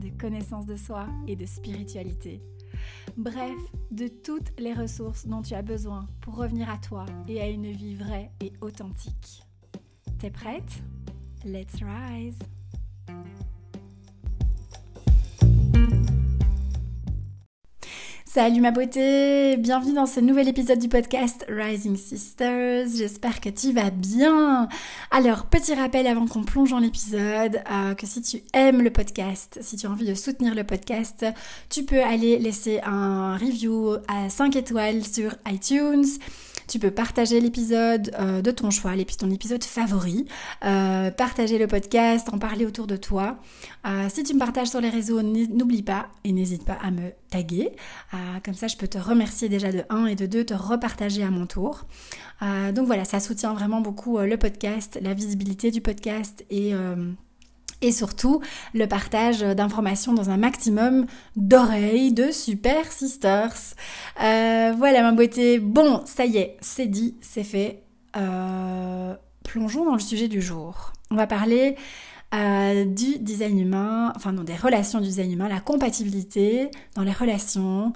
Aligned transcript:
de 0.00 0.08
connaissance 0.08 0.66
de 0.66 0.76
soi 0.76 1.06
et 1.28 1.36
de 1.36 1.46
spiritualité. 1.46 2.42
Bref, 3.16 3.60
de 3.90 4.08
toutes 4.08 4.58
les 4.58 4.72
ressources 4.72 5.26
dont 5.26 5.42
tu 5.42 5.54
as 5.54 5.62
besoin 5.62 6.08
pour 6.20 6.36
revenir 6.36 6.70
à 6.70 6.78
toi 6.78 7.06
et 7.28 7.40
à 7.40 7.48
une 7.48 7.70
vie 7.70 7.94
vraie 7.94 8.30
et 8.40 8.52
authentique. 8.60 9.42
T'es 10.18 10.30
prête? 10.30 10.82
Let's 11.44 11.82
rise 11.82 12.38
Salut 18.32 18.60
ma 18.60 18.70
beauté, 18.70 19.56
bienvenue 19.56 19.92
dans 19.92 20.06
ce 20.06 20.20
nouvel 20.20 20.46
épisode 20.46 20.78
du 20.78 20.88
podcast 20.88 21.44
Rising 21.48 21.96
Sisters. 21.96 22.86
J'espère 22.94 23.40
que 23.40 23.48
tu 23.48 23.72
vas 23.72 23.90
bien. 23.90 24.68
Alors, 25.10 25.46
petit 25.46 25.74
rappel 25.74 26.06
avant 26.06 26.28
qu'on 26.28 26.44
plonge 26.44 26.70
dans 26.70 26.78
l'épisode, 26.78 27.60
euh, 27.68 27.94
que 27.96 28.06
si 28.06 28.22
tu 28.22 28.40
aimes 28.54 28.82
le 28.82 28.92
podcast, 28.92 29.58
si 29.62 29.74
tu 29.74 29.88
as 29.88 29.90
envie 29.90 30.06
de 30.06 30.14
soutenir 30.14 30.54
le 30.54 30.62
podcast, 30.62 31.26
tu 31.70 31.84
peux 31.84 32.04
aller 32.04 32.38
laisser 32.38 32.78
un 32.84 33.36
review 33.36 33.96
à 34.06 34.30
5 34.30 34.54
étoiles 34.54 35.04
sur 35.04 35.34
iTunes. 35.48 36.06
Tu 36.70 36.78
peux 36.78 36.92
partager 36.92 37.40
l'épisode 37.40 38.12
euh, 38.20 38.42
de 38.42 38.52
ton 38.52 38.70
choix, 38.70 38.92
ton 39.18 39.28
épisode 39.28 39.64
favori, 39.64 40.26
euh, 40.64 41.10
partager 41.10 41.58
le 41.58 41.66
podcast, 41.66 42.28
en 42.32 42.38
parler 42.38 42.64
autour 42.64 42.86
de 42.86 42.94
toi. 42.94 43.38
Euh, 43.88 44.06
si 44.08 44.22
tu 44.22 44.34
me 44.34 44.38
partages 44.38 44.68
sur 44.68 44.80
les 44.80 44.88
réseaux, 44.88 45.20
n'oublie 45.20 45.82
pas 45.82 46.06
et 46.22 46.30
n'hésite 46.30 46.64
pas 46.64 46.78
à 46.80 46.92
me 46.92 47.10
taguer. 47.28 47.72
comme 48.44 48.54
ça, 48.54 48.68
je 48.68 48.76
peux 48.76 48.86
te 48.86 48.98
remercier 48.98 49.48
déjà 49.48 49.72
de 49.72 49.82
1 49.88 50.06
et 50.06 50.14
de 50.14 50.26
2, 50.26 50.44
te 50.44 50.54
repartager 50.54 51.24
à 51.24 51.30
mon 51.30 51.46
tour. 51.46 51.86
donc 52.40 52.86
voilà, 52.86 53.04
ça 53.04 53.18
soutient 53.18 53.52
vraiment 53.52 53.80
beaucoup 53.80 54.18
le 54.18 54.36
podcast, 54.36 54.96
la 55.02 55.12
visibilité 55.12 55.72
du 55.72 55.80
podcast 55.80 56.44
et 56.50 56.72
et 57.82 57.92
surtout 57.92 58.40
le 58.74 58.86
partage 58.86 59.40
d'informations 59.40 60.12
dans 60.12 60.30
un 60.30 60.36
maximum 60.36 61.06
d'oreilles 61.36 62.12
de 62.12 62.30
Super 62.30 62.90
Sisters. 62.92 63.74
Euh, 64.22 64.72
voilà 64.76 65.02
ma 65.02 65.12
beauté. 65.12 65.58
Bon, 65.58 66.02
ça 66.04 66.24
y 66.24 66.38
est, 66.38 66.56
c'est 66.60 66.86
dit, 66.86 67.16
c'est 67.20 67.44
fait. 67.44 67.82
Euh, 68.16 69.14
plongeons 69.44 69.84
dans 69.84 69.94
le 69.94 70.00
sujet 70.00 70.28
du 70.28 70.42
jour. 70.42 70.92
On 71.10 71.16
va 71.16 71.26
parler 71.26 71.76
euh, 72.34 72.84
du 72.84 73.18
design 73.18 73.58
humain, 73.58 74.12
enfin 74.14 74.32
non, 74.32 74.44
des 74.44 74.56
relations 74.56 75.00
du 75.00 75.08
design 75.08 75.32
humain, 75.32 75.48
la 75.48 75.60
compatibilité 75.60 76.70
dans 76.94 77.02
les 77.02 77.12
relations 77.12 77.92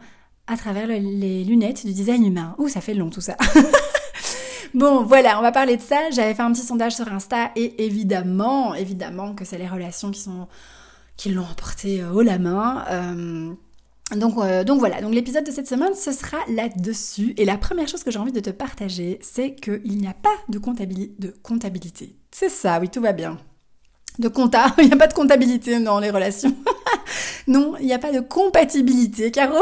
à 0.46 0.56
travers 0.56 0.86
les 0.86 1.44
lunettes 1.44 1.86
du 1.86 1.92
design 1.92 2.24
humain. 2.24 2.54
Ouh, 2.58 2.68
ça 2.68 2.80
fait 2.80 2.94
long 2.94 3.10
tout 3.10 3.20
ça. 3.20 3.36
Bon, 4.74 5.04
voilà, 5.04 5.38
on 5.38 5.42
va 5.42 5.52
parler 5.52 5.76
de 5.76 5.82
ça. 5.82 6.10
J'avais 6.10 6.34
fait 6.34 6.42
un 6.42 6.52
petit 6.52 6.66
sondage 6.66 6.96
sur 6.96 7.06
Insta 7.12 7.52
et 7.54 7.84
évidemment, 7.84 8.74
évidemment 8.74 9.34
que 9.34 9.44
c'est 9.44 9.58
les 9.58 9.68
relations 9.68 10.10
qui 10.10 10.20
sont 10.20 10.48
qui 11.16 11.30
l'ont 11.30 11.44
emporté 11.44 12.02
euh, 12.02 12.10
haut 12.10 12.22
la 12.22 12.38
main. 12.38 12.84
Euh, 12.90 13.52
donc, 14.16 14.36
euh, 14.38 14.64
donc 14.64 14.80
voilà, 14.80 15.00
donc 15.00 15.14
l'épisode 15.14 15.46
de 15.46 15.52
cette 15.52 15.68
semaine, 15.68 15.94
ce 15.94 16.10
sera 16.10 16.38
là-dessus. 16.48 17.34
Et 17.36 17.44
la 17.44 17.56
première 17.56 17.86
chose 17.86 18.02
que 18.02 18.10
j'ai 18.10 18.18
envie 18.18 18.32
de 18.32 18.40
te 18.40 18.50
partager, 18.50 19.20
c'est 19.22 19.54
qu'il 19.54 19.96
n'y 19.96 20.08
a 20.08 20.14
pas 20.14 20.34
de, 20.48 20.58
de 20.58 21.34
comptabilité. 21.42 22.16
C'est 22.32 22.48
ça, 22.48 22.80
oui, 22.80 22.88
tout 22.88 23.00
va 23.00 23.12
bien. 23.12 23.38
De 24.18 24.26
compta, 24.26 24.74
il 24.78 24.86
n'y 24.86 24.92
a 24.92 24.96
pas 24.96 25.06
de 25.06 25.14
comptabilité 25.14 25.78
dans 25.78 26.00
les 26.00 26.10
relations. 26.10 26.54
non, 27.46 27.74
il 27.78 27.86
n'y 27.86 27.94
a 27.94 27.98
pas 28.00 28.12
de 28.12 28.20
compatibilité, 28.20 29.30
Caro 29.30 29.56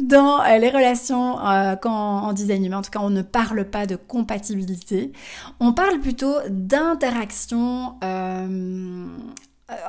dans 0.00 0.42
euh, 0.42 0.58
les 0.58 0.70
relations 0.70 1.44
euh, 1.46 1.76
quand, 1.76 1.92
en 1.92 2.32
design 2.32 2.64
humain. 2.64 2.78
En 2.78 2.82
tout 2.82 2.90
cas, 2.90 3.00
on 3.00 3.10
ne 3.10 3.22
parle 3.22 3.64
pas 3.64 3.86
de 3.86 3.96
compatibilité. 3.96 5.12
On 5.60 5.72
parle 5.72 6.00
plutôt 6.00 6.34
d'interaction 6.48 7.96
euh, 8.04 9.06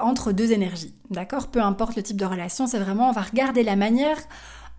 entre 0.02 0.32
deux 0.32 0.52
énergies. 0.52 0.94
D'accord? 1.10 1.48
Peu 1.48 1.62
importe 1.62 1.96
le 1.96 2.04
type 2.04 2.18
de 2.18 2.26
relation, 2.26 2.68
c'est 2.68 2.80
vraiment, 2.80 3.10
on 3.10 3.14
va 3.14 3.22
regarder 3.22 3.64
la 3.64 3.76
manière 3.76 4.18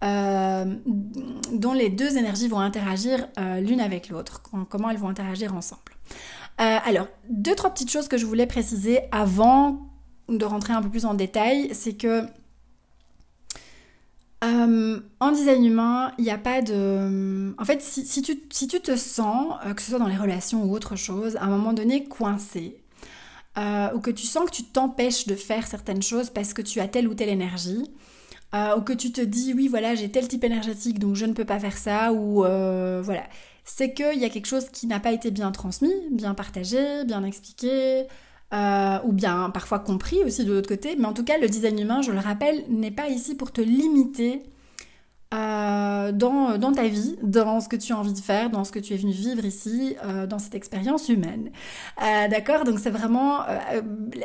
dont 0.03 1.75
les 1.75 1.91
deux 1.91 2.17
énergies 2.17 2.49
vont 2.49 2.61
interagir 2.61 3.29
l'une 3.61 3.83
avec 3.83 4.09
l'autre, 4.09 4.41
comment 4.71 4.89
elles 4.89 4.97
vont 4.97 5.11
interagir 5.11 5.55
ensemble. 5.55 5.93
alors, 6.57 7.07
deux, 7.29 7.55
trois 7.55 7.69
petites 7.69 7.91
choses 7.91 8.09
que 8.09 8.17
je 8.17 8.25
voulais 8.25 8.47
préciser 8.47 9.01
avant 9.13 9.91
de 10.31 10.45
rentrer 10.47 10.73
un 10.73 10.81
peu 10.81 10.89
plus 10.89 11.05
en 11.05 11.13
détail, 11.13 11.69
c'est 11.75 11.99
que 11.99 12.25
euh, 14.43 15.01
en 15.21 15.33
design 15.33 15.65
humain, 15.65 16.13
il 16.19 16.25
n'y 16.25 16.31
a 16.31 16.39
pas 16.39 16.63
de... 16.63 17.55
En 17.59 17.65
fait, 17.65 17.83
si, 17.83 18.05
tu, 18.23 18.41
si 18.51 18.67
tu, 18.67 18.81
te 18.81 18.97
sens, 18.97 19.55
euh, 19.67 19.75
que 19.75 19.83
ce 19.83 19.91
soit 19.91 19.99
dans 19.99 20.07
les 20.07 20.17
relations 20.17 20.65
ou 20.65 20.75
autre 20.75 20.97
chose, 20.97 21.37
à 21.37 21.45
un 21.45 21.49
moment 21.49 21.75
donné 21.75 22.05
coincé, 22.05 22.81
euh, 23.59 23.93
ou 23.95 24.01
que 24.01 24.11
tu 24.11 24.27
sens 24.27 24.47
que 24.49 24.55
tu 24.55 24.65
t'empêches 24.65 25.27
de 25.27 25.35
faire 25.35 25.67
certaines 25.67 26.03
choses 26.03 26.31
parce 26.31 26.55
que 26.55 26.63
tu 26.63 26.81
as 26.81 26.89
telle 26.89 27.07
ou 27.07 27.15
telle 27.15 27.29
énergie, 27.29 27.85
ou 28.77 28.81
que 28.81 28.93
tu 28.93 29.13
te 29.13 29.21
dis, 29.21 29.55
oui, 29.55 29.69
voilà, 29.69 29.95
j'ai 29.95 30.11
tel 30.11 30.27
type 30.27 30.43
énergétique, 30.43 30.99
donc 30.99 31.15
je 31.15 31.25
ne 31.25 31.33
peux 31.35 31.45
pas 31.45 31.61
faire 31.61 31.79
ça, 31.79 32.13
ou 32.13 32.43
voilà, 32.43 33.23
c'est 33.65 33.95
qu'il 33.95 34.19
y 34.19 34.25
a 34.25 34.29
quelque 34.29 34.47
chose 34.47 34.69
qui 34.71 34.89
n'a 34.89 34.99
pas 34.99 35.13
été 35.13 35.31
bien 35.31 35.53
transmis, 35.53 35.95
bien 36.11 36.35
partagé, 36.35 37.05
bien 37.05 37.23
expliqué, 37.23 38.09
euh, 38.53 38.99
ou 39.05 39.13
bien 39.13 39.49
parfois 39.51 39.79
compris 39.79 40.25
aussi 40.25 40.45
de 40.45 40.53
l'autre 40.53 40.69
côté. 40.69 40.97
Mais 40.99 41.05
en 41.07 41.13
tout 41.13 41.23
cas, 41.23 41.39
le 41.39 41.49
design 41.49 41.79
humain, 41.79 42.03
je 42.03 42.11
le 42.11 42.19
rappelle, 42.19 42.65
n'est 42.69 42.91
pas 42.91 43.09
ici 43.09 43.37
pour 43.37 43.53
te 43.53 43.61
limiter 43.61 44.43
euh, 45.33 46.11
dans, 46.11 46.59
dans, 46.59 46.73
ta 46.73 46.89
vie, 46.89 47.17
dans 47.23 47.61
ce 47.61 47.69
que 47.69 47.77
tu 47.77 47.93
as 47.93 47.97
envie 47.97 48.13
de 48.13 48.19
faire, 48.19 48.51
dans 48.51 48.65
ce 48.65 48.73
que 48.73 48.81
tu 48.81 48.93
es 48.93 48.97
venu 48.97 49.13
vivre 49.13 49.45
ici, 49.45 49.95
euh, 50.05 50.27
dans 50.27 50.41
cette 50.41 50.57
expérience 50.57 51.09
humaine. 51.09 51.51
D'accord? 51.99 52.65
Donc 52.65 52.81
c'est 52.81 52.91
vraiment, 52.91 53.43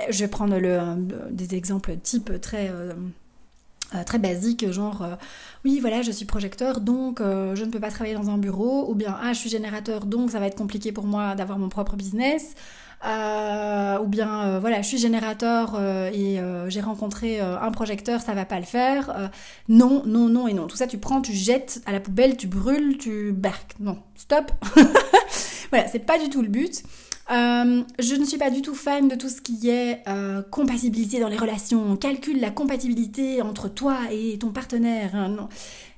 je 0.09 0.19
vais 0.19 0.27
prendre 0.27 0.57
le, 0.57 0.79
des 1.29 1.53
exemples 1.53 1.95
type 1.97 2.41
très... 2.41 2.71
très 4.07 4.17
basiques, 4.17 4.71
genre 4.71 5.05
oui 5.63 5.79
voilà 5.79 6.01
je 6.01 6.11
suis 6.11 6.25
projecteur 6.25 6.81
donc 6.81 7.19
je 7.21 7.63
ne 7.63 7.69
peux 7.69 7.79
pas 7.79 7.91
travailler 7.91 8.15
dans 8.15 8.29
un 8.29 8.37
bureau 8.39 8.89
ou 8.89 8.95
bien 8.95 9.15
ah 9.21 9.31
je 9.31 9.39
suis 9.39 9.49
générateur 9.49 10.07
donc 10.07 10.31
ça 10.31 10.39
va 10.39 10.47
être 10.47 10.57
compliqué 10.57 10.91
pour 10.91 11.05
moi 11.05 11.35
d'avoir 11.35 11.59
mon 11.59 11.69
propre 11.69 11.95
business 11.95 12.55
euh, 13.05 13.99
ou 13.99 14.07
bien 14.07 14.43
euh, 14.43 14.59
voilà, 14.59 14.81
je 14.81 14.87
suis 14.87 14.97
générateur 14.97 15.75
euh, 15.77 16.09
et 16.11 16.39
j'ai 16.69 16.81
rencontré 16.81 17.39
un 17.39 17.71
projecteur, 17.71 18.21
ça 18.21 18.33
va 18.33 18.45
pas 18.45 18.59
le 18.59 18.65
faire. 18.65 19.31
non, 19.69 20.03
non, 20.05 20.29
non 20.29 20.47
et 20.47 20.53
non. 20.53 20.67
Tout 20.67 20.77
ça, 20.77 20.87
tu 20.87 20.97
prends, 20.97 21.21
tu 21.21 21.33
jettes 21.33 21.81
à 21.85 21.91
la 21.91 21.99
poubelle, 21.99 22.37
tu 22.37 22.47
brûles, 22.47 22.97
tu 22.97 23.31
barques. 23.31 23.75
Non, 23.79 23.99
stop. 24.15 24.51
voilà, 25.69 25.87
c'est 25.87 26.05
pas 26.05 26.17
du 26.17 26.29
tout 26.29 26.41
le 26.41 26.47
but. 26.47 26.83
je 27.29 28.15
ne 28.15 28.25
suis 28.25 28.37
pas 28.37 28.49
du 28.49 28.61
tout 28.61 28.75
fan 28.75 29.07
de 29.07 29.15
tout 29.15 29.29
ce 29.29 29.41
qui 29.41 29.69
est 29.69 30.03
compatibilité 30.51 31.19
dans 31.19 31.29
les 31.29 31.37
relations. 31.37 31.83
On 31.91 31.95
calcule 31.95 32.39
la 32.39 32.51
compatibilité 32.51 33.41
entre 33.41 33.69
toi 33.69 33.97
et 34.11 34.37
ton 34.39 34.49
partenaire. 34.49 35.11
Hein, 35.13 35.29
non. 35.29 35.49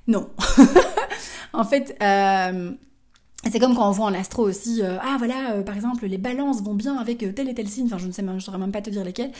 Non. 0.07 0.29
en 1.53 1.65
fait, 1.65 1.97
c'est 3.51 3.59
comme 3.59 3.75
quand 3.75 3.87
on 3.87 3.91
voit 3.91 4.05
en 4.05 4.13
astro 4.13 4.43
aussi, 4.43 4.81
euh, 4.81 4.97
ah 5.01 5.15
voilà, 5.17 5.51
euh, 5.51 5.61
par 5.63 5.75
exemple, 5.75 6.05
les 6.05 6.17
balances 6.17 6.61
vont 6.61 6.73
bien 6.73 6.97
avec 6.97 7.23
euh, 7.23 7.31
tel 7.31 7.49
et 7.49 7.53
tel 7.53 7.67
signe, 7.67 7.85
enfin 7.85 7.97
je 7.97 8.07
ne 8.07 8.11
sais 8.11 8.21
même, 8.21 8.39
je 8.39 8.45
saurais 8.45 8.57
même 8.57 8.71
pas 8.71 8.81
te 8.81 8.89
dire 8.89 9.03
lesquels. 9.03 9.31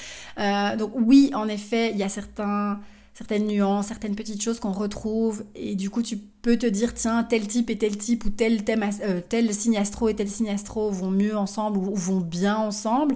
donc 0.77 0.91
oui, 0.95 1.31
en 1.33 1.47
effet, 1.47 1.91
il 1.91 1.97
y 1.97 2.03
a 2.03 2.09
certains, 2.09 2.79
certaines 3.13 3.47
nuances, 3.47 3.87
certaines 3.87 4.15
petites 4.15 4.41
choses 4.41 4.59
qu'on 4.59 4.71
retrouve, 4.71 5.43
et 5.55 5.75
du 5.75 5.89
coup 5.89 6.01
tu 6.01 6.17
peux 6.17 6.57
te 6.57 6.67
dire, 6.67 6.93
tiens, 6.93 7.23
tel 7.23 7.47
type 7.47 7.69
et 7.69 7.77
tel 7.77 7.97
type, 7.97 8.25
ou 8.25 8.29
tel, 8.29 8.63
thème, 8.63 8.85
tel 9.29 9.53
signe 9.53 9.77
astro 9.77 10.09
et 10.09 10.15
tel 10.15 10.29
signe 10.29 10.49
astro 10.49 10.91
vont 10.91 11.11
mieux 11.11 11.37
ensemble, 11.37 11.77
ou, 11.77 11.95
vont 11.95 12.21
bien 12.21 12.57
ensemble. 12.57 13.15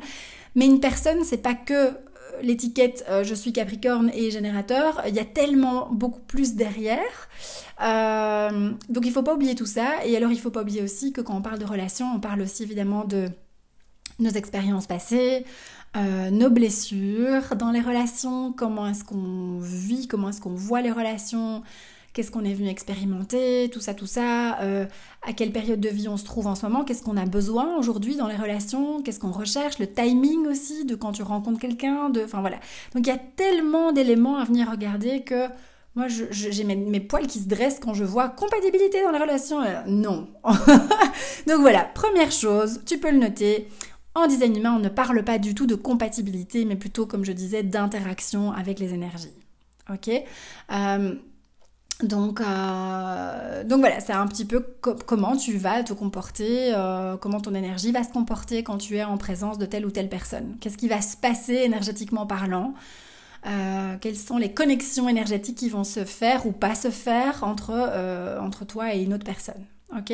Mais 0.55 0.65
une 0.65 0.79
personne, 0.79 1.23
c'est 1.23 1.37
pas 1.37 1.53
que 1.53 1.91
l'étiquette 2.41 3.05
je 3.23 3.33
suis 3.33 3.53
Capricorne 3.53 4.11
et 4.13 4.31
générateur, 4.31 5.01
il 5.07 5.15
y 5.15 5.19
a 5.19 5.25
tellement 5.25 5.89
beaucoup 5.91 6.21
plus 6.21 6.55
derrière. 6.55 7.29
Euh, 7.81 8.71
donc 8.89 9.05
il 9.05 9.11
faut 9.11 9.23
pas 9.23 9.33
oublier 9.33 9.55
tout 9.55 9.65
ça. 9.65 10.05
Et 10.05 10.15
alors 10.15 10.31
il 10.31 10.39
faut 10.39 10.51
pas 10.51 10.61
oublier 10.61 10.81
aussi 10.81 11.11
que 11.11 11.21
quand 11.21 11.35
on 11.35 11.41
parle 11.41 11.59
de 11.59 11.65
relations, 11.65 12.07
on 12.13 12.19
parle 12.19 12.41
aussi 12.41 12.63
évidemment 12.63 13.05
de 13.05 13.29
nos 14.19 14.29
expériences 14.29 14.87
passées, 14.87 15.45
euh, 15.97 16.29
nos 16.29 16.49
blessures 16.49 17.55
dans 17.55 17.71
les 17.71 17.81
relations, 17.81 18.53
comment 18.53 18.87
est-ce 18.87 19.03
qu'on 19.03 19.59
vit, 19.59 20.07
comment 20.07 20.29
est-ce 20.29 20.41
qu'on 20.41 20.53
voit 20.53 20.81
les 20.81 20.91
relations, 20.91 21.63
qu'est-ce 22.13 22.29
qu'on 22.29 22.43
est 22.43 22.53
venu 22.53 22.69
expérimenter, 22.69 23.69
tout 23.73 23.79
ça, 23.79 23.93
tout 23.93 24.05
ça, 24.05 24.59
euh, 24.59 24.85
à 25.23 25.33
quelle 25.33 25.51
période 25.51 25.79
de 25.79 25.89
vie 25.89 26.07
on 26.07 26.17
se 26.17 26.25
trouve 26.25 26.47
en 26.47 26.55
ce 26.55 26.65
moment, 26.65 26.83
qu'est-ce 26.83 27.03
qu'on 27.03 27.17
a 27.17 27.25
besoin 27.25 27.77
aujourd'hui 27.77 28.15
dans 28.15 28.27
les 28.27 28.35
relations, 28.35 29.01
qu'est-ce 29.03 29.19
qu'on 29.19 29.31
recherche, 29.31 29.77
le 29.77 29.87
timing 29.87 30.47
aussi 30.47 30.85
de 30.85 30.95
quand 30.95 31.11
tu 31.11 31.21
rencontres 31.21 31.59
quelqu'un, 31.59 32.11
enfin 32.23 32.41
voilà. 32.41 32.57
Donc 32.95 33.05
il 33.05 33.07
y 33.07 33.11
a 33.11 33.19
tellement 33.35 33.91
d'éléments 33.91 34.37
à 34.37 34.45
venir 34.45 34.69
regarder 34.71 35.21
que 35.21 35.47
moi, 35.93 36.07
j'ai 36.07 36.63
mes, 36.63 36.99
poils 37.01 37.27
qui 37.27 37.39
se 37.39 37.49
dressent 37.49 37.79
quand 37.81 37.93
je 37.93 38.05
vois 38.05 38.29
compatibilité 38.29 39.03
dans 39.03 39.11
la 39.11 39.19
relation. 39.19 39.61
Euh, 39.61 39.81
non. 39.87 40.29
Donc 41.47 41.59
voilà, 41.59 41.83
première 41.83 42.31
chose, 42.31 42.79
tu 42.85 42.97
peux 42.97 43.11
le 43.11 43.17
noter. 43.17 43.67
En 44.15 44.27
design 44.27 44.55
humain, 44.55 44.73
on 44.75 44.79
ne 44.79 44.89
parle 44.89 45.23
pas 45.23 45.37
du 45.37 45.53
tout 45.53 45.67
de 45.67 45.75
compatibilité, 45.75 46.63
mais 46.63 46.77
plutôt, 46.77 47.05
comme 47.05 47.25
je 47.25 47.33
disais, 47.33 47.63
d'interaction 47.63 48.53
avec 48.53 48.79
les 48.79 48.93
énergies. 48.93 49.33
Ok? 49.89 50.09
Euh, 50.09 51.15
donc, 52.05 52.41
euh, 52.41 53.63
donc 53.63 53.79
voilà, 53.79 53.99
c'est 53.99 54.13
un 54.13 54.27
petit 54.27 54.45
peu 54.45 54.65
comment 54.81 55.35
tu 55.35 55.57
vas 55.57 55.83
te 55.83 55.93
comporter, 55.93 56.73
euh, 56.73 57.17
comment 57.17 57.39
ton 57.39 57.53
énergie 57.53 57.91
va 57.91 58.03
se 58.03 58.11
comporter 58.11 58.63
quand 58.63 58.77
tu 58.77 58.97
es 58.97 59.03
en 59.03 59.17
présence 59.17 59.57
de 59.57 59.65
telle 59.65 59.85
ou 59.85 59.91
telle 59.91 60.09
personne. 60.09 60.57
Qu'est-ce 60.59 60.77
qui 60.77 60.87
va 60.87 61.01
se 61.01 61.17
passer 61.17 61.55
énergétiquement 61.55 62.25
parlant 62.25 62.73
Quelles 64.01 64.17
sont 64.17 64.37
les 64.37 64.53
connexions 64.53 65.09
énergétiques 65.09 65.57
qui 65.57 65.69
vont 65.69 65.83
se 65.83 66.05
faire 66.05 66.45
ou 66.45 66.51
pas 66.51 66.75
se 66.75 66.89
faire 66.89 67.43
entre, 67.43 67.73
entre 68.41 68.65
toi 68.65 68.93
et 68.93 69.01
une 69.03 69.13
autre 69.13 69.25
personne. 69.25 69.65
Ok? 69.97 70.07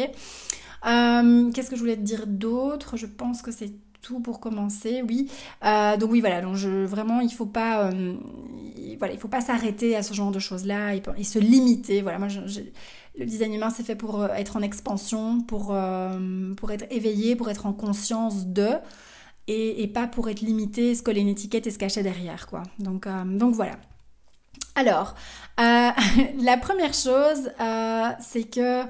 Qu'est-ce 0.83 1.69
que 1.69 1.75
je 1.75 1.81
voulais 1.81 1.97
te 1.97 2.01
dire 2.01 2.25
d'autre? 2.27 2.97
Je 2.97 3.05
pense 3.05 3.41
que 3.41 3.51
c'est 3.51 3.73
tout 4.01 4.19
pour 4.19 4.39
commencer, 4.39 5.01
oui. 5.07 5.29
Euh, 5.65 5.97
donc 5.97 6.11
oui, 6.11 6.21
voilà, 6.21 6.41
donc 6.41 6.55
vraiment, 6.55 7.19
il 7.19 7.31
faut 7.31 7.45
pas, 7.45 7.87
euh, 7.87 8.15
voilà, 8.97 9.13
il 9.13 9.19
faut 9.19 9.27
pas 9.27 9.41
s'arrêter 9.41 9.95
à 9.95 10.03
ce 10.03 10.13
genre 10.13 10.31
de 10.31 10.39
choses-là 10.39 10.95
et, 10.95 11.23
se 11.23 11.39
limiter. 11.39 12.01
Voilà, 12.01 12.19
moi, 12.19 12.27
le 13.17 13.25
design 13.25 13.53
humain, 13.53 13.69
c'est 13.69 13.83
fait 13.83 13.95
pour 13.95 14.21
euh, 14.21 14.27
être 14.29 14.57
en 14.57 14.61
expansion, 14.61 15.41
pour, 15.41 15.75
pour 16.57 16.71
être 16.71 16.85
éveillé, 16.91 17.35
pour 17.35 17.49
être 17.49 17.65
en 17.65 17.73
conscience 17.73 18.47
de, 18.47 18.69
et, 19.47 19.87
pas 19.87 20.07
pour 20.07 20.29
être 20.29 20.41
limité, 20.41 20.95
se 20.95 21.03
coller 21.03 21.21
une 21.21 21.29
étiquette 21.29 21.67
et 21.67 21.71
se 21.71 21.77
cacher 21.77 22.03
derrière, 22.03 22.47
quoi. 22.47 22.63
Donc, 22.79 23.07
donc 23.25 23.55
voilà. 23.55 23.77
Alors, 24.75 25.15
la 25.57 26.57
première 26.57 26.93
chose, 26.93 27.51
c'est 28.19 28.43
que 28.43 28.83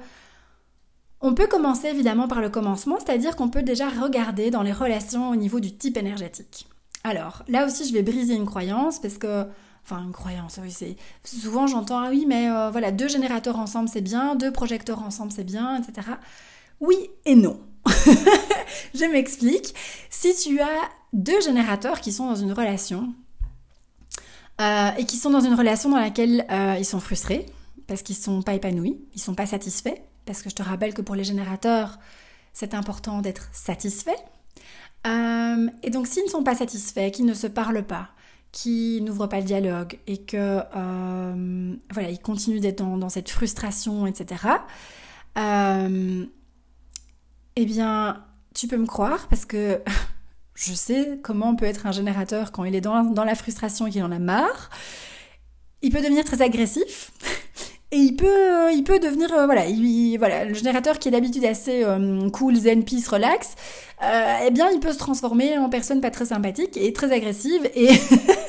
on 1.21 1.33
peut 1.33 1.47
commencer 1.47 1.87
évidemment 1.87 2.27
par 2.27 2.41
le 2.41 2.49
commencement, 2.49 2.97
c'est-à-dire 2.99 3.35
qu'on 3.35 3.49
peut 3.49 3.63
déjà 3.63 3.89
regarder 3.89 4.51
dans 4.51 4.61
les 4.61 4.71
relations 4.71 5.29
au 5.29 5.35
niveau 5.35 5.59
du 5.59 5.75
type 5.75 5.97
énergétique. 5.97 6.67
Alors, 7.03 7.43
là 7.47 7.65
aussi, 7.65 7.87
je 7.87 7.93
vais 7.93 8.03
briser 8.03 8.35
une 8.35 8.45
croyance 8.45 8.99
parce 8.99 9.17
que 9.17 9.45
enfin 9.83 10.03
une 10.03 10.11
croyance, 10.11 10.59
oui, 10.61 10.69
c'est 10.69 10.97
souvent 11.23 11.65
j'entends 11.65 11.99
ah 11.99 12.09
oui, 12.09 12.25
mais 12.27 12.49
euh, 12.49 12.69
voilà, 12.69 12.91
deux 12.91 13.07
générateurs 13.07 13.57
ensemble 13.57 13.87
c'est 13.87 14.01
bien, 14.01 14.35
deux 14.35 14.51
projecteurs 14.51 15.01
ensemble 15.01 15.31
c'est 15.31 15.45
bien, 15.45 15.81
etc. 15.81 16.07
Oui 16.81 16.97
et 17.25 17.35
non. 17.35 17.59
je 18.93 19.09
m'explique. 19.09 19.73
Si 20.09 20.35
tu 20.35 20.59
as 20.59 20.89
deux 21.13 21.39
générateurs 21.39 22.01
qui 22.01 22.11
sont 22.11 22.27
dans 22.27 22.35
une 22.35 22.51
relation 22.51 23.13
euh, 24.59 24.89
et 24.97 25.05
qui 25.05 25.15
sont 25.15 25.29
dans 25.29 25.39
une 25.39 25.53
relation 25.53 25.89
dans 25.89 25.99
laquelle 25.99 26.45
euh, 26.51 26.75
ils 26.77 26.85
sont 26.85 26.99
frustrés 26.99 27.45
parce 27.87 28.01
qu'ils 28.01 28.17
sont 28.17 28.41
pas 28.41 28.55
épanouis, 28.55 28.99
ils 29.15 29.21
sont 29.21 29.35
pas 29.35 29.45
satisfaits, 29.45 29.95
parce 30.27 30.43
que 30.43 30.49
je 30.49 30.55
te 30.55 30.61
rappelle 30.61 30.93
que 30.93 31.01
pour 31.01 31.15
les 31.15 31.23
générateurs, 31.23 31.97
c'est 32.53 32.75
important 32.75 33.21
d'être 33.21 33.49
satisfait. 33.51 34.17
Euh, 35.07 35.67
et 35.83 35.89
donc 35.89 36.07
s'ils 36.07 36.25
ne 36.25 36.29
sont 36.29 36.43
pas 36.43 36.55
satisfaits, 36.55 37.11
qu'ils 37.11 37.25
ne 37.25 37.33
se 37.33 37.47
parlent 37.47 37.85
pas, 37.85 38.09
qui 38.51 39.01
n'ouvrent 39.01 39.27
pas 39.27 39.39
le 39.39 39.45
dialogue 39.45 39.97
et 40.07 40.17
que 40.17 40.61
euh, 40.75 41.75
voilà, 41.91 42.09
ils 42.09 42.19
continuent 42.19 42.59
d'être 42.59 42.83
dans, 42.83 43.09
cette 43.09 43.29
frustration, 43.29 44.05
etc. 44.05 44.43
Euh, 45.37 46.25
eh 47.55 47.65
bien, 47.65 48.23
tu 48.53 48.67
peux 48.67 48.77
me 48.77 48.87
croire 48.87 49.27
parce 49.29 49.45
que 49.45 49.81
je 50.55 50.73
sais 50.73 51.19
comment 51.23 51.55
peut 51.55 51.65
être 51.65 51.85
un 51.85 51.91
générateur 51.91 52.51
quand 52.51 52.65
il 52.65 52.75
est 52.75 52.81
dans, 52.81 53.03
dans 53.03 53.23
la 53.23 53.35
frustration 53.35 53.87
et 53.87 53.91
qu'il 53.91 54.03
en 54.03 54.11
a 54.11 54.19
marre. 54.19 54.69
Il 55.81 55.91
peut 55.91 56.01
devenir 56.01 56.25
très 56.25 56.41
agressif. 56.41 57.11
Et 57.91 57.97
il 57.97 58.17
peut, 58.17 58.27
euh, 58.27 58.71
il 58.71 58.83
peut 58.83 58.99
devenir, 58.99 59.33
euh, 59.33 59.45
voilà, 59.45 59.65
il, 59.65 60.17
voilà, 60.17 60.43
le 60.43 60.53
générateur 60.53 60.99
qui 60.99 61.07
est 61.07 61.11
d'habitude 61.11 61.45
assez 61.45 61.85
euh, 61.85 62.29
cool, 62.31 62.55
zen, 62.57 62.83
peace, 62.83 63.07
relax, 63.09 63.55
eh 64.01 64.51
bien, 64.51 64.69
il 64.71 64.79
peut 64.81 64.91
se 64.91 64.97
transformer 64.97 65.57
en 65.57 65.69
personne 65.69 66.01
pas 66.01 66.11
très 66.11 66.25
sympathique 66.25 66.75
et 66.75 66.91
très 66.91 67.13
agressive 67.13 67.69
et, 67.75 67.89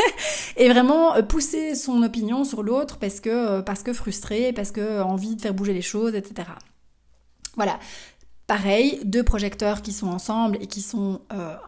et 0.56 0.68
vraiment 0.68 1.22
pousser 1.22 1.76
son 1.76 2.02
opinion 2.02 2.44
sur 2.44 2.64
l'autre 2.64 2.98
parce 2.98 3.20
que, 3.20 3.60
parce 3.60 3.82
que 3.84 3.92
frustré, 3.92 4.52
parce 4.52 4.72
que 4.72 5.00
envie 5.02 5.36
de 5.36 5.40
faire 5.40 5.54
bouger 5.54 5.72
les 5.72 5.82
choses, 5.82 6.14
etc. 6.14 6.48
Voilà. 7.56 7.78
Pareil, 8.46 9.00
deux 9.04 9.22
projecteurs 9.22 9.82
qui 9.82 9.92
sont 9.92 10.08
ensemble 10.08 10.58
et 10.60 10.66
qui 10.66 10.82
sont 10.82 11.20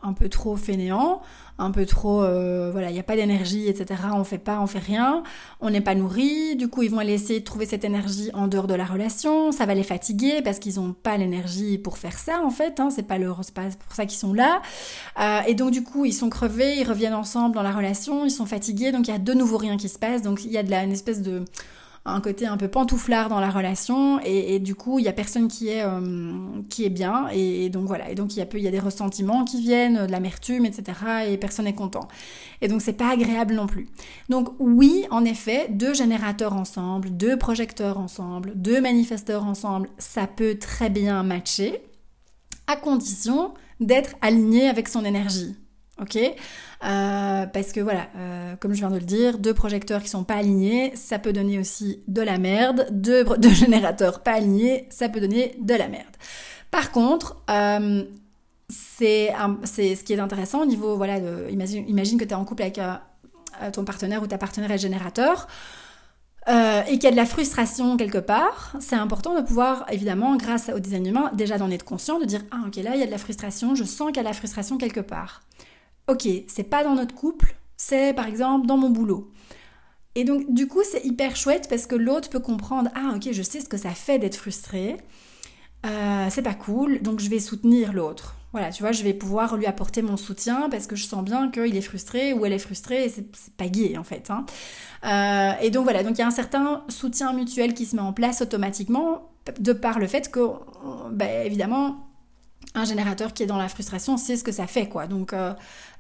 un 0.03 0.13
peu 0.13 0.29
trop 0.29 0.57
fainéants, 0.57 1.23
un 1.61 1.71
peu 1.71 1.85
trop, 1.85 2.23
euh, 2.23 2.71
voilà, 2.73 2.91
il 2.91 2.95
n'y 2.95 2.99
a 2.99 3.05
pas 3.05 3.17
d'énergie, 3.17 3.69
etc. 3.69 4.01
On 4.15 4.25
fait 4.25 4.39
pas, 4.39 4.61
on 4.61 4.67
fait 4.67 4.79
rien, 4.79 5.23
on 5.61 5.71
n'est 5.71 5.83
pas 5.83 5.95
nourri. 5.95 6.57
Du 6.57 6.69
coup, 6.69 6.83
ils 6.83 6.91
vont 6.91 6.99
aller 6.99 7.13
essayer 7.13 7.41
de 7.41 7.45
trouver 7.45 7.67
cette 7.67 7.85
énergie 7.85 8.31
en 8.33 8.49
dehors 8.49 8.67
de 8.67 8.75
la 8.75 8.87
relation. 8.87 9.53
Ça 9.53 9.67
va 9.67 9.75
les 9.75 9.83
fatiguer 9.83 10.41
parce 10.43 10.59
qu'ils 10.59 10.77
n'ont 10.77 10.95
pas 10.95 11.17
l'énergie 11.19 11.77
pour 11.77 11.99
faire 11.99 12.19
ça, 12.19 12.41
en 12.43 12.51
fait. 12.51 12.81
Hein, 12.81 12.89
c'est 12.91 13.07
pas 13.07 13.19
leur, 13.19 13.41
pas 13.55 13.65
pour 13.87 13.95
ça 13.95 14.07
qu'ils 14.07 14.19
sont 14.19 14.33
là. 14.33 14.63
Euh, 15.21 15.41
et 15.47 15.55
donc, 15.55 15.71
du 15.71 15.83
coup, 15.83 16.07
ils 16.07 16.15
sont 16.15 16.31
crevés, 16.31 16.79
ils 16.79 16.89
reviennent 16.89 17.15
ensemble 17.15 17.55
dans 17.55 17.63
la 17.63 17.73
relation, 17.73 18.25
ils 18.25 18.31
sont 18.31 18.47
fatigués. 18.47 18.91
Donc, 18.91 19.09
il 19.09 19.11
y 19.11 19.15
a 19.15 19.19
de 19.19 19.35
nouveau 19.35 19.59
rien 19.59 19.77
qui 19.77 19.91
se 19.91 19.99
passe. 19.99 20.23
Donc, 20.23 20.45
il 20.45 20.51
y 20.51 20.57
a 20.57 20.63
de 20.63 20.71
la, 20.71 20.83
une 20.83 20.93
espèce 20.93 21.21
de 21.21 21.45
un 22.07 22.21
côté 22.21 22.47
un 22.47 22.57
peu 22.57 22.69
pantouflard 22.69 23.29
dans 23.29 23.41
la 23.41 23.51
relation 23.51 24.21
et, 24.25 24.59
du 24.59 24.75
coup 24.75 24.99
il 24.99 25.05
y 25.05 25.09
a 25.09 25.13
personne 25.13 25.49
qui 25.49 25.69
est 25.69 25.83
euh, 25.83 26.01
qui 26.71 26.85
est 26.85 26.91
bien 26.91 27.29
et, 27.33 27.69
donc 27.69 27.87
voilà. 27.87 28.11
Et 28.11 28.15
donc 28.15 28.35
il 28.35 28.39
y 28.39 28.43
a 28.43 28.47
il 28.55 28.63
y 28.63 28.69
a 28.69 28.71
des 28.71 28.81
ressentiments 28.81 29.45
qui 29.45 29.61
viennent 29.61 30.07
de 30.07 30.11
l'amertume 30.11 30.65
etc 30.65 30.99
et 31.29 31.37
personne 31.37 31.67
n'est 31.67 31.75
content. 31.75 32.09
Et 32.63 32.69
donc 32.69 32.81
c'est 32.81 32.95
pas 32.95 33.11
agréable 33.11 33.55
non 33.55 33.67
plus. 33.67 33.89
Donc 34.29 34.49
oui 34.59 35.05
en 35.11 35.25
effet 35.25 35.69
deux 35.71 35.95
générateurs 35.95 36.55
ensemble 36.55 37.11
deux 37.11 37.37
projecteurs 37.37 37.99
ensemble 37.99 38.53
deux 38.55 38.81
manifesteurs 38.81 39.45
ensemble 39.45 39.89
ça 39.99 40.27
peut 40.27 40.59
très 40.59 40.89
bien 40.89 41.23
matcher 41.23 41.83
à 42.67 42.77
condition 42.77 43.53
d'être 43.81 44.15
aligné 44.23 44.69
avec 44.69 44.89
son 44.89 45.05
énergie 45.05 45.57
ok 46.01 46.17
euh, 46.17 47.47
Parce 47.47 47.73
que 47.73 47.81
voilà, 47.81 48.09
euh, 48.17 48.57
comme 48.57 48.73
je 48.73 48.79
viens 48.79 48.91
de 48.91 48.99
le 48.99 49.05
dire, 49.05 49.39
deux 49.39 49.55
projecteurs 49.55 50.03
qui 50.03 50.09
sont 50.09 50.25
pas 50.25 50.37
alignés, 50.37 50.93
ça 50.97 51.19
peut 51.19 51.33
donner 51.33 51.59
aussi 51.59 52.03
de 52.09 52.23
la 52.23 52.39
merde. 52.39 52.87
Deux, 52.91 53.25
générateurs 53.53 54.23
pas 54.23 54.33
alignés, 54.33 54.87
ça 54.91 55.09
peut 55.09 55.21
donner 55.21 55.55
de 55.61 55.75
la 55.75 55.89
merde. 55.89 56.17
Par 56.71 56.93
contre, 56.93 57.43
euh, 57.51 58.05
c'est 58.69 59.33
ce 59.35 60.05
qui 60.05 60.13
est 60.13 60.21
intéressant 60.21 60.63
au 60.63 60.67
niveau, 60.67 60.97
voilà, 60.97 61.19
imagine 61.49 62.19
que 62.19 62.25
tu 62.25 62.31
es 62.31 62.35
en 62.35 62.45
couple 62.45 62.63
avec 62.63 62.81
ton 63.73 63.85
partenaire 63.85 64.23
ou 64.23 64.29
ta 64.29 64.39
partenaire 64.39 64.71
est 64.71 64.79
générateur. 64.79 65.49
et 66.47 66.93
qu'il 66.93 67.03
y 67.03 67.07
a 67.09 67.11
de 67.11 67.17
la 67.17 67.27
frustration 67.27 67.97
quelque 67.97 68.19
part, 68.19 68.77
c'est 68.79 68.95
important 68.95 69.35
de 69.35 69.41
pouvoir, 69.41 69.85
évidemment, 69.91 70.37
grâce 70.37 70.71
au 70.73 70.79
design 70.79 71.05
humain, 71.05 71.33
déjà 71.35 71.59
d'en 71.59 71.69
être 71.73 71.85
conscient, 71.85 72.21
de 72.21 72.25
dire 72.25 72.43
Ah, 72.53 72.61
ok, 72.69 72.77
là, 72.77 72.95
il 72.95 73.01
y 73.01 73.03
a 73.03 73.07
de 73.07 73.11
la 73.11 73.19
frustration, 73.19 73.75
je 73.75 73.83
sens 73.83 74.09
qu'il 74.09 74.19
y 74.19 74.21
a 74.21 74.23
de 74.23 74.29
la 74.29 74.35
frustration 74.35 74.79
quelque 74.79 75.01
part 75.01 75.43
ok, 76.11 76.29
c'est 76.47 76.65
pas 76.65 76.85
dans 76.85 76.95
notre 76.95 77.15
couple, 77.15 77.57
c'est 77.77 78.13
par 78.15 78.27
exemple 78.27 78.67
dans 78.67 78.77
mon 78.77 78.91
boulot. 78.91 79.31
Et 80.15 80.25
donc 80.25 80.53
du 80.53 80.67
coup 80.67 80.83
c'est 80.85 81.05
hyper 81.05 81.37
chouette 81.37 81.69
parce 81.69 81.87
que 81.87 81.95
l'autre 81.95 82.31
peut 82.31 82.41
comprendre, 82.41 82.91
ah 82.95 83.13
ok, 83.17 83.29
je 83.33 83.43
sais 83.43 83.61
ce 83.61 83.69
que 83.69 83.77
ça 83.77 83.91
fait 83.91 84.19
d'être 84.19 84.37
frustré, 84.37 84.97
euh, 85.87 86.27
c'est 86.31 86.43
pas 86.43 86.55
cool, 86.55 87.01
donc 87.01 87.21
je 87.21 87.31
vais 87.31 87.39
soutenir 87.39 87.93
l'autre. 87.93 88.37
Voilà, 88.53 88.73
tu 88.73 88.83
vois, 88.83 88.91
je 88.91 89.05
vais 89.05 89.15
pouvoir 89.15 89.57
lui 89.57 89.67
apporter 89.67 90.03
mon 90.03 90.17
soutien 90.17 90.69
parce 90.71 90.89
que 90.89 90.97
je 90.97 91.05
sens 91.05 91.25
bien 91.25 91.53
qu'il 91.53 91.77
est 91.77 91.81
frustré 91.83 92.33
ou 92.33 92.45
elle 92.45 92.53
est 92.53 92.59
frustrée 92.59 93.09
c'est 93.09 93.31
pas 93.57 93.69
gay 93.69 93.97
en 93.97 94.03
fait. 94.03 94.31
Hein. 94.31 94.45
Euh, 95.05 95.53
et 95.63 95.71
donc 95.71 95.85
voilà, 95.85 96.03
donc 96.03 96.19
il 96.19 96.21
y 96.21 96.25
a 96.25 96.27
un 96.27 96.33
certain 96.33 96.83
soutien 96.89 97.33
mutuel 97.33 97.75
qui 97.75 97.87
se 97.87 97.95
met 97.95 98.03
en 98.03 98.13
place 98.13 98.43
automatiquement 98.43 99.31
de 99.59 99.73
par 99.73 99.99
le 99.99 100.07
fait 100.07 100.31
que, 100.31 100.41
bah, 101.13 101.45
évidemment, 101.45 102.10
un 102.75 102.85
générateur 102.85 103.33
qui 103.33 103.43
est 103.43 103.47
dans 103.47 103.59
la 103.59 103.69
frustration 103.69 104.17
sait 104.17 104.37
ce 104.37 104.45
que 104.45 104.53
ça 104.53 104.67
fait, 104.67 104.89
quoi. 104.89 105.07
Donc, 105.07 105.33
euh, 105.33 105.53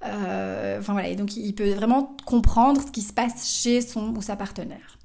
euh, 0.05 0.81
voilà, 0.81 1.09
et 1.09 1.17
donc 1.17 1.37
il 1.37 1.53
peut 1.55 1.71
vraiment 1.73 2.17
comprendre 2.25 2.81
ce 2.87 2.91
qui 2.91 3.03
se 3.03 3.13
passe 3.13 3.53
chez 3.61 3.81
son 3.81 4.15
ou 4.15 4.23
sa 4.23 4.37
partenaire. 4.37 4.97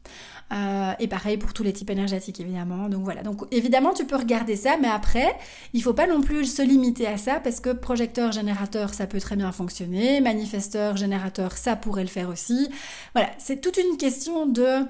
Euh, 0.54 0.94
et 1.00 1.08
pareil 1.08 1.38
pour 1.38 1.54
tous 1.54 1.64
les 1.64 1.74
types 1.74 1.90
énergétiques, 1.90 2.40
évidemment. 2.40 2.88
Donc 2.88 3.04
voilà. 3.04 3.24
Donc 3.24 3.48
évidemment, 3.52 3.94
tu 3.94 4.06
peux 4.06 4.16
regarder 4.16 4.56
ça, 4.56 4.78
mais 4.80 4.88
après, 4.88 5.36
il 5.74 5.82
faut 5.82 5.94
pas 5.94 6.06
non 6.06 6.22
plus 6.22 6.46
se 6.46 6.62
limiter 6.62 7.08
à 7.08 7.18
ça 7.18 7.40
parce 7.40 7.60
que 7.60 7.72
projecteur, 7.72 8.32
générateur, 8.32 8.94
ça 8.94 9.08
peut 9.08 9.20
très 9.20 9.36
bien 9.36 9.52
fonctionner. 9.52 10.22
Manifesteur, 10.22 10.98
générateur, 10.98 11.58
ça 11.58 11.76
pourrait 11.76 12.04
le 12.04 12.10
faire 12.10 12.30
aussi. 12.30 12.70
Voilà, 13.16 13.32
c'est 13.40 13.60
toute 13.60 13.78
une 13.78 13.98
question 13.98 14.46
de 14.46 14.86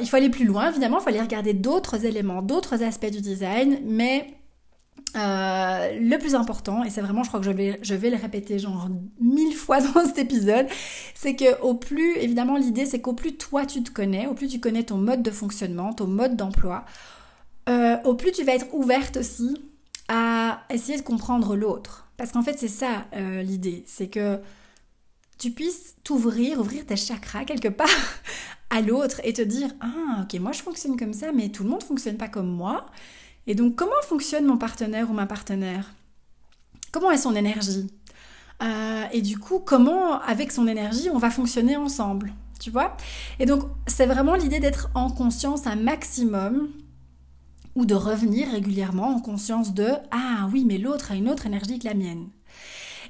il 0.00 0.06
faut 0.06 0.16
aller 0.16 0.30
plus 0.30 0.44
loin, 0.44 0.70
évidemment, 0.70 0.98
il 1.00 1.02
faut 1.02 1.08
aller 1.08 1.20
regarder 1.20 1.54
d'autres 1.54 2.04
éléments, 2.04 2.42
d'autres 2.42 2.84
aspects 2.84 3.10
du 3.10 3.22
design, 3.22 3.80
mais 3.84 4.26
euh, 5.16 5.98
le 5.98 6.16
plus 6.18 6.34
important, 6.34 6.84
et 6.84 6.90
c'est 6.90 7.02
vraiment, 7.02 7.22
je 7.22 7.28
crois 7.28 7.40
que 7.40 7.46
je 7.46 7.50
vais, 7.50 7.78
je 7.82 7.94
vais 7.94 8.10
le 8.10 8.16
répéter 8.16 8.58
genre 8.58 8.88
mille 9.20 9.54
fois 9.54 9.80
dans 9.94 10.04
cet 10.04 10.18
épisode, 10.18 10.66
c'est 11.14 11.36
que 11.36 11.60
au 11.60 11.74
plus, 11.74 12.16
évidemment, 12.16 12.56
l'idée 12.56 12.86
c'est 12.86 13.00
qu'au 13.00 13.12
plus 13.12 13.36
toi 13.36 13.66
tu 13.66 13.82
te 13.82 13.90
connais, 13.90 14.26
au 14.26 14.34
plus 14.34 14.48
tu 14.48 14.60
connais 14.60 14.84
ton 14.84 14.96
mode 14.96 15.22
de 15.22 15.30
fonctionnement, 15.30 15.92
ton 15.92 16.06
mode 16.06 16.36
d'emploi, 16.36 16.84
euh, 17.68 17.96
au 18.04 18.14
plus 18.14 18.32
tu 18.32 18.44
vas 18.44 18.54
être 18.54 18.72
ouverte 18.72 19.18
aussi 19.18 19.56
à 20.08 20.62
essayer 20.70 20.98
de 20.98 21.02
comprendre 21.02 21.56
l'autre. 21.56 22.08
Parce 22.16 22.32
qu'en 22.32 22.42
fait, 22.42 22.58
c'est 22.58 22.68
ça 22.68 23.06
euh, 23.14 23.42
l'idée, 23.42 23.84
c'est 23.86 24.08
que 24.08 24.38
tu 25.38 25.50
puisses 25.50 25.96
t'ouvrir, 26.04 26.60
ouvrir 26.60 26.86
tes 26.86 26.96
chakras 26.96 27.44
quelque 27.44 27.68
part 27.68 27.88
à 28.70 28.80
l'autre 28.80 29.20
et 29.24 29.32
te 29.32 29.42
dire 29.42 29.70
Ah, 29.80 30.22
ok, 30.22 30.38
moi 30.40 30.52
je 30.52 30.62
fonctionne 30.62 30.96
comme 30.96 31.12
ça, 31.14 31.32
mais 31.32 31.48
tout 31.48 31.64
le 31.64 31.70
monde 31.70 31.82
fonctionne 31.82 32.16
pas 32.16 32.28
comme 32.28 32.50
moi. 32.50 32.86
Et 33.46 33.54
donc, 33.54 33.74
comment 33.76 33.92
fonctionne 34.02 34.46
mon 34.46 34.56
partenaire 34.56 35.10
ou 35.10 35.14
ma 35.14 35.26
partenaire? 35.26 35.92
Comment 36.92 37.10
est 37.10 37.18
son 37.18 37.34
énergie? 37.34 37.90
Euh, 38.62 39.04
Et 39.12 39.22
du 39.22 39.38
coup, 39.38 39.58
comment, 39.58 40.20
avec 40.20 40.52
son 40.52 40.66
énergie, 40.66 41.08
on 41.12 41.18
va 41.18 41.30
fonctionner 41.30 41.76
ensemble 41.76 42.32
Tu 42.60 42.70
vois? 42.70 42.96
Et 43.40 43.46
donc, 43.46 43.64
c'est 43.86 44.06
vraiment 44.06 44.34
l'idée 44.34 44.60
d'être 44.60 44.90
en 44.94 45.10
conscience 45.10 45.66
un 45.66 45.76
maximum 45.76 46.68
ou 47.74 47.86
de 47.86 47.94
revenir 47.94 48.48
régulièrement 48.50 49.16
en 49.16 49.20
conscience 49.20 49.74
de 49.74 49.88
Ah 50.10 50.48
oui, 50.52 50.64
mais 50.66 50.78
l'autre 50.78 51.10
a 51.10 51.14
une 51.14 51.28
autre 51.28 51.46
énergie 51.46 51.78
que 51.78 51.88
la 51.88 51.94
mienne. 51.94 52.28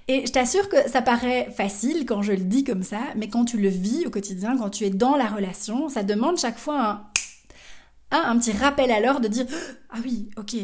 Et 0.08 0.26
je 0.26 0.32
t'assure 0.32 0.68
que 0.68 0.88
ça 0.88 1.02
paraît 1.02 1.50
facile 1.56 2.06
quand 2.06 2.22
je 2.22 2.32
le 2.32 2.38
dis 2.38 2.64
comme 2.64 2.82
ça, 2.82 3.00
mais 3.16 3.28
quand 3.28 3.44
tu 3.44 3.58
le 3.58 3.68
vis 3.68 4.06
au 4.06 4.10
quotidien, 4.10 4.56
quand 4.56 4.70
tu 4.70 4.84
es 4.84 4.90
dans 4.90 5.16
la 5.16 5.26
relation, 5.26 5.88
ça 5.88 6.02
demande 6.02 6.38
chaque 6.38 6.58
fois 6.58 6.82
un, 6.82 7.04
un 8.18 8.38
petit 8.38 8.52
rappel 8.52 8.90
à 8.90 9.20
de 9.20 9.28
dire 9.28 9.46
Ah 9.90 9.98
oui, 10.04 10.30
ok. 10.36 10.56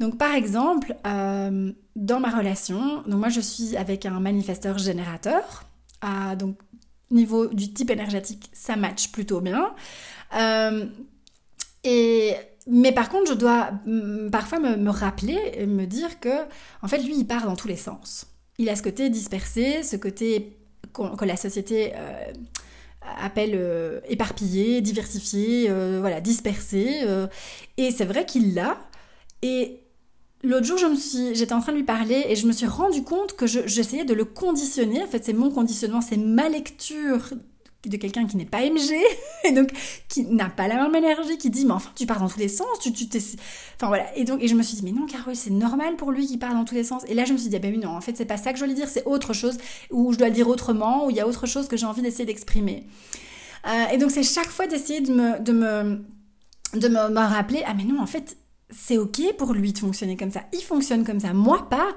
Donc 0.00 0.18
par 0.18 0.34
exemple, 0.34 0.94
euh, 1.06 1.72
dans 1.96 2.20
ma 2.20 2.30
relation, 2.30 3.02
donc 3.06 3.20
moi 3.20 3.28
je 3.28 3.40
suis 3.40 3.76
avec 3.76 4.06
un 4.06 4.20
manifesteur 4.20 4.78
générateur, 4.78 5.64
ah, 6.00 6.36
donc 6.36 6.58
niveau 7.10 7.46
du 7.46 7.72
type 7.72 7.90
énergétique, 7.90 8.50
ça 8.52 8.76
match 8.76 9.08
plutôt 9.08 9.40
bien. 9.40 9.74
Euh, 10.36 10.86
et 11.84 12.34
mais 12.66 12.92
par 12.92 13.08
contre, 13.08 13.30
je 13.30 13.34
dois 13.34 13.70
mm, 13.86 14.30
parfois 14.30 14.60
me, 14.60 14.76
me, 14.76 14.90
rappeler 14.90 15.38
et 15.54 15.66
me 15.66 15.86
dire 15.86 16.20
que, 16.20 16.44
en 16.82 16.88
fait, 16.88 16.98
lui, 16.98 17.14
il 17.16 17.26
part 17.26 17.46
dans 17.46 17.56
tous 17.56 17.68
les 17.68 17.76
sens 17.76 18.26
il 18.58 18.68
a 18.68 18.76
ce 18.76 18.82
côté 18.82 19.08
dispersé, 19.08 19.82
ce 19.82 19.96
côté 19.96 20.56
que 20.92 21.24
la 21.24 21.36
société 21.36 21.92
euh, 21.94 22.32
appelle 23.20 23.52
euh, 23.54 24.00
éparpillé, 24.08 24.80
diversifié, 24.80 25.66
euh, 25.68 25.98
voilà, 26.00 26.20
dispersé. 26.20 27.04
et 27.76 27.90
c'est 27.90 28.04
vrai 28.04 28.26
qu'il 28.26 28.54
l'a. 28.54 28.78
Et 29.42 29.80
l'autre 30.42 30.66
jour, 30.66 30.78
je 30.78 30.86
me 30.86 30.96
suis, 30.96 31.34
j'étais 31.34 31.52
en 31.52 31.60
train 31.60 31.72
de 31.72 31.78
lui 31.78 31.84
parler 31.84 32.24
et 32.28 32.36
je 32.36 32.46
me 32.46 32.52
suis 32.52 32.66
rendu 32.66 33.02
compte 33.02 33.34
que 33.34 33.46
j'essayais 33.46 34.04
de 34.04 34.14
le 34.14 34.24
conditionner. 34.24 35.02
En 35.02 35.06
fait, 35.06 35.24
c'est 35.24 35.32
mon 35.32 35.50
conditionnement, 35.50 36.00
c'est 36.00 36.16
ma 36.16 36.48
lecture 36.48 37.30
de 37.86 37.96
quelqu'un 37.96 38.26
qui 38.26 38.36
n'est 38.36 38.44
pas 38.44 38.60
MG, 38.62 38.94
et 39.44 39.52
donc 39.52 39.70
qui 40.08 40.24
n'a 40.24 40.48
pas 40.48 40.66
la 40.66 40.76
même 40.76 40.94
énergie, 40.94 41.38
qui 41.38 41.48
dit 41.50 41.64
mais 41.64 41.72
enfin 41.72 41.90
tu 41.94 42.06
pars 42.06 42.18
dans 42.18 42.28
tous 42.28 42.40
les 42.40 42.48
sens, 42.48 42.66
tu 42.80 42.92
tu 42.92 43.08
t'es... 43.08 43.18
Enfin 43.76 43.86
voilà, 43.86 44.16
et 44.16 44.24
donc 44.24 44.42
et 44.42 44.48
je 44.48 44.54
me 44.54 44.62
suis 44.62 44.76
dit 44.76 44.84
mais 44.84 44.92
non 44.92 45.06
Carole 45.06 45.36
c'est 45.36 45.50
normal 45.50 45.96
pour 45.96 46.10
lui 46.10 46.26
qu'il 46.26 46.38
part 46.38 46.54
dans 46.54 46.64
tous 46.64 46.74
les 46.74 46.84
sens, 46.84 47.02
et 47.06 47.14
là 47.14 47.24
je 47.24 47.32
me 47.32 47.38
suis 47.38 47.48
dit 47.48 47.56
ah 47.56 47.60
ben 47.60 47.72
oui 47.72 47.78
non 47.78 47.90
en 47.90 48.00
fait 48.00 48.16
c'est 48.16 48.24
pas 48.24 48.36
ça 48.36 48.52
que 48.52 48.58
je 48.58 48.64
dois 48.64 48.68
lui 48.68 48.74
dire, 48.74 48.88
c'est 48.88 49.04
autre 49.04 49.32
chose, 49.32 49.58
ou 49.90 50.12
je 50.12 50.18
dois 50.18 50.28
le 50.28 50.34
dire 50.34 50.48
autrement, 50.48 51.06
ou 51.06 51.10
il 51.10 51.16
y 51.16 51.20
a 51.20 51.28
autre 51.28 51.46
chose 51.46 51.68
que 51.68 51.76
j'ai 51.76 51.86
envie 51.86 52.02
d'essayer 52.02 52.26
d'exprimer. 52.26 52.86
Euh, 53.66 53.86
et 53.92 53.98
donc 53.98 54.10
c'est 54.10 54.22
chaque 54.22 54.48
fois 54.48 54.66
d'essayer 54.66 55.00
de 55.00 55.12
me, 55.12 55.40
de 55.40 55.52
me, 55.52 56.04
de 56.74 56.88
me, 56.88 57.08
me 57.10 57.20
rappeler 57.20 57.62
ah 57.66 57.74
mais 57.74 57.84
non 57.84 58.00
en 58.00 58.06
fait 58.06 58.36
c'est 58.70 58.98
ok 58.98 59.36
pour 59.36 59.52
lui 59.54 59.72
de 59.72 59.78
fonctionner 59.78 60.16
comme 60.16 60.30
ça, 60.30 60.42
il 60.52 60.62
fonctionne 60.62 61.04
comme 61.04 61.20
ça, 61.20 61.32
moi 61.32 61.68
pas. 61.68 61.88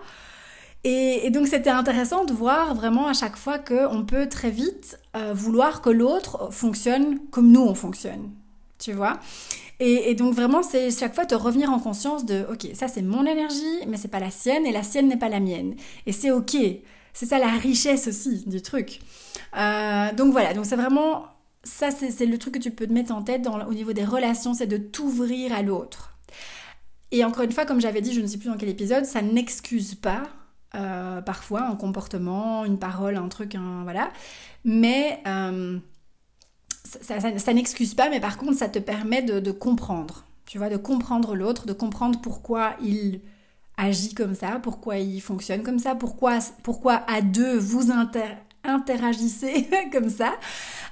Et, 0.83 1.29
donc 1.29 1.47
c'était 1.47 1.69
intéressant 1.69 2.25
de 2.25 2.33
voir 2.33 2.73
vraiment 2.73 3.07
à 3.07 3.13
chaque 3.13 3.35
fois 3.35 3.59
qu'on 3.59 4.03
peut 4.03 4.27
très 4.27 4.49
vite 4.49 4.99
euh, 5.15 5.31
vouloir 5.33 5.81
que 5.81 5.91
l'autre 5.91 6.51
fonctionne 6.51 7.19
comme 7.29 7.51
nous 7.51 7.61
on 7.61 7.75
fonctionne, 7.75 8.31
tu 8.79 8.93
vois? 8.93 9.19
Et, 9.79 10.13
donc 10.15 10.33
vraiment 10.33 10.63
c'est 10.63 10.91
chaque 10.91 11.13
fois 11.13 11.25
de 11.25 11.35
revenir 11.35 11.71
en 11.71 11.79
conscience 11.79 12.25
de 12.25 12.45
ok 12.51 12.67
ça 12.73 12.87
c'est 12.87 13.01
mon 13.01 13.25
énergie 13.25 13.79
mais 13.87 13.97
c'est 13.97 14.07
pas 14.07 14.19
la 14.19 14.31
sienne 14.31 14.65
et 14.65 14.71
la 14.71 14.83
sienne 14.83 15.07
n'est 15.07 15.17
pas 15.17 15.29
la 15.29 15.39
mienne 15.39 15.75
et 16.05 16.11
c'est 16.11 16.31
ok. 16.31 16.55
C'est 17.13 17.25
ça 17.25 17.39
la 17.39 17.49
richesse 17.49 18.07
aussi 18.07 18.45
du 18.47 18.61
truc. 18.61 19.01
Euh, 19.57 20.13
donc 20.13 20.31
voilà 20.31 20.53
donc 20.53 20.65
c'est 20.65 20.77
vraiment 20.77 21.25
ça 21.63 21.91
c'est 21.91 22.25
le 22.25 22.37
truc 22.37 22.55
que 22.55 22.59
tu 22.59 22.71
peux 22.71 22.87
te 22.87 22.93
mettre 22.93 23.13
en 23.13 23.21
tête 23.21 23.47
au 23.67 23.73
niveau 23.73 23.93
des 23.93 24.05
relations 24.05 24.53
c'est 24.55 24.67
de 24.67 24.77
t'ouvrir 24.77 25.53
à 25.53 25.61
l'autre. 25.61 26.17
Et 27.11 27.25
encore 27.25 27.43
une 27.43 27.51
fois, 27.51 27.65
comme 27.65 27.81
j'avais 27.81 27.99
dit, 27.99 28.13
je 28.13 28.21
ne 28.21 28.27
sais 28.27 28.37
plus 28.37 28.47
dans 28.47 28.55
quel 28.55 28.69
épisode, 28.69 29.03
ça 29.03 29.21
n'excuse 29.21 29.95
pas 29.95 30.23
euh, 30.75 31.21
parfois, 31.21 31.63
un 31.63 31.75
comportement, 31.75 32.63
une 32.65 32.79
parole, 32.79 33.17
un 33.17 33.27
truc, 33.27 33.55
un, 33.55 33.83
voilà. 33.83 34.11
Mais 34.63 35.21
euh, 35.27 35.79
ça, 36.83 37.53
n'excuse 37.53 37.93
pas, 37.93 38.09
mais 38.09 38.19
par 38.19 38.37
contre, 38.37 38.57
ça 38.57 38.69
te 38.69 38.79
permet 38.79 39.21
de, 39.21 39.51
comprendre. 39.51 40.25
Tu 40.45 40.57
vois, 40.57 40.69
de 40.69 40.77
comprendre 40.77 41.35
l'autre, 41.35 41.65
de 41.65 41.73
comprendre 41.73 42.19
pourquoi 42.21 42.75
il 42.81 43.21
agit 43.77 44.13
comme 44.13 44.35
ça, 44.35 44.59
pourquoi 44.61 44.97
il 44.97 45.21
fonctionne 45.21 45.63
comme 45.63 45.79
ça, 45.79 45.95
pourquoi, 45.95 46.39
pourquoi 46.63 47.03
à 47.07 47.21
deux 47.21 47.57
vous 47.57 47.91
inter 47.91 48.35
interagissez 48.63 49.67
comme 49.91 50.09
ça. 50.09 50.33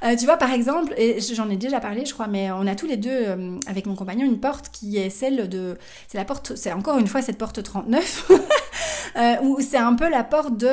Euh, 0.03 0.15
tu 0.15 0.25
vois, 0.25 0.37
par 0.37 0.51
exemple, 0.51 0.93
et 0.97 1.19
j'en 1.21 1.49
ai 1.49 1.57
déjà 1.57 1.79
parlé, 1.79 2.05
je 2.05 2.13
crois, 2.13 2.27
mais 2.27 2.51
on 2.51 2.65
a 2.67 2.75
tous 2.75 2.87
les 2.87 2.97
deux, 2.97 3.09
euh, 3.11 3.57
avec 3.67 3.85
mon 3.85 3.95
compagnon, 3.95 4.25
une 4.25 4.39
porte 4.39 4.69
qui 4.71 4.97
est 4.97 5.09
celle 5.09 5.49
de... 5.49 5.77
C'est 6.07 6.17
la 6.17 6.25
porte, 6.25 6.55
c'est 6.55 6.71
encore 6.71 6.97
une 6.97 7.07
fois 7.07 7.21
cette 7.21 7.37
porte 7.37 7.61
39, 7.61 8.31
euh, 9.17 9.35
où 9.43 9.59
c'est 9.61 9.77
un 9.77 9.93
peu 9.93 10.09
la 10.09 10.23
porte 10.23 10.57
de 10.57 10.67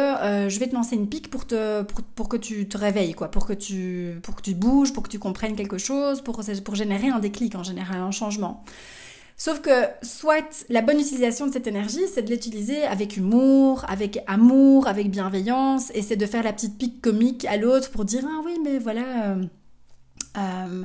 je 0.48 0.58
vais 0.58 0.68
te 0.68 0.74
lancer 0.74 0.96
une 0.96 1.08
pique 1.08 1.30
pour, 1.30 1.46
te, 1.46 1.82
pour, 1.82 2.28
que 2.28 2.36
tu 2.36 2.68
te 2.68 2.78
réveilles, 2.78 3.14
quoi, 3.14 3.30
pour 3.30 3.46
que 3.46 3.52
tu, 3.52 4.18
pour 4.22 4.36
que 4.36 4.42
tu 4.42 4.54
bouges, 4.54 4.92
pour 4.92 5.02
que 5.02 5.08
tu 5.08 5.18
comprennes 5.18 5.56
quelque 5.56 5.78
chose, 5.78 6.20
pour, 6.20 6.40
pour 6.64 6.74
générer 6.74 7.08
un 7.08 7.18
déclic 7.18 7.54
en 7.54 7.62
général, 7.62 7.98
un 7.98 8.10
changement. 8.10 8.64
Sauf 9.38 9.60
que 9.60 9.84
soit 10.02 10.64
la 10.70 10.80
bonne 10.80 10.98
utilisation 10.98 11.46
de 11.46 11.52
cette 11.52 11.66
énergie, 11.66 12.08
c'est 12.12 12.22
de 12.22 12.30
l'utiliser 12.30 12.84
avec 12.84 13.18
humour, 13.18 13.84
avec 13.86 14.22
amour, 14.26 14.88
avec 14.88 15.10
bienveillance, 15.10 15.92
et 15.94 16.00
c'est 16.00 16.16
de 16.16 16.24
faire 16.24 16.42
la 16.42 16.54
petite 16.54 16.78
pique 16.78 17.02
comique 17.02 17.44
à 17.44 17.58
l'autre 17.58 17.90
pour 17.90 18.06
dire 18.06 18.24
ah 18.26 18.40
oui 18.44 18.58
mais 18.64 18.78
voilà. 18.78 19.32
Euh, 19.32 19.44
euh, 20.38 20.84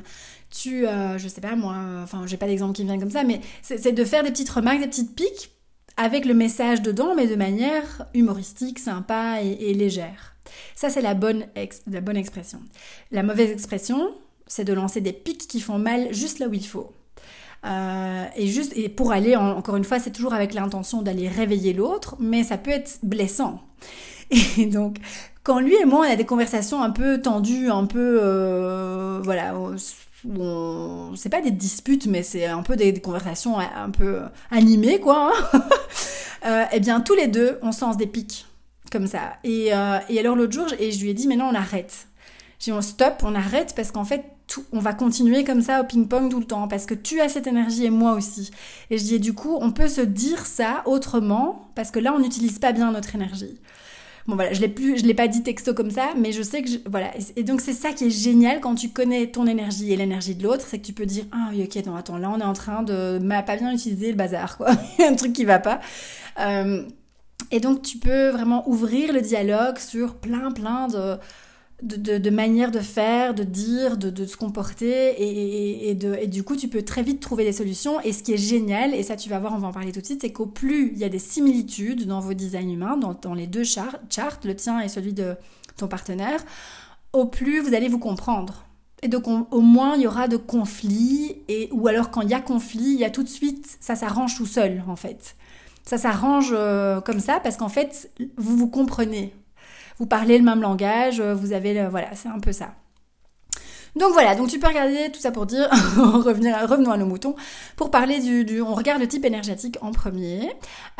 tu, 0.50 0.86
euh, 0.86 1.16
je 1.16 1.28
sais 1.28 1.40
pas 1.40 1.56
moi, 1.56 1.76
enfin 2.02 2.26
j'ai 2.26 2.36
pas 2.36 2.46
d'exemple 2.46 2.74
qui 2.74 2.82
me 2.82 2.88
vient 2.88 2.98
comme 2.98 3.10
ça, 3.10 3.24
mais 3.24 3.40
c'est 3.62 3.92
de 3.92 4.04
faire 4.04 4.22
des 4.22 4.30
petites 4.30 4.50
remarques, 4.50 4.80
des 4.80 4.86
petites 4.86 5.16
piques 5.16 5.50
avec 5.96 6.26
le 6.26 6.34
message 6.34 6.82
dedans, 6.82 7.14
mais 7.14 7.26
de 7.26 7.36
manière 7.36 8.06
humoristique, 8.12 8.78
sympa 8.78 9.40
et, 9.42 9.72
légère. 9.72 10.36
Ça 10.74 10.90
c'est 10.90 11.00
la 11.00 11.14
la 11.14 12.00
bonne 12.02 12.16
expression. 12.16 12.60
La 13.12 13.22
mauvaise 13.22 13.50
expression, 13.50 14.14
c'est 14.46 14.64
de 14.64 14.74
lancer 14.74 15.00
des 15.00 15.14
piques 15.14 15.48
qui 15.48 15.60
font 15.60 15.78
mal 15.78 16.12
juste 16.12 16.38
là 16.38 16.48
où 16.48 16.52
il 16.52 16.66
faut. 16.66 16.92
Euh, 17.64 18.24
et 18.36 18.46
juste, 18.48 18.72
et 18.76 18.88
pour 18.88 19.12
aller, 19.12 19.36
encore 19.36 19.76
une 19.76 19.84
fois, 19.84 19.98
c'est 19.98 20.10
toujours 20.10 20.34
avec 20.34 20.54
l'intention 20.54 21.02
d'aller 21.02 21.28
réveiller 21.28 21.72
l'autre, 21.72 22.16
mais 22.18 22.42
ça 22.42 22.58
peut 22.58 22.70
être 22.70 22.98
blessant. 23.02 23.60
Et 24.58 24.66
donc, 24.66 24.96
quand 25.42 25.60
lui 25.60 25.74
et 25.74 25.84
moi, 25.84 26.06
on 26.06 26.10
a 26.10 26.16
des 26.16 26.24
conversations 26.24 26.82
un 26.82 26.90
peu 26.90 27.20
tendues, 27.20 27.70
un 27.70 27.84
peu, 27.84 28.20
euh, 28.22 29.20
voilà, 29.22 29.54
c'est 31.16 31.28
pas 31.28 31.40
des 31.40 31.50
disputes, 31.50 32.06
mais 32.06 32.22
c'est 32.22 32.46
un 32.46 32.62
peu 32.62 32.76
des, 32.76 32.94
conversations 33.00 33.58
un 33.58 33.90
peu 33.90 34.20
animées, 34.50 35.00
quoi. 35.00 35.32
Hein. 35.32 35.62
euh, 36.46 36.64
eh 36.72 36.80
bien, 36.80 37.00
tous 37.00 37.14
les 37.14 37.26
deux, 37.26 37.58
on 37.62 37.72
se 37.72 37.96
des 37.96 38.06
pics 38.06 38.46
comme 38.92 39.06
ça. 39.06 39.38
Et, 39.42 39.74
euh, 39.74 39.98
et 40.08 40.20
alors 40.20 40.36
l'autre 40.36 40.52
jour, 40.52 40.66
et 40.78 40.92
je 40.92 41.02
lui 41.02 41.10
ai 41.10 41.14
dit, 41.14 41.26
mais 41.26 41.36
non, 41.36 41.46
on 41.46 41.54
arrête. 41.54 42.06
J'ai 42.60 42.70
dit, 42.70 42.78
on 42.78 42.82
stop, 42.82 43.22
on 43.24 43.34
arrête, 43.34 43.72
parce 43.74 43.90
qu'en 43.90 44.04
fait, 44.04 44.24
on 44.72 44.80
va 44.80 44.94
continuer 44.94 45.44
comme 45.44 45.62
ça 45.62 45.80
au 45.80 45.84
ping-pong 45.84 46.30
tout 46.30 46.40
le 46.40 46.46
temps 46.46 46.68
parce 46.68 46.86
que 46.86 46.94
tu 46.94 47.20
as 47.20 47.28
cette 47.28 47.46
énergie 47.46 47.84
et 47.84 47.90
moi 47.90 48.12
aussi. 48.12 48.50
Et 48.90 48.98
je 48.98 49.04
dis, 49.04 49.20
du 49.20 49.32
coup, 49.32 49.56
on 49.60 49.72
peut 49.72 49.88
se 49.88 50.00
dire 50.00 50.46
ça 50.46 50.82
autrement 50.86 51.70
parce 51.74 51.90
que 51.90 51.98
là, 51.98 52.12
on 52.14 52.18
n'utilise 52.18 52.58
pas 52.58 52.72
bien 52.72 52.92
notre 52.92 53.14
énergie. 53.14 53.60
Bon 54.26 54.36
voilà, 54.36 54.52
je 54.52 54.60
l'ai 54.60 54.68
plus, 54.68 54.98
je 54.98 55.04
l'ai 55.04 55.14
pas 55.14 55.26
dit 55.26 55.42
texto 55.42 55.74
comme 55.74 55.90
ça, 55.90 56.10
mais 56.16 56.30
je 56.30 56.42
sais 56.42 56.62
que 56.62 56.68
voilà. 56.88 57.10
Et 57.34 57.42
donc 57.42 57.60
c'est 57.60 57.72
ça 57.72 57.90
qui 57.90 58.06
est 58.06 58.10
génial 58.10 58.60
quand 58.60 58.76
tu 58.76 58.90
connais 58.90 59.26
ton 59.26 59.46
énergie 59.46 59.92
et 59.92 59.96
l'énergie 59.96 60.36
de 60.36 60.44
l'autre, 60.44 60.64
c'est 60.68 60.78
que 60.78 60.86
tu 60.86 60.92
peux 60.92 61.06
dire 61.06 61.24
ah 61.32 61.48
oui 61.50 61.64
ok 61.64 61.84
non 61.86 61.96
attends 61.96 62.18
là 62.18 62.30
on 62.30 62.38
est 62.38 62.44
en 62.44 62.52
train 62.52 62.84
de 62.84 63.18
m'a 63.18 63.42
pas 63.42 63.56
bien 63.56 63.72
utilisé 63.72 64.10
le 64.10 64.16
bazar 64.16 64.56
quoi, 64.56 64.70
un 65.00 65.14
truc 65.16 65.32
qui 65.32 65.44
va 65.44 65.58
pas. 65.58 65.80
Euh, 66.38 66.84
et 67.50 67.58
donc 67.58 67.82
tu 67.82 67.98
peux 67.98 68.28
vraiment 68.28 68.68
ouvrir 68.68 69.12
le 69.12 69.20
dialogue 69.20 69.78
sur 69.78 70.14
plein 70.14 70.52
plein 70.52 70.86
de 70.86 71.16
de, 71.82 72.30
manière 72.30 72.70
de 72.70 72.78
faire, 72.78 73.34
de 73.34 73.42
dire, 73.42 73.96
de, 73.96 74.24
se 74.24 74.36
comporter 74.36 75.14
et 75.18 75.94
du 76.26 76.42
coup 76.44 76.56
tu 76.56 76.68
peux 76.68 76.82
très 76.82 77.02
vite 77.02 77.20
trouver 77.20 77.44
des 77.44 77.52
solutions 77.52 78.00
et 78.00 78.12
ce 78.12 78.22
qui 78.22 78.32
est 78.32 78.38
génial, 78.38 78.94
et 78.94 79.02
ça 79.02 79.16
tu 79.16 79.28
vas 79.28 79.38
voir, 79.38 79.52
on 79.54 79.58
va 79.58 79.68
en 79.68 79.72
parler 79.72 79.92
tout 79.92 80.00
de 80.00 80.06
suite, 80.06 80.20
c'est 80.22 80.32
qu'au 80.32 80.46
plus 80.46 80.92
il 80.92 80.98
y 80.98 81.04
a 81.04 81.08
des 81.08 81.18
similitudes 81.18 82.06
dans 82.06 82.20
vos 82.20 82.34
designs 82.34 82.70
humains, 82.70 82.96
dans, 82.96 83.34
les 83.34 83.46
deux 83.46 83.64
charts, 83.64 83.98
le 84.44 84.54
tien 84.54 84.80
et 84.80 84.88
celui 84.88 85.12
de 85.12 85.34
ton 85.76 85.88
partenaire, 85.88 86.44
au 87.12 87.26
plus 87.26 87.60
vous 87.60 87.74
allez 87.74 87.88
vous 87.88 87.98
comprendre. 87.98 88.64
Et 89.02 89.08
donc 89.08 89.26
au 89.26 89.60
moins 89.60 89.96
il 89.96 90.02
y 90.02 90.06
aura 90.06 90.28
de 90.28 90.36
conflits, 90.36 91.36
et, 91.48 91.68
ou 91.72 91.88
alors 91.88 92.10
quand 92.10 92.20
il 92.20 92.30
y 92.30 92.34
a 92.34 92.40
conflit, 92.40 92.92
il 92.92 93.00
y 93.00 93.04
a 93.04 93.10
tout 93.10 93.24
de 93.24 93.28
suite, 93.28 93.76
ça 93.80 93.96
s'arrange 93.96 94.36
tout 94.36 94.46
seul 94.46 94.84
en 94.86 94.96
fait. 94.96 95.36
Ça 95.84 95.98
s'arrange 95.98 96.50
euh, 96.52 97.00
comme 97.00 97.18
ça 97.18 97.40
parce 97.40 97.56
qu'en 97.56 97.68
fait, 97.68 98.10
vous 98.36 98.56
vous 98.56 98.68
comprenez. 98.68 99.34
Vous 100.02 100.08
parlez 100.08 100.36
le 100.36 100.42
même 100.42 100.60
langage, 100.60 101.20
vous 101.20 101.52
avez 101.52 101.74
le, 101.74 101.86
voilà, 101.86 102.08
c'est 102.16 102.28
un 102.28 102.40
peu 102.40 102.50
ça. 102.50 102.74
Donc 103.94 104.12
voilà, 104.14 104.34
donc 104.34 104.48
tu 104.48 104.58
peux 104.58 104.66
regarder 104.66 105.12
tout 105.12 105.20
ça 105.20 105.30
pour 105.30 105.46
dire, 105.46 105.68
revenons 105.96 106.90
à 106.90 106.96
nos 106.96 107.06
moutons, 107.06 107.36
pour 107.76 107.92
parler 107.92 108.18
du, 108.18 108.60
on 108.60 108.74
regarde 108.74 109.00
le 109.00 109.06
type 109.06 109.24
énergétique 109.24 109.78
en 109.80 109.92
premier. 109.92 110.50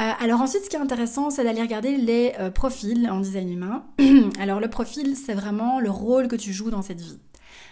Euh, 0.01 0.11
alors 0.21 0.41
ensuite, 0.41 0.63
ce 0.63 0.71
qui 0.71 0.77
est 0.77 0.79
intéressant, 0.79 1.31
c'est 1.31 1.43
d'aller 1.43 1.63
regarder 1.63 1.97
les 1.97 2.33
euh, 2.39 2.53
profils 2.53 3.11
en 3.11 3.19
design 3.19 3.53
humain. 3.53 3.87
alors 4.39 4.61
le 4.61 4.71
profil, 4.71 5.17
c'est 5.17 5.35
vraiment 5.35 5.81
le 5.81 5.91
rôle 5.91 6.29
que 6.29 6.37
tu 6.37 6.53
joues 6.53 6.71
dans 6.71 6.83
cette 6.83 7.01
vie. 7.01 7.19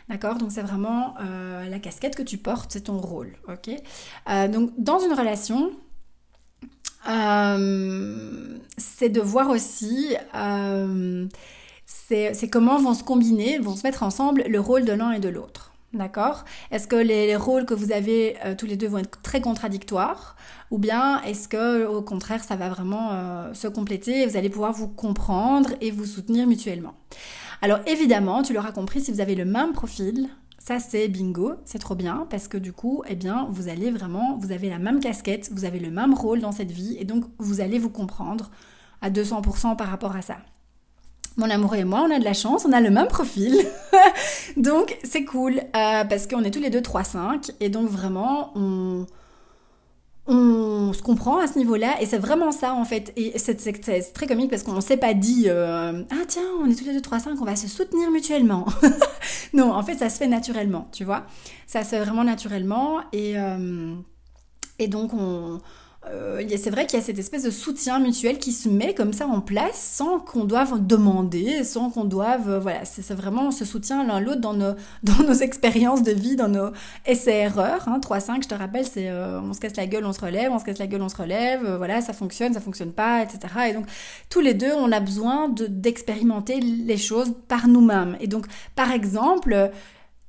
D'accord? 0.08 0.34
Donc 0.34 0.50
c'est 0.50 0.62
vraiment 0.62 1.14
euh, 1.20 1.68
la 1.68 1.78
casquette 1.78 2.16
que 2.16 2.24
tu 2.24 2.38
portes, 2.38 2.72
c'est 2.72 2.86
ton 2.86 2.98
rôle. 2.98 3.36
Ok? 3.46 3.70
Donc 4.50 4.72
dans 4.78 4.98
une 4.98 5.12
relation, 5.12 5.70
c'est 8.78 9.08
de 9.08 9.20
voir 9.20 9.50
aussi 9.50 10.16
c'est 11.86 12.50
comment 12.50 12.78
vont 12.78 12.94
se 12.94 13.04
combiner, 13.04 13.58
vont 13.58 13.76
se 13.76 13.86
mettre 13.86 14.02
ensemble 14.02 14.44
le 14.46 14.60
rôle 14.60 14.84
de 14.84 14.92
l'un 14.92 15.12
et 15.12 15.20
de 15.20 15.28
l'autre. 15.28 15.72
D'accord? 15.92 16.44
Est-ce 16.70 16.86
que 16.86 16.96
les, 16.96 17.34
rôles 17.34 17.66
que 17.66 17.74
vous 17.74 17.90
avez 17.90 18.36
euh, 18.44 18.54
tous 18.54 18.66
les 18.66 18.76
deux 18.76 18.86
vont 18.86 18.98
être 18.98 19.20
très 19.22 19.40
contradictoires? 19.40 20.36
Ou 20.70 20.78
bien 20.78 21.20
est-ce 21.22 21.48
que 21.48 21.84
au 21.84 22.00
contraire 22.00 22.44
ça 22.44 22.54
va 22.54 22.68
vraiment 22.68 23.10
euh, 23.10 23.54
se 23.54 23.66
compléter 23.66 24.22
et 24.22 24.26
vous 24.26 24.36
allez 24.36 24.50
pouvoir 24.50 24.72
vous 24.72 24.86
comprendre 24.86 25.70
et 25.80 25.90
vous 25.90 26.04
soutenir 26.04 26.46
mutuellement? 26.46 26.94
Alors 27.60 27.80
évidemment, 27.86 28.42
tu 28.42 28.52
l'auras 28.52 28.70
compris, 28.70 29.00
si 29.00 29.10
vous 29.10 29.20
avez 29.20 29.34
le 29.34 29.44
même 29.44 29.72
profil, 29.72 30.28
ça 30.60 30.78
c'est 30.78 31.08
bingo, 31.08 31.54
c'est 31.64 31.78
trop 31.78 31.94
bien 31.94 32.26
parce 32.28 32.46
que 32.46 32.58
du 32.58 32.72
coup, 32.72 33.02
eh 33.08 33.16
bien, 33.16 33.48
vous 33.50 33.68
allez 33.68 33.90
vraiment, 33.90 34.36
vous 34.38 34.52
avez 34.52 34.68
la 34.68 34.78
même 34.78 35.00
casquette, 35.00 35.50
vous 35.52 35.64
avez 35.64 35.80
le 35.80 35.90
même 35.90 36.12
rôle 36.12 36.40
dans 36.40 36.52
cette 36.52 36.70
vie 36.70 36.96
et 37.00 37.04
donc 37.04 37.24
vous 37.38 37.62
allez 37.62 37.78
vous 37.78 37.88
comprendre 37.88 38.50
à 39.00 39.10
200% 39.10 39.76
par 39.76 39.88
rapport 39.88 40.14
à 40.14 40.20
ça. 40.20 40.36
Mon 41.38 41.48
amoureux 41.48 41.78
et 41.78 41.84
moi, 41.84 42.04
on 42.06 42.14
a 42.14 42.18
de 42.18 42.24
la 42.24 42.34
chance, 42.34 42.66
on 42.66 42.72
a 42.72 42.80
le 42.82 42.90
même 42.90 43.08
profil. 43.08 43.56
donc 44.58 44.98
c'est 45.02 45.24
cool 45.24 45.54
euh, 45.54 46.04
parce 46.04 46.26
qu'on 46.26 46.44
est 46.44 46.50
tous 46.50 46.60
les 46.60 46.70
deux 46.70 46.80
3-5 46.80 47.52
et 47.60 47.70
donc 47.70 47.88
vraiment 47.88 48.52
on, 48.54 49.06
on 50.26 50.92
se 50.92 51.00
comprend 51.00 51.38
à 51.38 51.46
ce 51.46 51.56
niveau-là 51.56 52.02
et 52.02 52.06
c'est 52.06 52.18
vraiment 52.18 52.52
ça 52.52 52.74
en 52.74 52.84
fait. 52.84 53.14
Et 53.16 53.38
c'est 53.38 53.56
très 54.12 54.26
comique 54.26 54.50
parce 54.50 54.62
qu'on 54.62 54.74
ne 54.74 54.80
s'est 54.82 54.98
pas 54.98 55.14
dit 55.14 55.44
euh, 55.46 56.02
Ah 56.10 56.24
tiens, 56.28 56.42
on 56.62 56.68
est 56.68 56.74
tous 56.74 56.84
les 56.84 56.92
deux 56.92 57.00
3-5, 57.00 57.38
on 57.40 57.44
va 57.46 57.56
se 57.56 57.66
soutenir 57.66 58.10
mutuellement. 58.10 58.66
non, 59.54 59.72
en 59.72 59.82
fait 59.82 59.96
ça 59.96 60.08
se 60.08 60.18
fait 60.18 60.28
naturellement, 60.28 60.88
tu 60.92 61.04
vois. 61.04 61.26
Ça 61.66 61.82
se 61.84 61.90
fait 61.90 62.00
vraiment 62.00 62.24
naturellement 62.24 63.00
et, 63.12 63.38
euh, 63.38 63.94
et 64.78 64.88
donc 64.88 65.12
on 65.14 65.60
euh, 66.08 66.42
c'est 66.56 66.70
vrai 66.70 66.86
qu'il 66.86 66.98
y 66.98 67.02
a 67.02 67.04
cette 67.04 67.18
espèce 67.18 67.42
de 67.42 67.50
soutien 67.50 67.98
mutuel 67.98 68.38
qui 68.38 68.52
se 68.52 68.70
met 68.70 68.94
comme 68.94 69.12
ça 69.12 69.26
en 69.26 69.42
place 69.42 69.78
sans 69.78 70.18
qu'on 70.18 70.44
doive 70.44 70.86
demander, 70.86 71.62
sans 71.62 71.90
qu'on 71.90 72.04
doive... 72.04 72.48
Euh, 72.48 72.58
voilà, 72.58 72.86
c'est 72.86 73.12
vraiment 73.12 73.50
ce 73.50 73.66
soutien 73.66 74.06
l'un 74.06 74.18
l'autre 74.18 74.40
dans 74.40 74.54
nos, 74.54 74.72
dans 75.02 75.22
nos 75.22 75.34
expériences 75.34 76.02
de 76.02 76.12
vie, 76.12 76.36
dans 76.36 76.48
nos 76.48 76.70
essais-erreurs. 77.04 77.86
Hein. 77.86 78.00
3-5, 78.00 78.44
je 78.44 78.48
te 78.48 78.54
rappelle, 78.54 78.86
c'est 78.86 79.10
euh, 79.10 79.40
on 79.42 79.52
se 79.52 79.60
casse 79.60 79.76
la 79.76 79.86
gueule, 79.86 80.06
on 80.06 80.14
se 80.14 80.20
relève, 80.20 80.50
on 80.50 80.58
se 80.58 80.64
casse 80.64 80.78
la 80.78 80.86
gueule, 80.86 81.02
on 81.02 81.10
se 81.10 81.16
relève, 81.16 81.76
voilà, 81.76 82.00
ça 82.00 82.14
fonctionne, 82.14 82.54
ça 82.54 82.60
fonctionne 82.60 82.92
pas, 82.92 83.22
etc. 83.22 83.38
Et 83.68 83.74
donc, 83.74 83.84
tous 84.30 84.40
les 84.40 84.54
deux, 84.54 84.72
on 84.72 84.90
a 84.92 85.00
besoin 85.00 85.50
d'expérimenter 85.50 86.60
les 86.60 86.96
choses 86.96 87.34
par 87.46 87.68
nous-mêmes. 87.68 88.16
Et 88.20 88.26
donc, 88.26 88.46
par 88.74 88.90
exemple, 88.90 89.70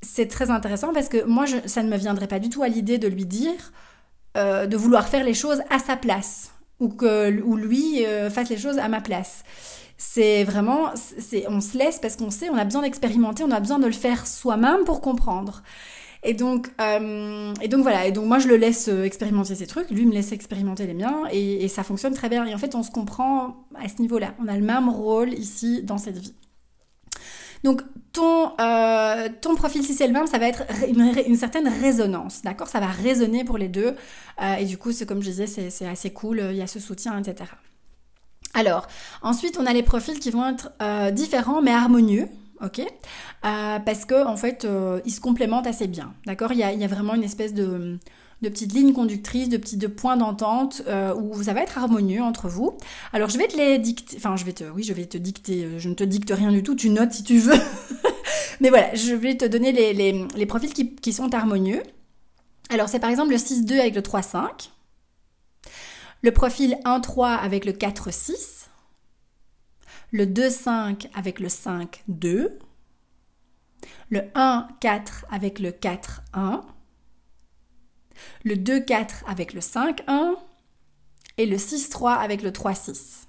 c'est 0.01 0.27
très 0.27 0.51
intéressant 0.51 0.91
parce 0.93 1.07
que 1.07 1.23
moi, 1.23 1.45
ça 1.65 1.81
ne 1.81 1.89
me 1.89 1.97
viendrait 1.97 2.27
pas 2.27 2.39
du 2.39 2.49
tout 2.49 2.61
à 2.61 2.67
l'idée 2.67 2.97
de 2.97 3.07
lui 3.07 3.25
dire... 3.25 3.71
Euh, 4.37 4.65
de 4.65 4.77
vouloir 4.77 5.09
faire 5.09 5.25
les 5.25 5.33
choses 5.33 5.61
à 5.69 5.77
sa 5.77 5.97
place 5.97 6.51
ou 6.79 6.87
que 6.87 7.41
ou 7.41 7.57
lui 7.57 8.05
euh, 8.05 8.29
fasse 8.29 8.47
les 8.47 8.57
choses 8.57 8.77
à 8.77 8.87
ma 8.87 9.01
place. 9.01 9.43
C'est 9.97 10.45
vraiment, 10.45 10.91
c'est, 10.95 11.49
on 11.49 11.59
se 11.59 11.77
laisse 11.77 11.99
parce 11.99 12.15
qu'on 12.15 12.29
sait, 12.29 12.49
on 12.49 12.55
a 12.55 12.63
besoin 12.63 12.83
d'expérimenter, 12.83 13.43
on 13.43 13.51
a 13.51 13.59
besoin 13.59 13.77
de 13.77 13.87
le 13.87 13.91
faire 13.91 14.25
soi-même 14.25 14.85
pour 14.85 15.01
comprendre. 15.01 15.63
Et 16.23 16.33
donc, 16.33 16.71
euh, 16.79 17.53
et 17.61 17.67
donc 17.67 17.81
voilà, 17.81 18.07
et 18.07 18.13
donc 18.13 18.25
moi 18.25 18.39
je 18.39 18.47
le 18.47 18.55
laisse 18.55 18.87
expérimenter 18.87 19.53
ses 19.53 19.67
trucs, 19.67 19.89
lui 19.89 20.05
me 20.05 20.13
laisse 20.13 20.31
expérimenter 20.31 20.87
les 20.87 20.93
miens, 20.93 21.23
et, 21.29 21.65
et 21.65 21.67
ça 21.67 21.83
fonctionne 21.83 22.13
très 22.13 22.29
bien. 22.29 22.45
Et 22.45 22.55
en 22.55 22.57
fait, 22.57 22.73
on 22.73 22.83
se 22.83 22.91
comprend 22.91 23.65
à 23.75 23.89
ce 23.89 24.01
niveau-là. 24.01 24.33
On 24.41 24.47
a 24.47 24.55
le 24.55 24.63
même 24.63 24.87
rôle 24.87 25.33
ici 25.33 25.83
dans 25.83 25.97
cette 25.97 26.17
vie. 26.17 26.35
Donc 27.65 27.81
ton, 28.13 28.51
euh, 28.59 29.29
ton 29.41 29.55
profil, 29.55 29.83
si 29.83 29.93
c'est 29.93 30.07
le 30.07 30.13
même, 30.13 30.27
ça 30.27 30.37
va 30.37 30.47
être 30.47 30.63
une, 30.87 31.35
certaine 31.35 31.67
résonance, 31.67 32.41
d'accord? 32.41 32.67
Ça 32.67 32.79
va 32.79 32.87
résonner 32.87 33.43
pour 33.43 33.57
les 33.57 33.67
deux. 33.67 33.95
Euh, 34.41 34.55
et 34.55 34.65
du 34.65 34.77
coup, 34.77 34.91
c'est 34.91 35.05
comme 35.05 35.21
je 35.21 35.29
disais, 35.29 35.47
c'est 35.47 35.87
assez 35.87 36.11
cool, 36.11 36.41
il 36.51 36.57
y 36.57 36.61
a 36.61 36.67
ce 36.67 36.79
soutien, 36.79 37.17
etc. 37.17 37.51
Alors, 38.53 38.87
ensuite, 39.21 39.57
on 39.59 39.65
a 39.65 39.73
les 39.73 39.83
profils 39.83 40.19
qui 40.19 40.29
vont 40.29 40.47
être 40.47 40.71
euh, 40.81 41.11
différents 41.11 41.61
mais 41.61 41.71
harmonieux. 41.71 42.27
Ok, 42.63 42.79
parce 43.41 44.05
que 44.05 44.23
en 44.23 44.37
fait, 44.37 44.67
ils 45.03 45.11
se 45.11 45.19
complémentent 45.19 45.65
assez 45.65 45.87
bien. 45.87 46.13
D'accord, 46.27 46.51
il 46.51 46.59
y 46.59 46.63
a, 46.63 46.87
vraiment 46.87 47.15
une 47.15 47.23
espèce 47.23 47.55
de, 47.55 47.97
de 48.41 48.49
petites 48.49 48.73
lignes 48.73 48.93
conductrices, 48.93 49.49
de 49.49 49.57
petits 49.57 49.77
points 49.87 50.17
d'entente 50.17 50.81
euh, 50.87 51.13
où 51.13 51.43
ça 51.43 51.53
va 51.53 51.61
être 51.61 51.77
harmonieux 51.77 52.21
entre 52.21 52.47
vous. 52.49 52.75
Alors 53.13 53.29
je 53.29 53.37
vais 53.37 53.47
te 53.47 53.55
les 53.55 53.77
dicter, 53.77 54.17
enfin 54.17 54.35
je 54.35 54.45
vais 54.45 54.53
te, 54.53 54.63
oui 54.63 54.83
je 54.83 54.93
vais 54.93 55.05
te 55.05 55.17
dicter, 55.17 55.63
euh, 55.63 55.79
je 55.79 55.89
ne 55.89 55.93
te 55.93 56.03
dicte 56.03 56.31
rien 56.35 56.51
du 56.51 56.63
tout, 56.63 56.75
tu 56.75 56.89
notes 56.89 57.11
si 57.11 57.23
tu 57.23 57.37
veux. 57.37 57.59
Mais 58.59 58.69
voilà, 58.69 58.93
je 58.95 59.13
vais 59.13 59.37
te 59.37 59.45
donner 59.45 59.71
les, 59.71 60.45
profils 60.45 60.73
qui, 60.73 60.95
qui, 60.95 61.13
sont 61.13 61.33
harmonieux. 61.33 61.81
Alors 62.69 62.89
c'est 62.89 62.99
par 62.99 63.09
exemple 63.09 63.31
le 63.31 63.37
6-2 63.37 63.79
avec 63.79 63.95
le 63.95 64.01
3-5, 64.01 64.69
le 66.21 66.31
profil 66.31 66.77
1-3 66.85 67.37
avec 67.37 67.65
le 67.65 67.73
4-6, 67.73 68.67
le 70.11 70.25
2-5 70.25 71.07
avec 71.13 71.39
le 71.39 71.47
5-2, 71.47 72.49
le 74.09 74.19
1-4 74.35 75.25
avec 75.31 75.59
le 75.59 75.71
4-1, 75.71 76.61
le 78.43 78.55
2-4 78.55 79.23
avec 79.27 79.53
le 79.53 79.61
5-1 79.61 80.35
et 81.37 81.45
le 81.45 81.57
6-3 81.57 82.17
avec 82.17 82.41
le 82.41 82.51
3-6. 82.51 83.25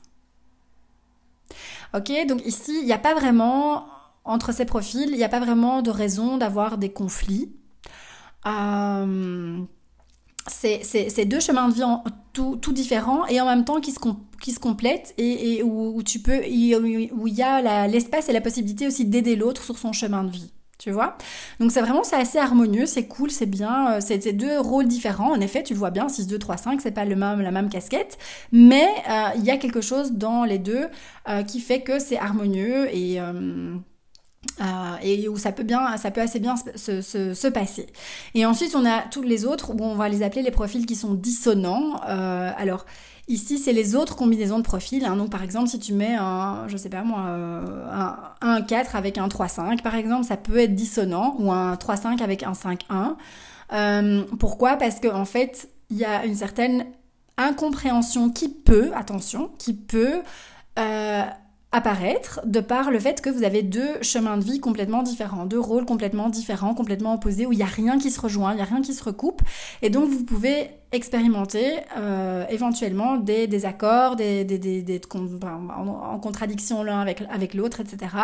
Ok, 1.95 2.11
donc 2.27 2.45
ici, 2.47 2.79
il 2.81 2.87
n'y 2.87 2.93
a 2.93 2.99
pas 2.99 3.15
vraiment, 3.15 3.87
entre 4.25 4.53
ces 4.53 4.65
profils, 4.65 5.09
il 5.11 5.17
n'y 5.17 5.25
a 5.25 5.29
pas 5.29 5.41
vraiment 5.41 5.83
de 5.83 5.91
raison 5.91 6.39
d'avoir 6.39 6.79
des 6.79 6.91
conflits. 6.91 7.53
Euh, 8.47 9.59
c'est 10.49 11.25
deux 11.27 11.41
chemins 11.41 11.69
de 11.69 11.75
vie 11.75 11.85
tout, 12.33 12.73
différents 12.73 13.27
et 13.27 13.41
en 13.41 13.47
même 13.47 13.65
temps 13.65 13.81
qui 13.81 13.93
se, 13.93 14.59
complètent 14.59 15.15
et, 15.19 15.63
où, 15.63 16.03
tu 16.03 16.19
peux, 16.19 16.39
où 16.39 17.27
il 17.27 17.35
y 17.35 17.43
a 17.43 17.87
l'espace 17.87 18.29
et 18.29 18.33
la 18.33 18.41
possibilité 18.41 18.87
aussi 18.87 19.05
d'aider 19.05 19.37
l'autre 19.37 19.63
sur 19.63 19.79
son 19.79 19.93
chemin 19.93 20.25
de 20.25 20.31
vie 20.31 20.53
tu 20.79 20.91
vois? 20.91 21.17
Donc 21.61 21.71
c'est 21.71 21.81
vraiment 21.81 22.03
c'est 22.05 22.17
assez 22.17 22.39
harmonieux, 22.39 22.87
c'est 22.87 23.07
cool, 23.07 23.31
c'est 23.31 23.47
bien, 23.47 23.93
euh, 23.93 24.01
c'est 24.01 24.33
deux 24.33 24.59
rôles 24.59 24.87
différents. 24.87 25.31
En 25.33 25.41
effet, 25.41 25.63
tu 25.63 25.75
le 25.75 25.79
vois 25.79 25.91
bien, 25.91 26.09
6 26.09 26.27
2 26.27 26.39
3 26.39 26.57
5, 26.57 26.81
c'est 26.81 26.91
pas 26.91 27.05
le 27.05 27.17
même 27.17 27.41
la 27.41 27.51
même 27.51 27.69
casquette, 27.69 28.19
mais 28.51 28.89
euh, 29.09 29.29
il 29.37 29.45
y 29.45 29.51
a 29.51 29.57
quelque 29.57 29.81
chose 29.81 30.13
dans 30.13 30.45
les 30.45 30.59
deux 30.59 30.89
euh, 31.29 31.43
qui 31.43 31.61
fait 31.61 31.83
que 31.83 31.99
c'est 31.99 32.19
harmonieux 32.19 32.95
et 32.95 33.21
et 35.03 35.29
où 35.29 35.37
ça 35.37 35.53
peut 35.53 35.63
bien, 35.63 35.97
ça 35.97 36.11
peut 36.11 36.21
assez 36.21 36.39
bien 36.39 36.55
se, 36.57 37.01
se, 37.01 37.49
passer. 37.49 37.87
Et 38.35 38.47
ensuite, 38.47 38.77
on 38.77 38.87
a 38.87 39.01
tous 39.03 39.23
les 39.23 39.45
autres 39.45 39.71
où 39.71 39.83
on 39.83 39.95
va 39.95 40.09
les 40.09 40.23
appeler 40.23 40.43
les 40.43 40.51
profils 40.51 40.87
qui 40.87 40.95
sont 40.95 41.15
dissonants. 41.15 41.97
alors, 41.97 42.85
Ici, 43.29 43.59
c'est 43.59 43.73
les 43.73 43.95
autres 43.95 44.17
combinaisons 44.17 44.59
de 44.59 44.65
profils. 44.65 45.05
Hein. 45.05 45.17
Donc, 45.17 45.31
par 45.31 45.45
exemple, 45.45 45.69
si 45.69 45.79
tu 45.79 45.93
mets 45.93 46.17
un, 46.19 46.67
je 46.67 46.77
sais 46.77 46.89
pas 46.89 47.05
moi, 47.05 47.27
euh, 47.29 47.87
un 48.41 48.61
1-4 48.61 48.97
avec 48.97 49.17
un 49.17 49.29
3-5, 49.29 49.81
par 49.81 49.95
exemple, 49.95 50.25
ça 50.25 50.37
peut 50.37 50.59
être 50.59 50.75
dissonant, 50.75 51.37
ou 51.39 51.53
un 51.53 51.75
3-5 51.77 52.21
avec 52.21 52.43
un 52.43 52.53
5-1. 52.53 53.17
Euh, 53.73 54.25
pourquoi? 54.41 54.77
Parce 54.77 54.99
qu'en 54.99 55.21
en 55.21 55.25
fait, 55.25 55.69
il 55.91 55.99
y 55.99 56.05
a 56.05 56.25
une 56.25 56.35
certaine 56.35 56.87
incompréhension 57.39 58.29
qui 58.29 58.49
peut, 58.49 58.91
attention, 58.95 59.53
qui 59.57 59.73
peut 59.75 60.23
euh, 60.79 61.23
apparaître 61.73 62.41
de 62.45 62.61
par 62.61 62.91
le 62.91 62.99
fait 62.99 63.23
que 63.23 63.31
vous 63.31 63.45
avez 63.45 63.63
deux 63.63 64.03
chemins 64.03 64.37
de 64.37 64.45
vie 64.45 64.61
complètement 64.61 65.03
différents, 65.03 65.47
deux 65.47 65.59
rôles 65.59 65.87
complètement 65.87 66.29
différents, 66.29 66.75
complètement 66.75 67.15
opposés, 67.15 67.47
où 67.47 67.53
il 67.53 67.57
n'y 67.57 67.63
a 67.63 67.67
rien 67.67 67.99
qui 67.99 68.11
se 68.11 68.21
rejoint, 68.21 68.53
il 68.53 68.57
n'y 68.57 68.63
a 68.63 68.67
rien 68.67 68.83
qui 68.83 68.93
se 68.93 69.03
recoupe. 69.03 69.41
Et 69.81 69.89
donc 69.89 70.11
vous 70.11 70.23
pouvez 70.23 70.69
expérimenter 70.93 71.79
euh, 71.97 72.45
éventuellement 72.51 73.17
des 73.17 73.47
désaccords, 73.47 74.17
des, 74.17 74.45
des, 74.45 74.59
des, 74.59 74.83
des 74.83 75.01
en, 75.15 76.19
contradiction 76.19 76.83
l'un 76.83 77.01
avec, 77.01 77.23
avec 77.31 77.55
l'autre, 77.55 77.81
etc. 77.81 78.15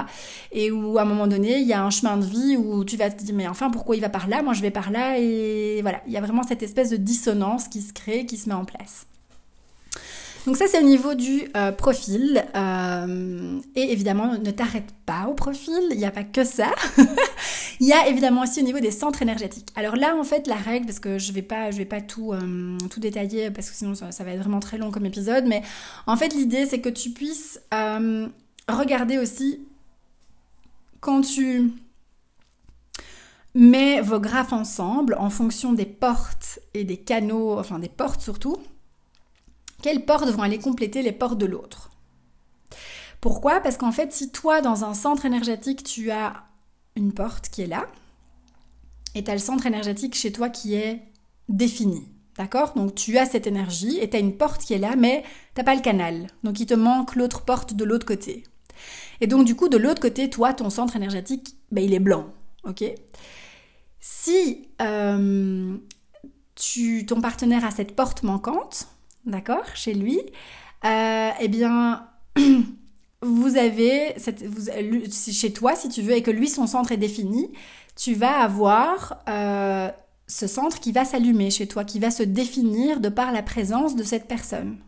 Et 0.53 0.71
où 0.71 0.99
à 0.99 1.03
un 1.03 1.07
moment 1.07 1.27
donné, 1.27 1.59
il 1.59 1.67
y 1.67 1.73
a 1.73 1.83
un 1.83 1.91
chemin 1.91 2.19
de 2.19 2.27
vie 2.27 2.59
où 2.59 2.85
tu 2.85 2.99
vas 2.99 3.11
te 3.11 3.23
dire, 3.25 3.35
mais 3.35 3.49
enfin, 3.49 3.71
pourquoi 3.71 3.97
il 3.97 4.01
va 4.01 4.11
par 4.11 4.29
là, 4.29 4.43
moi 4.43 4.53
je 4.53 4.61
vais 4.61 4.71
par 4.71 4.91
là, 4.91 5.19
et 5.19 5.81
voilà, 5.81 6.03
il 6.07 6.13
y 6.13 6.19
a 6.19 6.21
vraiment 6.21 6.43
cette 6.43 6.63
espèce 6.63 6.91
de 6.91 6.97
dissonance 6.97 7.69
qui 7.69 7.81
se 7.81 7.95
crée, 7.95 8.27
qui 8.27 8.37
se 8.37 8.51
met 8.51 8.55
en 8.55 8.67
place. 8.67 9.07
Donc 10.47 10.57
ça 10.57 10.67
c'est 10.67 10.79
au 10.79 10.85
niveau 10.85 11.15
du 11.15 11.49
euh, 11.57 11.73
profil. 11.73 12.45
Euh, 12.55 13.61
et 13.75 13.93
évidemment, 13.93 14.39
ne 14.39 14.51
t'arrête 14.51 14.93
pas 15.07 15.27
au 15.29 15.35
profil, 15.35 15.81
il 15.91 15.99
n'y 15.99 16.05
a 16.05 16.11
pas 16.11 16.25
que 16.25 16.45
ça. 16.45 16.71
il 17.81 17.87
y 17.87 17.93
a 17.93 18.09
évidemment 18.09 18.43
aussi 18.43 18.61
au 18.61 18.65
niveau 18.65 18.81
des 18.81 18.91
centres 18.91 19.23
énergétiques. 19.23 19.69
Alors 19.77 19.97
là 19.97 20.17
en 20.17 20.25
fait 20.25 20.47
la 20.47 20.57
règle, 20.57 20.87
parce 20.87 21.01
que 21.01 21.19
je 21.19 21.31
ne 21.31 21.35
vais 21.35 21.43
pas, 21.43 21.71
je 21.71 21.79
vais 21.79 21.85
pas 21.85 22.01
tout, 22.01 22.33
euh, 22.33 22.79
tout 22.91 23.01
détailler, 23.01 23.51
parce 23.51 23.71
que 23.71 23.77
sinon 23.77 23.95
ça, 23.95 24.25
va 24.25 24.31
être 24.31 24.41
vraiment 24.41 24.61
très 24.61 24.79
long 24.79 24.91
comme 24.91 25.07
épisode, 25.07 25.45
mais 25.47 25.63
en 26.07 26.17
fait 26.17 26.35
l'idée 26.35 26.67
c'est 26.67 26.81
que 26.81 26.89
tu 26.89 27.11
puisses 27.11 27.61
regarder 28.69 29.19
aussi 29.19 29.61
quand 31.01 31.23
tu 31.23 31.73
mets 33.55 34.01
vos 34.01 34.21
graphes 34.21 34.53
ensemble 34.53 35.17
en 35.19 35.31
fonction 35.31 35.73
des 35.73 35.87
portes 35.87 36.61
et 36.75 36.85
des 36.85 36.97
canaux, 36.97 37.59
enfin 37.59 37.79
des 37.79 37.89
portes 37.89 38.21
surtout, 38.21 38.57
quelles 39.83 40.05
portes 40.05 40.29
vont 40.29 40.43
aller 40.43 40.59
compléter 40.59 41.03
les 41.03 41.13
portes 41.13 41.39
de 41.39 41.47
l'autre? 41.47 41.91
Pourquoi? 43.21 43.61
Parce 43.61 43.77
qu'en 43.77 43.93
fait, 43.93 44.13
si 44.13 44.31
toi, 44.31 44.61
dans 44.61 44.85
un 44.85 44.95
centre 44.95 45.27
énergétique, 45.27 45.83
tu 45.83 46.11
as 46.11 46.45
une 46.97 47.13
porte 47.13 47.49
qui 47.49 47.63
est 47.63 47.67
là, 47.67 47.87
et 49.15 49.25
tu 49.25 49.31
as 49.31 49.35
le 49.35 49.41
centre 49.41 49.67
énergétique 49.67 50.15
chez 50.15 50.33
toi 50.33 50.49
qui 50.49 50.75
est 50.75 51.03
défini, 51.49 52.09
D'accord? 52.39 52.75
Donc 52.75 52.95
tu 52.95 53.19
as 53.19 53.27
cette 53.27 53.49
énergie 53.49 53.99
et 53.99 54.09
tu 54.09 54.17
as 54.17 54.21
une 54.21 54.37
porte 54.37 54.63
qui 54.63 54.73
est 54.73 54.79
là, 54.79 54.95
mais 54.97 55.25
t'as 55.55 55.65
pas 55.65 55.75
le 55.75 55.81
canal. 55.81 56.29
Donc 56.45 56.61
il 56.61 56.67
te 56.67 56.75
manque 56.75 57.17
l'autre 57.17 57.45
porte 57.45 57.75
de 57.75 57.85
l'autre 57.85 58.07
côté. 58.07 58.45
Et 59.21 59.27
donc 59.27 59.45
du 59.45 59.57
coup, 59.57 59.69
de 59.69 59.77
l'autre 59.77 60.01
côté, 60.01 60.31
toi, 60.31 60.55
ton 60.55 60.71
centre 60.71 60.95
énergétique, 60.95 61.57
ben, 61.73 61.83
il 61.83 61.93
est 61.93 61.99
blanc. 61.99 62.27
Ok? 62.63 62.85
Si 63.99 64.69
euh, 64.81 65.77
ton 67.09 67.21
partenaire 67.21 67.65
a 67.65 67.73
cette 67.73 67.97
porte 67.97 68.23
manquante, 68.23 68.87
d'accord, 69.29 69.65
chez 69.75 69.95
lui, 69.95 70.21
euh, 70.85 71.31
eh 71.41 71.49
bien, 71.49 72.09
vous 73.23 73.57
avez, 73.57 74.15
cette, 74.17 74.45
chez 75.33 75.53
toi, 75.53 75.75
si 75.75 75.89
tu 75.89 76.03
veux, 76.03 76.15
et 76.15 76.23
que 76.23 76.31
lui, 76.31 76.49
son 76.49 76.67
centre 76.67 76.93
est 76.93 76.97
défini, 76.97 77.53
tu 77.97 78.15
vas 78.15 78.41
avoir 78.41 79.23
euh, 79.29 79.91
ce 80.29 80.47
centre 80.47 80.79
qui 80.79 80.93
va 80.93 81.05
s'allumer 81.05 81.51
chez 81.51 81.67
toi, 81.67 81.85
qui 81.85 81.99
va 81.99 82.11
se 82.11 82.23
définir 82.23 83.01
de 83.01 83.09
par 83.09 83.33
la 83.33 83.43
présence 83.43 83.97
de 83.97 84.05
cette 84.05 84.29
personne. 84.29 84.79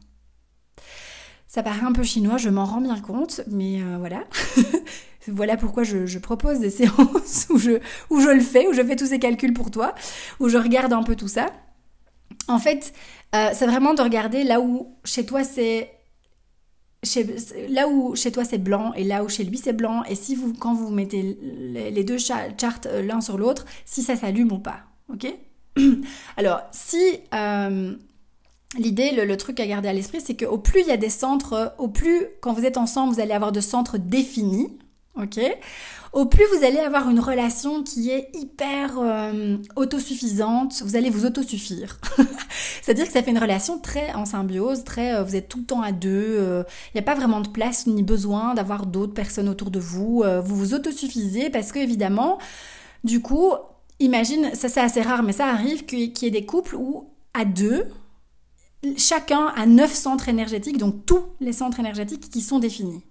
Ça 1.48 1.64
paraît 1.64 1.84
un 1.84 1.92
peu 1.92 2.04
chinois, 2.04 2.36
je 2.36 2.48
m'en 2.48 2.64
rends 2.64 2.80
bien 2.80 3.00
compte, 3.00 3.40
mais 3.48 3.82
euh, 3.82 3.96
voilà. 3.98 4.22
voilà 5.26 5.56
pourquoi 5.56 5.82
je, 5.82 6.18
propose 6.18 6.60
des 6.60 6.70
séances 6.70 7.48
où 7.50 7.58
je, 7.58 7.80
où 8.10 8.20
je 8.20 8.28
le 8.28 8.40
fais, 8.40 8.68
où 8.68 8.72
je 8.72 8.82
fais 8.82 8.94
tous 8.94 9.06
ces 9.06 9.18
calculs 9.18 9.52
pour 9.52 9.72
toi, 9.72 9.94
où 10.38 10.48
je 10.48 10.56
regarde 10.58 10.92
un 10.92 11.02
peu 11.02 11.16
tout 11.16 11.26
ça. 11.26 11.50
En 12.46 12.60
fait, 12.60 12.92
euh, 13.34 13.50
c'est 13.52 13.66
vraiment 13.66 13.94
de 13.94 14.02
regarder 14.02 14.44
là 14.44 14.60
où 14.60 14.96
chez 15.04 15.24
toi 15.24 15.44
c'est 15.44 15.90
là 17.70 17.88
où 17.88 18.14
chez 18.14 18.30
toi 18.30 18.44
c'est 18.44 18.58
blanc 18.58 18.92
et 18.94 19.04
là 19.04 19.24
où 19.24 19.28
chez 19.28 19.44
lui 19.44 19.58
c'est 19.58 19.72
blanc. 19.72 20.02
Et 20.04 20.14
si 20.14 20.34
vous 20.34 20.52
quand 20.52 20.74
vous 20.74 20.90
mettez 20.90 21.38
les 21.92 22.04
deux 22.04 22.18
charts 22.18 22.80
euh, 22.86 23.02
l'un 23.02 23.20
sur 23.20 23.38
l'autre 23.38 23.66
si 23.84 24.02
ça 24.02 24.16
s'allume 24.16 24.52
ou 24.52 24.58
pas 24.58 24.80
ok? 25.12 25.26
Alors 26.36 26.60
si 26.72 27.00
euh, 27.34 27.94
l'idée 28.76 29.12
le, 29.12 29.24
le, 29.24 29.36
truc 29.36 29.60
à 29.60 29.66
garder 29.66 29.88
à 29.88 29.92
l'esprit 29.92 30.20
c'est 30.20 30.36
qu'au 30.36 30.58
plus 30.58 30.80
il 30.80 30.88
y 30.88 30.92
a 30.92 30.96
des 30.96 31.10
centres 31.10 31.74
au 31.78 31.88
plus 31.88 32.26
quand 32.40 32.52
vous 32.52 32.64
êtes 32.64 32.76
ensemble 32.76 33.14
vous 33.14 33.20
allez 33.20 33.32
avoir 33.32 33.52
de 33.52 33.60
centres 33.60 33.96
définis 33.96 34.76
ok? 35.16 35.40
Au 36.12 36.26
plus 36.26 36.44
vous 36.56 36.64
allez 36.64 36.78
avoir 36.78 37.08
une 37.08 37.20
relation 37.20 37.82
qui 37.82 38.10
est 38.10 38.30
hyper 38.34 38.98
euh, 38.98 39.56
autosuffisante, 39.76 40.82
vous 40.82 40.96
allez 40.96 41.10
vous 41.10 41.24
autosuffire. 41.24 42.00
C'est-à-dire 42.90 43.06
que 43.06 43.12
ça 43.12 43.22
fait 43.22 43.30
une 43.30 43.38
relation 43.38 43.78
très 43.78 44.12
en 44.14 44.24
symbiose, 44.24 44.82
très 44.82 45.14
euh, 45.14 45.22
vous 45.22 45.36
êtes 45.36 45.48
tout 45.48 45.58
le 45.58 45.64
temps 45.64 45.80
à 45.80 45.92
deux, 45.92 46.10
euh, 46.10 46.64
il 46.88 46.96
n'y 46.96 46.98
a 46.98 47.04
pas 47.04 47.14
vraiment 47.14 47.40
de 47.40 47.46
place 47.46 47.86
ni 47.86 48.02
besoin 48.02 48.52
d'avoir 48.54 48.84
d'autres 48.84 49.14
personnes 49.14 49.48
autour 49.48 49.70
de 49.70 49.78
vous, 49.78 50.24
vous 50.42 50.56
vous 50.56 50.74
autosuffisez 50.74 51.50
parce 51.50 51.70
que 51.70 51.78
évidemment, 51.78 52.38
du 53.04 53.20
coup, 53.20 53.52
imagine, 54.00 54.56
ça 54.56 54.68
c'est 54.68 54.80
assez 54.80 55.02
rare, 55.02 55.22
mais 55.22 55.30
ça 55.30 55.46
arrive 55.46 55.84
qu'il 55.84 56.10
y 56.20 56.26
ait 56.26 56.30
des 56.30 56.44
couples 56.44 56.74
où 56.74 57.10
à 57.32 57.44
deux, 57.44 57.86
chacun 58.96 59.52
a 59.54 59.66
neuf 59.66 59.94
centres 59.94 60.28
énergétiques, 60.28 60.78
donc 60.78 61.06
tous 61.06 61.26
les 61.38 61.52
centres 61.52 61.78
énergétiques 61.78 62.28
qui 62.28 62.40
sont 62.40 62.58
définis. 62.58 63.04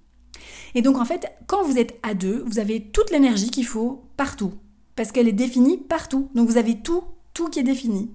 Et 0.75 0.81
donc 0.81 0.97
en 0.97 1.05
fait, 1.05 1.31
quand 1.47 1.63
vous 1.63 1.77
êtes 1.77 1.97
à 2.03 2.15
deux, 2.15 2.43
vous 2.45 2.59
avez 2.59 2.81
toute 2.81 3.11
l'énergie 3.11 3.49
qu'il 3.49 3.65
faut 3.65 4.03
partout, 4.17 4.51
parce 4.97 5.13
qu'elle 5.13 5.29
est 5.29 5.31
définie 5.31 5.77
partout. 5.77 6.29
Donc 6.35 6.49
vous 6.49 6.57
avez 6.57 6.81
tout, 6.81 7.05
tout 7.33 7.47
qui 7.47 7.59
est 7.59 7.63
défini. 7.63 8.11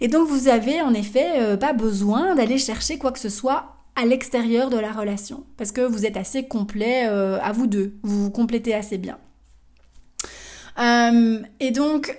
Et 0.00 0.08
donc 0.08 0.28
vous 0.28 0.48
avez 0.48 0.80
en 0.80 0.92
effet 0.94 1.40
euh, 1.40 1.56
pas 1.56 1.72
besoin 1.72 2.34
d'aller 2.34 2.58
chercher 2.58 2.98
quoi 2.98 3.12
que 3.12 3.18
ce 3.18 3.28
soit 3.28 3.76
à 3.96 4.04
l'extérieur 4.04 4.70
de 4.70 4.78
la 4.78 4.90
relation, 4.90 5.44
parce 5.56 5.70
que 5.70 5.80
vous 5.80 6.04
êtes 6.04 6.16
assez 6.16 6.48
complet 6.48 7.06
euh, 7.06 7.38
à 7.40 7.52
vous 7.52 7.66
deux, 7.68 7.94
vous 8.02 8.24
vous 8.24 8.30
complétez 8.30 8.74
assez 8.74 8.98
bien. 8.98 9.18
Euh, 10.80 11.38
et 11.60 11.70
donc, 11.70 12.18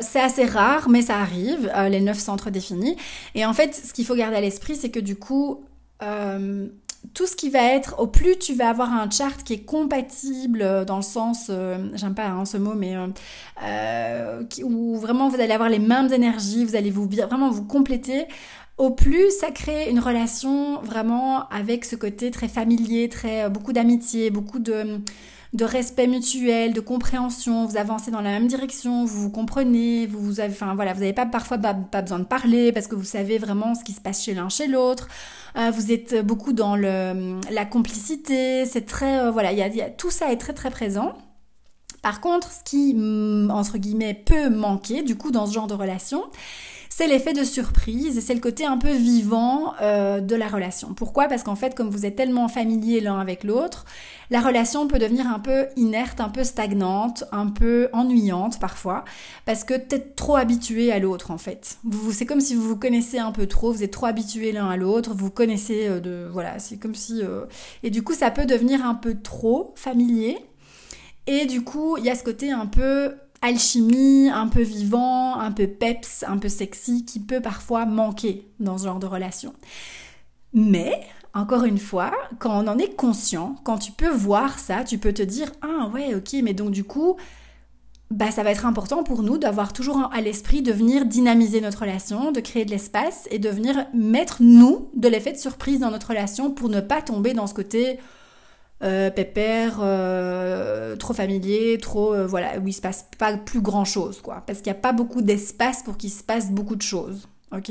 c'est 0.00 0.20
assez 0.20 0.46
rare, 0.46 0.88
mais 0.88 1.02
ça 1.02 1.18
arrive, 1.18 1.70
les 1.90 2.00
neuf 2.00 2.18
centres 2.18 2.48
définis. 2.48 2.96
Et 3.34 3.44
en 3.44 3.52
fait, 3.52 3.74
ce 3.74 3.92
qu'il 3.92 4.06
faut 4.06 4.14
garder 4.14 4.36
à 4.36 4.40
l'esprit, 4.40 4.76
c'est 4.76 4.90
que 4.90 5.00
du 5.00 5.16
coup, 5.16 5.62
tout 7.14 7.26
ce 7.26 7.34
qui 7.34 7.50
va 7.50 7.62
être, 7.62 7.98
au 7.98 8.06
plus 8.06 8.38
tu 8.38 8.54
vas 8.54 8.68
avoir 8.68 8.92
un 8.92 9.10
chart 9.10 9.42
qui 9.42 9.54
est 9.54 9.64
compatible 9.64 10.62
euh, 10.62 10.84
dans 10.84 10.96
le 10.96 11.02
sens, 11.02 11.46
euh, 11.50 11.88
j'aime 11.94 12.14
pas 12.14 12.26
hein, 12.26 12.44
ce 12.44 12.56
mot, 12.56 12.74
mais 12.74 12.94
euh, 13.64 14.42
où 14.62 14.96
vraiment 14.96 15.28
vous 15.28 15.40
allez 15.40 15.52
avoir 15.52 15.68
les 15.68 15.78
mêmes 15.78 16.12
énergies, 16.12 16.64
vous 16.64 16.76
allez 16.76 16.90
vous 16.90 17.08
vraiment 17.08 17.50
vous 17.50 17.64
compléter. 17.64 18.26
Au 18.78 18.90
plus 18.90 19.30
ça 19.38 19.50
crée 19.50 19.90
une 19.90 20.00
relation 20.00 20.80
vraiment 20.82 21.48
avec 21.48 21.84
ce 21.84 21.96
côté 21.96 22.30
très 22.30 22.48
familier, 22.48 23.08
très 23.08 23.50
beaucoup 23.50 23.72
d'amitié, 23.72 24.30
beaucoup 24.30 24.58
de 24.58 25.00
de 25.52 25.64
respect 25.64 26.06
mutuel, 26.06 26.72
de 26.72 26.80
compréhension, 26.80 27.66
vous 27.66 27.76
avancez 27.76 28.10
dans 28.10 28.20
la 28.20 28.30
même 28.30 28.46
direction, 28.46 29.04
vous 29.04 29.22
vous 29.22 29.30
comprenez, 29.30 30.06
vous, 30.06 30.20
vous 30.20 30.40
avez, 30.40 30.52
enfin 30.52 30.74
voilà, 30.74 30.92
vous 30.92 31.00
n'avez 31.00 31.12
pas 31.12 31.26
parfois 31.26 31.58
pas, 31.58 31.72
besoin 31.72 32.20
de 32.20 32.24
parler 32.24 32.70
parce 32.70 32.86
que 32.86 32.94
vous 32.94 33.04
savez 33.04 33.38
vraiment 33.38 33.74
ce 33.74 33.82
qui 33.82 33.92
se 33.92 34.00
passe 34.00 34.22
chez 34.22 34.34
l'un 34.34 34.48
chez 34.48 34.68
l'autre. 34.68 35.08
Euh, 35.56 35.72
vous 35.72 35.90
êtes 35.90 36.24
beaucoup 36.24 36.52
dans 36.52 36.76
le, 36.76 37.40
la 37.50 37.64
complicité, 37.64 38.64
c'est 38.64 38.86
très, 38.86 39.18
euh, 39.18 39.30
voilà, 39.32 39.52
y 39.52 39.62
a, 39.62 39.66
y 39.66 39.82
a, 39.82 39.90
tout 39.90 40.10
ça 40.10 40.30
est 40.32 40.36
très 40.36 40.52
très 40.52 40.70
présent. 40.70 41.14
Par 42.02 42.20
contre, 42.20 42.50
ce 42.52 42.62
qui, 42.64 42.94
mm, 42.94 43.50
entre 43.50 43.78
guillemets, 43.78 44.14
peut 44.14 44.48
manquer, 44.48 45.02
du 45.02 45.16
coup, 45.16 45.30
dans 45.30 45.46
ce 45.46 45.52
genre 45.52 45.66
de 45.66 45.74
relation, 45.74 46.24
c'est 47.00 47.06
l'effet 47.06 47.32
de 47.32 47.44
surprise 47.44 48.18
et 48.18 48.20
c'est 48.20 48.34
le 48.34 48.40
côté 48.40 48.66
un 48.66 48.76
peu 48.76 48.92
vivant 48.92 49.72
euh, 49.80 50.20
de 50.20 50.36
la 50.36 50.48
relation. 50.48 50.92
Pourquoi? 50.92 51.28
Parce 51.28 51.42
qu'en 51.42 51.56
fait, 51.56 51.74
comme 51.74 51.88
vous 51.88 52.04
êtes 52.04 52.14
tellement 52.14 52.46
familiers 52.46 53.00
l'un 53.00 53.18
avec 53.18 53.42
l'autre, 53.42 53.86
la 54.28 54.42
relation 54.42 54.86
peut 54.86 54.98
devenir 54.98 55.26
un 55.26 55.38
peu 55.38 55.68
inerte, 55.76 56.20
un 56.20 56.28
peu 56.28 56.44
stagnante, 56.44 57.24
un 57.32 57.46
peu 57.46 57.88
ennuyante 57.94 58.60
parfois, 58.60 59.06
parce 59.46 59.64
que 59.64 59.72
êtes 59.72 60.14
trop 60.14 60.36
habitué 60.36 60.92
à 60.92 60.98
l'autre 60.98 61.30
en 61.30 61.38
fait. 61.38 61.78
Vous, 61.84 62.12
c'est 62.12 62.26
comme 62.26 62.42
si 62.42 62.54
vous 62.54 62.68
vous 62.68 62.76
connaissez 62.76 63.18
un 63.18 63.32
peu 63.32 63.46
trop, 63.46 63.72
vous 63.72 63.82
êtes 63.82 63.92
trop 63.92 64.04
habitué 64.04 64.52
l'un 64.52 64.68
à 64.68 64.76
l'autre, 64.76 65.14
vous 65.14 65.30
connaissez 65.30 65.88
euh, 65.88 66.00
de, 66.00 66.28
voilà, 66.30 66.58
c'est 66.58 66.76
comme 66.76 66.94
si, 66.94 67.22
euh, 67.22 67.46
et 67.82 67.88
du 67.88 68.02
coup 68.02 68.12
ça 68.12 68.30
peut 68.30 68.44
devenir 68.44 68.84
un 68.84 68.94
peu 68.94 69.14
trop 69.22 69.72
familier. 69.74 70.36
Et 71.26 71.46
du 71.46 71.62
coup, 71.62 71.96
il 71.96 72.04
y 72.04 72.10
a 72.10 72.14
ce 72.14 72.24
côté 72.24 72.50
un 72.50 72.66
peu 72.66 73.14
alchimie, 73.42 74.28
un 74.28 74.48
peu 74.48 74.62
vivant, 74.62 75.38
un 75.38 75.52
peu 75.52 75.66
peps, 75.66 76.24
un 76.26 76.38
peu 76.38 76.48
sexy, 76.48 77.04
qui 77.04 77.20
peut 77.20 77.40
parfois 77.40 77.86
manquer 77.86 78.46
dans 78.60 78.78
ce 78.78 78.84
genre 78.84 78.98
de 78.98 79.06
relation. 79.06 79.54
Mais, 80.52 81.00
encore 81.32 81.64
une 81.64 81.78
fois, 81.78 82.12
quand 82.38 82.64
on 82.64 82.68
en 82.68 82.78
est 82.78 82.94
conscient, 82.96 83.56
quand 83.64 83.78
tu 83.78 83.92
peux 83.92 84.10
voir 84.10 84.58
ça, 84.58 84.84
tu 84.84 84.98
peux 84.98 85.12
te 85.12 85.22
dire, 85.22 85.50
ah 85.62 85.88
ouais, 85.92 86.14
ok, 86.14 86.36
mais 86.42 86.54
donc 86.54 86.70
du 86.70 86.84
coup, 86.84 87.16
bah, 88.10 88.32
ça 88.32 88.42
va 88.42 88.50
être 88.50 88.66
important 88.66 89.04
pour 89.04 89.22
nous 89.22 89.38
d'avoir 89.38 89.72
toujours 89.72 90.10
à 90.12 90.20
l'esprit 90.20 90.62
de 90.62 90.72
venir 90.72 91.06
dynamiser 91.06 91.60
notre 91.60 91.82
relation, 91.82 92.32
de 92.32 92.40
créer 92.40 92.64
de 92.64 92.70
l'espace 92.70 93.28
et 93.30 93.38
de 93.38 93.48
venir 93.48 93.86
mettre 93.94 94.38
nous 94.40 94.90
de 94.96 95.08
l'effet 95.08 95.32
de 95.32 95.38
surprise 95.38 95.78
dans 95.80 95.92
notre 95.92 96.08
relation 96.08 96.50
pour 96.50 96.68
ne 96.68 96.80
pas 96.80 97.02
tomber 97.02 97.34
dans 97.34 97.46
ce 97.46 97.54
côté 97.54 98.00
euh, 98.82 99.10
pépère, 99.10 99.80
euh, 99.82 100.96
trop 100.96 101.12
familier, 101.12 101.76
trop 101.76 102.14
euh, 102.14 102.26
voilà, 102.26 102.58
où 102.58 102.66
il 102.66 102.72
se 102.72 102.80
passe 102.80 103.06
pas 103.18 103.36
plus 103.36 103.60
grand 103.60 103.84
chose 103.84 104.22
quoi, 104.22 104.42
parce 104.46 104.60
qu'il 104.60 104.72
n'y 104.72 104.78
a 104.78 104.80
pas 104.80 104.92
beaucoup 104.92 105.20
d'espace 105.20 105.82
pour 105.82 105.98
qu'il 105.98 106.10
se 106.10 106.22
passe 106.22 106.50
beaucoup 106.50 106.76
de 106.76 106.82
choses, 106.82 107.28
ok? 107.54 107.70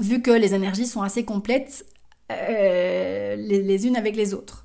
Vu 0.00 0.22
que 0.22 0.30
les 0.30 0.54
énergies 0.54 0.86
sont 0.86 1.02
assez 1.02 1.26
complètes 1.26 1.84
les, 2.30 3.86
unes 3.86 3.96
avec 3.96 4.16
les 4.16 4.32
autres. 4.32 4.64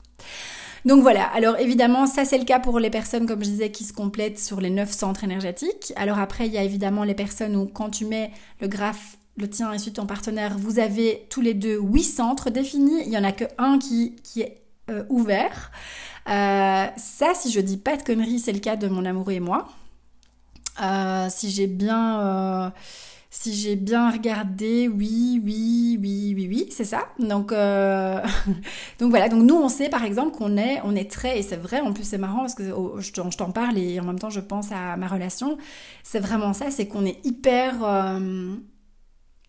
Donc 0.86 1.02
voilà, 1.02 1.26
alors 1.26 1.60
évidemment 1.60 2.08
ça 2.08 2.24
c'est 2.24 2.38
le 2.38 2.46
cas 2.46 2.60
pour 2.60 2.80
les 2.80 2.90
personnes 2.90 3.26
comme 3.28 3.44
je 3.44 3.50
disais 3.50 3.72
qui 3.72 3.84
se 3.84 3.92
complètent 3.92 4.40
sur 4.40 4.62
les 4.62 4.70
neuf 4.70 4.92
centres 4.92 5.26
énergétiques. 5.26 5.92
Alors 5.98 6.20
après 6.20 6.48
il 6.48 6.54
y 6.54 6.58
a 6.58 6.64
évidemment 6.64 7.04
les 7.04 7.14
personnes 7.14 7.58
où 7.58 7.66
quand 7.68 7.90
tu 7.90 8.06
mets 8.06 8.32
le 8.62 8.70
graphe 8.70 9.18
le 9.38 9.50
tien 9.50 9.74
et 9.74 9.78
celui 9.78 9.94
ton 9.94 10.06
partenaire, 10.06 10.58
vous 10.58 10.80
avez 10.80 11.26
tous 11.30 11.42
les 11.42 11.54
deux 11.54 11.78
huit 11.78 12.04
centres 12.04 12.50
définis. 12.50 13.02
Il 13.06 13.12
y 13.12 13.18
en 13.18 13.24
a 13.24 13.32
que 13.32 13.46
un 13.58 13.80
qui, 13.80 14.16
qui 14.24 14.42
est 14.42 14.61
euh, 14.89 15.04
ouvert. 15.10 15.72
Euh, 16.28 16.88
ça, 16.98 17.34
si 17.34 17.52
je 17.52 17.60
dis 17.60 17.78
pas 17.78 17.98
de 17.98 18.04
conneries, 18.04 18.39
c'est 18.39 18.52
le 18.52 18.60
cas 18.60 18.76
de 18.76 18.88
mon 18.88 19.06
amoureux 19.06 19.34
et 19.34 19.39
moi. 19.39 19.67
Euh, 20.82 21.28
si 21.30 21.50
j'ai 21.52 21.67
bien 21.67 22.74
Si 23.34 23.54
j'ai 23.56 23.78
bien 23.78 24.12
regardé, 24.12 24.89
oui, 24.89 25.41
oui, 25.44 25.98
oui, 26.02 26.34
oui, 26.36 26.48
oui, 26.50 26.67
c'est 26.70 26.84
ça. 26.84 27.06
Donc, 27.20 27.52
donc 29.00 29.10
voilà. 29.10 29.30
Donc 29.30 29.44
nous, 29.44 29.56
on 29.56 29.70
sait 29.70 29.89
par 29.89 30.04
exemple 30.04 30.38
qu'on 30.38 30.58
est, 30.58 30.82
on 30.84 30.96
est 30.96 31.10
très, 31.10 31.39
et 31.39 31.44
c'est 31.44 31.56
vrai. 31.56 31.80
En 31.80 31.94
plus, 31.94 32.04
c'est 32.04 32.17
marrant 32.17 32.39
parce 32.39 32.56
que 32.56 32.72
oh, 32.72 33.00
je 33.00 33.12
t'en 33.12 33.52
parle 33.52 33.78
et 33.78 34.00
en 34.00 34.04
même 34.04 34.20
temps, 34.20 34.30
je 34.30 34.41
pense 34.41 34.72
à 34.72 34.98
ma 34.98 35.08
relation. 35.08 35.58
C'est 36.04 36.20
vraiment 36.20 36.54
ça, 36.54 36.72
c'est 36.72 36.88
qu'on 36.88 37.06
est 37.06 37.26
hyper. 37.26 37.76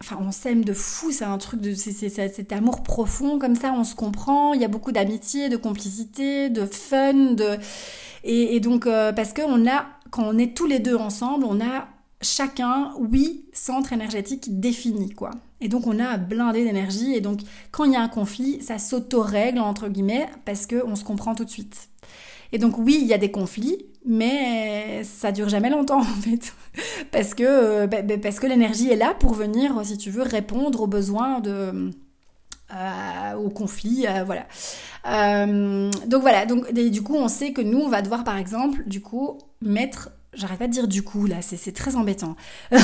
Enfin, 0.03 0.19
on 0.21 0.33
s'aime 0.33 0.65
de 0.65 0.73
fou. 0.73 1.13
C'est 1.13 1.25
un 1.25 1.39
truc 1.39 1.61
de, 1.61 1.75
c'est 1.75 2.09
cet 2.09 2.53
amour 2.53 2.83
profond 2.83 3.39
comme 3.39 3.55
ça. 3.55 3.73
On 3.73 3.85
se 3.85 3.95
comprend. 3.95 4.53
Il 4.53 4.61
y 4.61 4.65
a 4.65 4.69
beaucoup 4.69 4.93
d'amitié, 4.93 5.49
de 5.49 5.57
complicité, 5.57 6.51
de 6.51 6.67
fun, 6.67 7.35
de 7.35 7.59
et, 8.25 8.61
donc 8.61 8.87
euh, 8.87 9.13
parce 9.13 9.33
que 9.33 9.43
on 9.43 9.67
a, 9.69 9.87
quand 10.11 10.25
on 10.25 10.39
est 10.39 10.57
tous 10.57 10.67
les 10.67 10.79
deux 10.79 10.97
ensemble, 10.97 11.45
on 11.45 11.61
a 11.61 11.89
chacun, 12.21 12.93
oui, 12.99 13.47
centre 13.53 13.93
énergétique 13.93 14.61
défini, 14.61 15.11
quoi. 15.11 15.31
Et 15.61 15.69
donc 15.69 15.87
on 15.87 15.99
a 15.99 16.07
à 16.07 16.17
blinder 16.19 16.65
d'énergie, 16.65 17.15
et 17.15 17.21
donc 17.21 17.41
quand 17.71 17.85
il 17.85 17.93
y 17.93 17.97
a 17.97 18.01
un 18.01 18.09
conflit, 18.09 18.63
ça 18.63 18.79
s'auto-règle, 18.79 19.59
entre 19.59 19.89
guillemets, 19.89 20.29
parce 20.45 20.67
qu'on 20.67 20.95
se 20.95 21.05
comprend 21.05 21.35
tout 21.35 21.45
de 21.45 21.51
suite. 21.51 21.89
Et 22.53 22.59
donc 22.59 22.79
oui, 22.79 22.99
il 23.01 23.07
y 23.07 23.15
a 23.15 23.19
des 23.19 23.31
conflits, 23.31 23.87
mais 24.05 25.03
ça 25.05 25.33
dure 25.33 25.49
jamais 25.49 25.71
longtemps 25.71 26.01
en 26.01 26.05
fait, 26.05 26.55
parce 27.11 27.35
que, 27.35 27.45
euh, 27.45 27.87
bah, 27.87 28.03
bah, 28.03 28.15
parce 28.21 28.41
que 28.41 28.47
l'énergie 28.47 28.91
est 28.91 28.97
là 28.97 29.15
pour 29.15 29.35
venir, 29.35 29.81
si 29.85 29.97
tu 29.97 30.11
veux, 30.11 30.23
répondre 30.23 30.83
aux 30.83 30.87
besoins 30.87 31.41
de... 31.41 31.91
Euh, 32.75 33.35
au 33.35 33.51
conflit, 33.51 34.07
euh, 34.07 34.25
voilà. 34.25 34.47
donc 36.07 36.23
voilà, 36.23 36.47
donc 36.47 36.73
du 36.73 37.03
coup 37.03 37.15
on 37.17 37.29
sait 37.29 37.53
que 37.53 37.61
nous 37.61 37.81
on 37.81 37.89
va 37.91 38.01
devoir 38.01 38.25
par 38.25 38.39
exemple 38.39 38.83
du 38.87 39.03
coup 39.03 39.37
mettre 39.61 40.09
J'arrête 40.35 40.59
pas 40.59 40.67
de 40.67 40.73
dire 40.73 40.89
du 40.89 41.03
coup 41.03 41.27
là, 41.27 41.43
c'est 41.43 41.73
très 41.73 41.95
embêtant. 41.95 42.37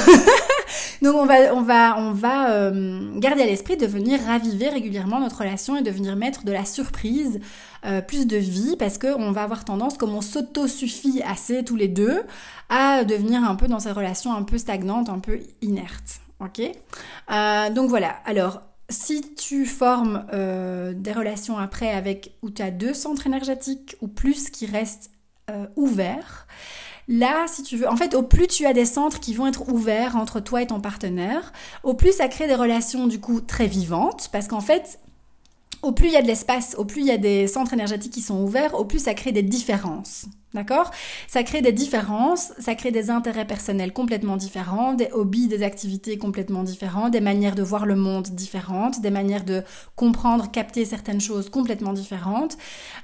Donc 1.03 1.15
on 1.15 1.25
va, 1.25 2.51
euh, 2.51 3.19
garder 3.19 3.43
à 3.43 3.47
l'esprit 3.47 3.77
de 3.77 3.87
venir 3.87 4.21
raviver 4.21 4.69
régulièrement 4.69 5.21
notre 5.21 5.39
relation 5.39 5.77
et 5.77 5.83
de 5.83 5.91
venir 5.91 6.17
mettre 6.17 6.45
de 6.45 6.53
la 6.53 6.65
surprise, 6.65 7.41
euh, 7.87 8.01
plus 8.01 8.27
de 8.27 8.37
vie, 8.37 8.77
parce 8.79 8.99
qu'on 8.99 9.33
va 9.33 9.45
avoir 9.45 9.65
tendance, 9.65 9.97
comme 9.97 10.15
on 10.15 10.21
s'auto-suffit 10.21 11.23
assez 11.23 11.65
tous 11.65 11.77
les 11.77 11.89
deux, 11.89 12.23
à 12.69 13.05
devenir 13.05 13.43
un 13.43 13.55
peu 13.55 13.67
dans 13.67 13.81
cette 13.81 13.95
relation 13.95 14.35
un 14.35 14.43
peu 14.43 14.59
stagnante, 14.59 15.09
un 15.09 15.21
peu 15.21 15.41
inerte. 15.63 16.21
Ok? 16.41 16.61
Euh, 16.61 17.71
Donc 17.71 17.89
voilà. 17.89 18.17
Alors 18.25 18.63
si 18.91 19.35
tu 19.35 19.67
formes 19.67 20.25
des 20.33 21.13
relations 21.13 21.59
après 21.59 21.91
avec 21.91 22.33
où 22.43 22.51
tu 22.51 22.63
as 22.63 22.71
deux 22.71 22.95
centres 22.95 23.27
énergétiques 23.27 23.97
ou 24.01 24.09
plus 24.09 24.49
qui 24.49 24.65
restent 24.65 25.11
ouverts, 25.77 26.47
Là, 27.09 27.47
si 27.49 27.63
tu 27.63 27.77
veux, 27.79 27.89
en 27.89 27.97
fait, 27.97 28.15
au 28.15 28.23
plus 28.23 28.47
tu 28.47 28.67
as 28.67 28.75
des 28.75 28.85
centres 28.85 29.19
qui 29.19 29.33
vont 29.33 29.47
être 29.47 29.71
ouverts 29.73 30.17
entre 30.17 30.41
toi 30.41 30.61
et 30.61 30.67
ton 30.67 30.81
partenaire, 30.81 31.53
au 31.83 31.95
plus 31.95 32.13
ça 32.13 32.29
crée 32.29 32.47
des 32.47 32.55
relations 32.55 33.07
du 33.07 33.19
coup 33.19 33.41
très 33.41 33.67
vivantes, 33.67 34.29
parce 34.31 34.47
qu'en 34.47 34.61
fait, 34.61 35.01
au 35.83 35.93
plus 35.93 36.09
il 36.09 36.13
y 36.13 36.17
a 36.17 36.23
de 36.23 36.27
l'espace, 36.27 36.75
au 36.79 36.85
plus 36.85 37.01
il 37.03 37.07
y 37.07 37.13
a 37.13 37.19
des 37.19 37.47
centres 37.47 37.73
énergétiques 37.73 38.13
qui 38.13 38.23
sont 38.23 38.43
ouverts, 38.43 38.75
au 38.79 38.85
plus 38.85 38.99
ça 38.99 39.15
crée 39.15 39.33
des 39.33 39.43
différences. 39.43 40.27
D'accord? 40.55 40.91
Ça 41.27 41.43
crée 41.43 41.61
des 41.61 41.73
différences, 41.73 42.53
ça 42.59 42.75
crée 42.75 42.91
des 42.91 43.11
intérêts 43.11 43.47
personnels 43.47 43.93
complètement 43.93 44.39
différents, 44.39 44.95
des 44.95 45.11
hobbies, 45.13 45.47
des 45.47 45.63
activités 45.63 46.17
complètement 46.17 46.63
différentes, 46.63 47.13
des 47.13 47.21
manières 47.21 47.55
de 47.55 47.63
voir 47.63 47.85
le 47.85 47.97
monde 47.97 48.29
différentes, 48.29 49.03
des 49.03 49.11
manières 49.11 49.45
de 49.45 49.63
comprendre, 49.95 50.51
capter 50.51 50.87
certaines 50.87 51.21
choses 51.21 51.51
complètement 51.51 51.93
différentes. 51.93 52.57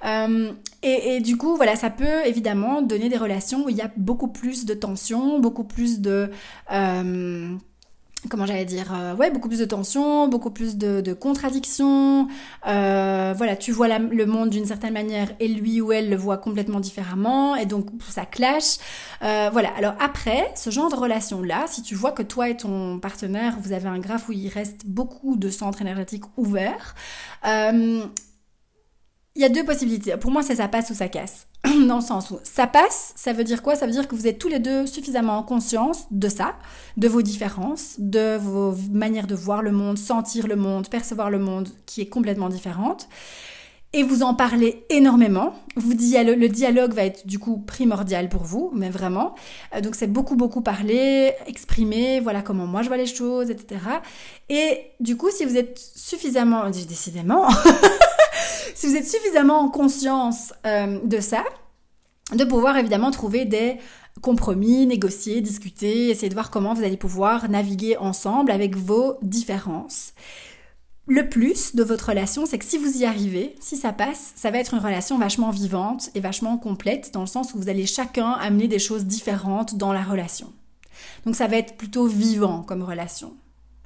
Euh, 0.07 0.53
et, 0.83 1.21
du 1.21 1.37
coup, 1.37 1.57
voilà, 1.57 1.77
ça 1.77 1.91
peut 1.91 2.27
évidemment 2.27 2.81
donner 2.81 3.11
des 3.11 3.19
relations 3.19 3.67
où 3.67 3.69
il 3.69 3.77
y 3.77 3.83
a 3.83 3.91
beaucoup 3.97 4.29
plus 4.29 4.65
de 4.65 4.73
tension, 4.73 5.39
beaucoup 5.39 5.65
plus 5.65 6.01
de... 6.01 6.31
Euh, 6.73 7.57
comment 8.29 8.47
j'allais 8.47 8.65
dire, 8.65 8.93
euh, 8.95 9.15
ouais, 9.15 9.31
beaucoup 9.31 9.49
plus 9.49 9.59
de 9.59 9.65
tension, 9.65 10.29
beaucoup 10.29 10.51
plus 10.51 10.77
de, 10.77 11.13
contradictions. 11.13 12.29
Euh, 12.67 13.35
voilà, 13.37 13.57
tu 13.57 13.73
vois 13.73 13.99
le 13.99 14.27
monde 14.27 14.51
d'une 14.51 14.67
certaine 14.67 14.93
manière 14.93 15.29
et 15.41 15.49
lui 15.49 15.81
ou 15.81 15.93
elle 15.93 16.11
le 16.11 16.17
voit 16.17 16.39
complètement 16.39 16.81
différemment 16.81 17.57
et 17.57 17.67
donc 17.67 17.89
ça 18.09 18.27
clash. 18.27 18.79
Euh, 19.23 19.49
voilà. 19.53 19.71
Alors 19.77 19.95
après, 20.01 20.51
ce 20.55 20.71
genre 20.71 20.91
de 20.91 20.97
relation 20.97 21.43
là, 21.43 21.65
si 21.67 21.83
tu 21.83 21.95
vois 21.95 22.13
que 22.13 22.23
toi 22.23 22.49
et 22.49 22.57
ton 22.57 22.99
partenaire, 22.99 23.57
vous 23.61 23.73
avez 23.73 23.89
un 23.89 23.99
graphe 23.99 24.29
où 24.29 24.33
il 24.33 24.49
reste 24.49 24.87
beaucoup 24.87 25.37
de 25.37 25.51
centres 25.51 25.83
énergétiques 25.83 26.25
ouverts, 26.37 26.95
il 27.45 29.43
y 29.43 29.45
a 29.45 29.49
deux 29.49 29.65
possibilités. 29.65 30.17
Pour 30.17 30.31
moi, 30.31 30.43
c'est 30.43 30.57
ça 30.57 30.69
passe 30.69 30.91
ou 30.91 30.95
ça 30.95 31.09
casse. 31.09 31.47
Dans 31.89 31.97
le 31.97 32.03
sens 32.03 32.31
où 32.31 32.39
ça 32.43 32.67
passe, 32.67 33.13
ça 33.17 33.33
veut 33.33 33.45
dire 33.45 33.63
quoi? 33.63 33.75
Ça 33.75 33.87
veut 33.87 33.93
dire 33.93 34.07
que 34.07 34.15
vous 34.15 34.27
êtes 34.27 34.39
tous 34.39 34.49
les 34.49 34.59
deux 34.59 34.87
suffisamment 34.87 35.39
en 35.39 35.43
conscience 35.43 36.05
de 36.11 36.29
ça, 36.29 36.57
de 36.97 37.09
vos 37.09 37.23
différences, 37.23 37.95
de 37.99 38.37
vos 38.37 38.75
manières 38.93 39.27
de 39.27 39.35
voir 39.35 39.63
le 39.63 39.73
monde, 39.73 39.97
sentir 39.97 40.47
le 40.47 40.57
monde, 40.57 40.89
percevoir 40.89 41.31
le 41.31 41.39
monde 41.39 41.69
qui 41.87 42.03
est 42.03 42.09
complètement 42.09 42.49
différente. 42.49 43.09
Et 43.97 44.03
vous 44.03 44.25
en 44.25 44.35
parlez 44.35 44.85
énormément. 44.91 45.55
Vous 45.77 45.93
le 45.93 46.49
dialogue 46.49 46.93
va 46.93 47.05
être 47.05 47.29
du 47.29 47.39
coup 47.39 47.59
primordial 47.59 48.29
pour 48.29 48.43
vous, 48.43 48.73
mais 48.75 48.91
vraiment. 48.91 49.37
Euh, 49.73 49.81
donc 49.81 49.95
c'est 49.95 50.09
beaucoup 50.09 50.35
beaucoup 50.35 50.63
parler, 50.63 51.33
exprimer, 51.47 52.19
voilà 52.19 52.43
comment 52.43 52.67
moi 52.67 52.83
je 52.83 52.89
vois 52.89 52.97
les 52.97 53.07
choses, 53.07 53.51
etc. 53.51 53.81
Et 54.49 54.81
du 54.99 55.17
coup, 55.17 55.31
si 55.31 55.45
vous 55.45 55.57
êtes 55.57 55.79
suffisamment, 55.79 56.69
décidément, 56.71 57.47
si 58.75 58.87
vous 58.87 58.97
êtes 58.97 59.09
suffisamment 59.09 59.61
en 59.61 59.69
conscience 59.69 60.53
euh, 60.67 60.99
de 61.05 61.21
ça, 61.21 61.45
de 62.35 62.45
pouvoir 62.45 62.77
évidemment 62.77 63.11
trouver 63.11 63.45
des 63.45 63.77
compromis, 64.21 64.87
négocier, 64.87 65.41
discuter, 65.41 66.09
essayer 66.09 66.29
de 66.29 66.35
voir 66.35 66.51
comment 66.51 66.75
vous 66.75 66.85
allez 66.85 66.97
pouvoir 66.97 67.49
naviguer 67.49 67.97
ensemble 67.97 68.51
avec 68.51 68.77
vos 68.77 69.19
différences. 69.23 70.15
Le 71.07 71.29
plus 71.29 71.77
de 71.77 71.83
votre 71.83 72.09
relation, 72.09 72.47
c'est 72.47 72.59
que 72.59 72.65
si 72.65 72.79
vous 72.79 72.97
y 72.97 73.05
arrivez, 73.05 73.57
si 73.61 73.77
ça 73.77 73.93
passe, 73.93 74.33
ça 74.37 74.51
va 74.51 74.59
être 74.59 74.73
une 74.73 74.81
relation 74.81 75.19
vachement 75.19 75.51
vivante 75.51 76.09
et 76.15 76.21
vachement 76.21 76.57
complète, 76.57 77.13
dans 77.13 77.21
le 77.21 77.27
sens 77.27 77.53
où 77.53 77.59
vous 77.59 77.69
allez 77.69 77.85
chacun 77.85 78.31
amener 78.31 78.69
des 78.69 78.79
choses 78.79 79.05
différentes 79.05 79.75
dans 79.75 79.93
la 79.93 80.03
relation. 80.03 80.51
Donc 81.27 81.37
ça 81.37 81.47
va 81.47 81.57
être 81.57 81.77
plutôt 81.77 82.07
vivant 82.07 82.63
comme 82.63 82.83
relation. 82.83 83.35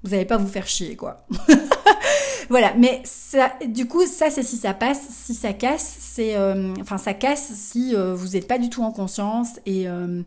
Vous 0.05 0.11
n'allez 0.11 0.27
pas 0.27 0.37
vous 0.37 0.47
faire 0.47 0.69
chier, 0.69 0.95
quoi. 0.95 1.27
voilà, 2.49 2.73
mais 2.79 3.03
ça, 3.05 3.53
du 3.67 3.87
coup, 3.87 4.07
ça, 4.07 4.31
c'est 4.31 4.43
si 4.43 4.57
ça 4.57 4.73
passe. 4.73 5.07
Si 5.11 5.35
ça 5.35 5.53
casse, 5.53 5.97
c'est, 6.01 6.37
euh, 6.37 6.73
enfin, 6.81 6.97
ça 6.97 7.13
casse 7.13 7.53
si 7.55 7.95
euh, 7.95 8.15
vous 8.15 8.29
n'êtes 8.29 8.49
pas 8.49 8.59
du 8.59 8.71
tout 8.71 8.83
en 8.83 8.91
conscience 8.91 9.61
et 9.67 9.89
euh, 9.89 10.23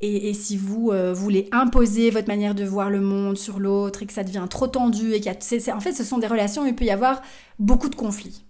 et, 0.00 0.32
si 0.32 0.56
vous 0.56 0.92
voulez 1.12 1.48
imposer 1.50 2.10
votre 2.10 2.28
manière 2.28 2.54
de 2.54 2.64
voir 2.64 2.88
le 2.88 3.00
monde 3.00 3.36
sur 3.36 3.58
l'autre 3.58 4.04
et 4.04 4.06
que 4.06 4.12
ça 4.12 4.22
devient 4.22 4.46
trop 4.48 4.68
tendu 4.68 5.12
et 5.12 5.20
en 5.72 5.80
fait, 5.80 5.92
ce 5.92 6.04
sont 6.04 6.18
des 6.18 6.28
relations 6.28 6.62
où 6.62 6.66
il 6.66 6.76
peut 6.76 6.84
y 6.84 6.92
avoir 6.92 7.20
beaucoup 7.58 7.88
de 7.88 7.96
conflits 7.96 8.44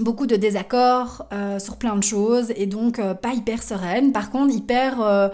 beaucoup 0.00 0.26
de 0.26 0.34
désaccords 0.34 1.28
sur 1.60 1.76
plein 1.76 1.94
de 1.94 2.02
choses 2.02 2.52
et 2.56 2.66
donc 2.66 3.00
pas 3.22 3.34
hyper 3.34 3.62
sereine. 3.62 4.10
Par 4.10 4.30
contre, 4.30 4.52
hyper 4.52 5.30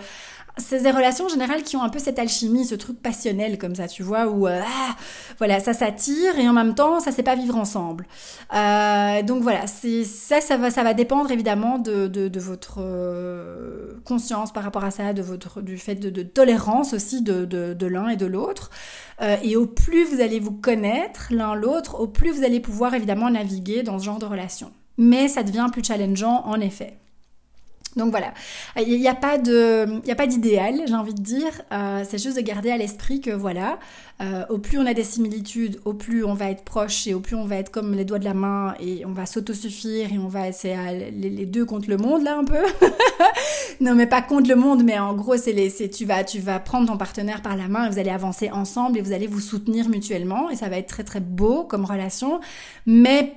c'est 0.57 0.83
des 0.83 0.91
relations 0.91 1.29
générales 1.29 1.65
qui 1.65 1.77
ont 1.77 1.83
un 1.83 1.89
peu 1.89 1.99
cette 1.99 2.19
alchimie, 2.19 2.65
ce 2.65 2.77
truc 2.77 3.03
passionnel 3.03 3.59
comme 3.59 3.75
ça, 3.75 3.89
tu 3.89 4.05
vois, 4.05 4.29
où 4.29 4.47
euh, 4.47 4.61
ah, 4.65 4.95
voilà, 5.39 5.59
ça 5.59 5.73
s'attire 5.73 6.39
et 6.39 6.49
en 6.49 6.53
même 6.53 6.75
temps, 6.75 7.01
ça 7.01 7.11
sait 7.11 7.25
pas 7.25 7.35
vivre 7.35 7.57
ensemble. 7.57 8.07
Euh, 8.55 9.23
donc 9.23 9.43
voilà, 9.43 9.67
ça, 9.67 10.41
ça 10.41 10.57
va, 10.57 10.71
ça 10.71 10.85
va 10.85 10.95
dépendre 10.95 11.31
évidemment 11.33 11.79
de, 11.79 12.31
votre 12.39 12.77
euh, 12.79 13.95
conscience 14.05 14.53
par 14.53 14.63
rapport 14.63 14.85
à 14.85 14.93
ça, 14.93 15.13
de 15.13 15.23
votre, 15.23 15.61
du 15.61 15.77
fait 15.77 15.97
de, 15.97 16.09
de 16.09 16.23
tolérance 16.23 16.95
aussi 16.95 17.23
de, 17.23 17.45
de 17.45 17.87
l'un 17.87 18.09
et 18.09 18.17
de 18.17 18.27
l'autre. 18.27 18.71
et 19.21 19.57
au 19.57 19.67
plus 19.67 20.05
vous 20.05 20.21
allez 20.21 20.39
vous 20.39 20.53
connaître 20.53 21.29
l'un 21.31 21.55
l'autre, 21.55 22.01
au 22.01 22.07
plus 22.07 22.31
vous 22.31 22.45
allez 22.45 22.61
pouvoir 22.61 22.95
évidemment 22.95 23.31
naviguer 23.31 23.83
dans 23.83 23.99
ce 23.99 24.05
genre 24.05 24.19
de 24.19 24.27
relation. 24.27 24.71
Mais 24.99 25.27
ça 25.27 25.43
devient 25.43 25.67
plus 25.73 25.83
challengeant 25.83 26.45
en 26.47 26.61
effet. 26.61 26.99
Donc 27.97 28.11
voilà, 28.11 28.35
il 28.77 28.99
n'y 28.99 29.09
a 29.09 29.15
pas 29.15 29.39
d'idéal, 29.39 30.83
j'ai 30.87 30.95
envie 30.95 31.15
de 31.15 31.23
dire. 31.23 31.63
Euh, 31.73 32.05
c'est 32.09 32.23
juste 32.23 32.37
de 32.37 32.43
garder 32.43 32.71
à 32.71 32.77
l'esprit 32.77 33.21
que 33.21 33.31
voilà, 33.31 33.79
euh, 34.21 34.45
au 34.49 34.59
plus 34.59 34.79
on 34.79 34.87
a 34.87 34.95
des 34.95 35.05
similitudes, 35.05 35.81
au 35.85 35.95
plus 35.95 36.25
on 36.25 36.35
va 36.35 36.51
être 36.51 36.65
proche 36.65 37.07
et 37.07 37.15
au 37.15 37.21
plus 37.21 37.37
on 37.37 37.45
va 37.45 37.57
être 37.57 37.71
comme 37.71 37.95
les 37.95 38.05
doigts 38.05 38.19
de 38.19 38.25
la 38.25 38.35
main 38.35 38.75
et 38.81 39.07
on 39.07 39.13
va 39.13 39.27
s'autosuffire 39.27 40.13
et 40.13 40.19
on 40.19 40.27
va 40.27 40.51
c'est 40.51 40.77
les, 41.13 41.47
deux 41.47 41.65
contre 41.65 41.89
le 41.89 41.97
monde 41.97 42.25
là 42.25 42.37
un 42.37 42.45
peu. 42.45 42.63
non 43.81 43.95
mais 43.95 44.07
pas 44.07 44.23
contre 44.23 44.49
le 44.49 44.57
monde, 44.57 44.83
mais 44.83 44.99
en 44.99 45.15
gros 45.15 45.37
c'est 45.37 45.55
tu 45.91 46.05
vas 46.05 46.25
tu 46.25 46.41
vas 46.41 46.59
prendre 46.59 46.89
ton 46.89 46.97
partenaire 46.97 47.43
par 47.43 47.57
la 47.57 47.69
main 47.69 47.87
et 47.87 47.91
vous 47.91 47.99
allez 48.01 48.11
avancer 48.11 48.51
ensemble 48.51 48.99
et 48.99 49.03
vous 49.03 49.13
allez 49.13 49.29
vous 49.29 49.41
soutenir 49.41 49.89
mutuellement 49.89 50.51
et 50.51 50.57
ça 50.57 50.69
va 50.69 50.79
être 50.79 50.89
très 50.89 51.05
très 51.05 51.21
beau 51.21 51.63
comme 51.63 51.85
relation, 51.85 52.41
mais 52.87 53.35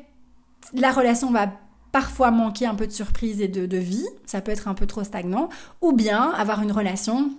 la 0.74 0.92
relation 0.92 1.32
va 1.32 1.48
parfois 1.98 2.30
manquer 2.30 2.68
un 2.68 2.76
peu 2.76 2.86
de 2.86 2.92
surprise 2.92 3.42
et 3.42 3.48
de, 3.48 3.78
vie, 3.78 4.06
ça 4.28 4.40
peut 4.40 4.52
être 4.52 4.68
un 4.68 4.76
peu 4.76 4.86
trop 4.86 5.04
stagnant, 5.04 5.50
ou 5.82 5.94
bien 5.94 6.30
avoir 6.30 6.62
une 6.62 6.72
relation 6.72 7.32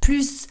plus 0.00 0.46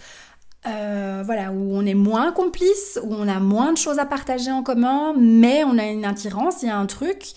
euh, 0.67 1.24
voilà, 1.26 1.52
où 1.52 1.76
on 1.76 1.84
est 1.84 1.96
moins 1.96 2.32
complice, 2.32 3.00
où 3.02 3.12
on 3.12 3.28
a 3.28 3.39
moins 3.39 3.74
de 3.74 3.78
choses 3.80 3.98
à 3.98 4.06
partager 4.06 4.52
en 4.52 4.62
commun, 4.62 5.15
mais 5.17 5.63
on 5.63 5.80
a 5.80 5.86
une 5.86 6.06
attirance, 6.06 6.62
il 6.62 6.67
y 6.67 6.69
a 6.69 6.78
un 6.78 6.86
truc, 6.86 7.32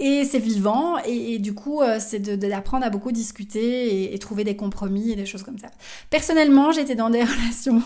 et 0.00 0.24
c'est 0.24 0.40
vivant, 0.40 0.98
et, 1.06 1.38
du 1.38 1.54
coup, 1.54 1.82
euh, 1.82 1.98
c'est 2.00 2.18
d'apprendre 2.18 2.84
à 2.84 2.90
beaucoup 2.90 3.12
discuter 3.12 4.12
et, 4.12 4.18
trouver 4.18 4.42
des 4.42 4.56
compromis 4.56 5.12
et 5.12 5.14
des 5.14 5.24
choses 5.24 5.44
comme 5.44 5.58
ça. 5.58 5.68
Personnellement, 6.10 6.72
j'étais 6.72 6.96
dans 6.96 7.10
des 7.10 7.22
relations 7.22 7.80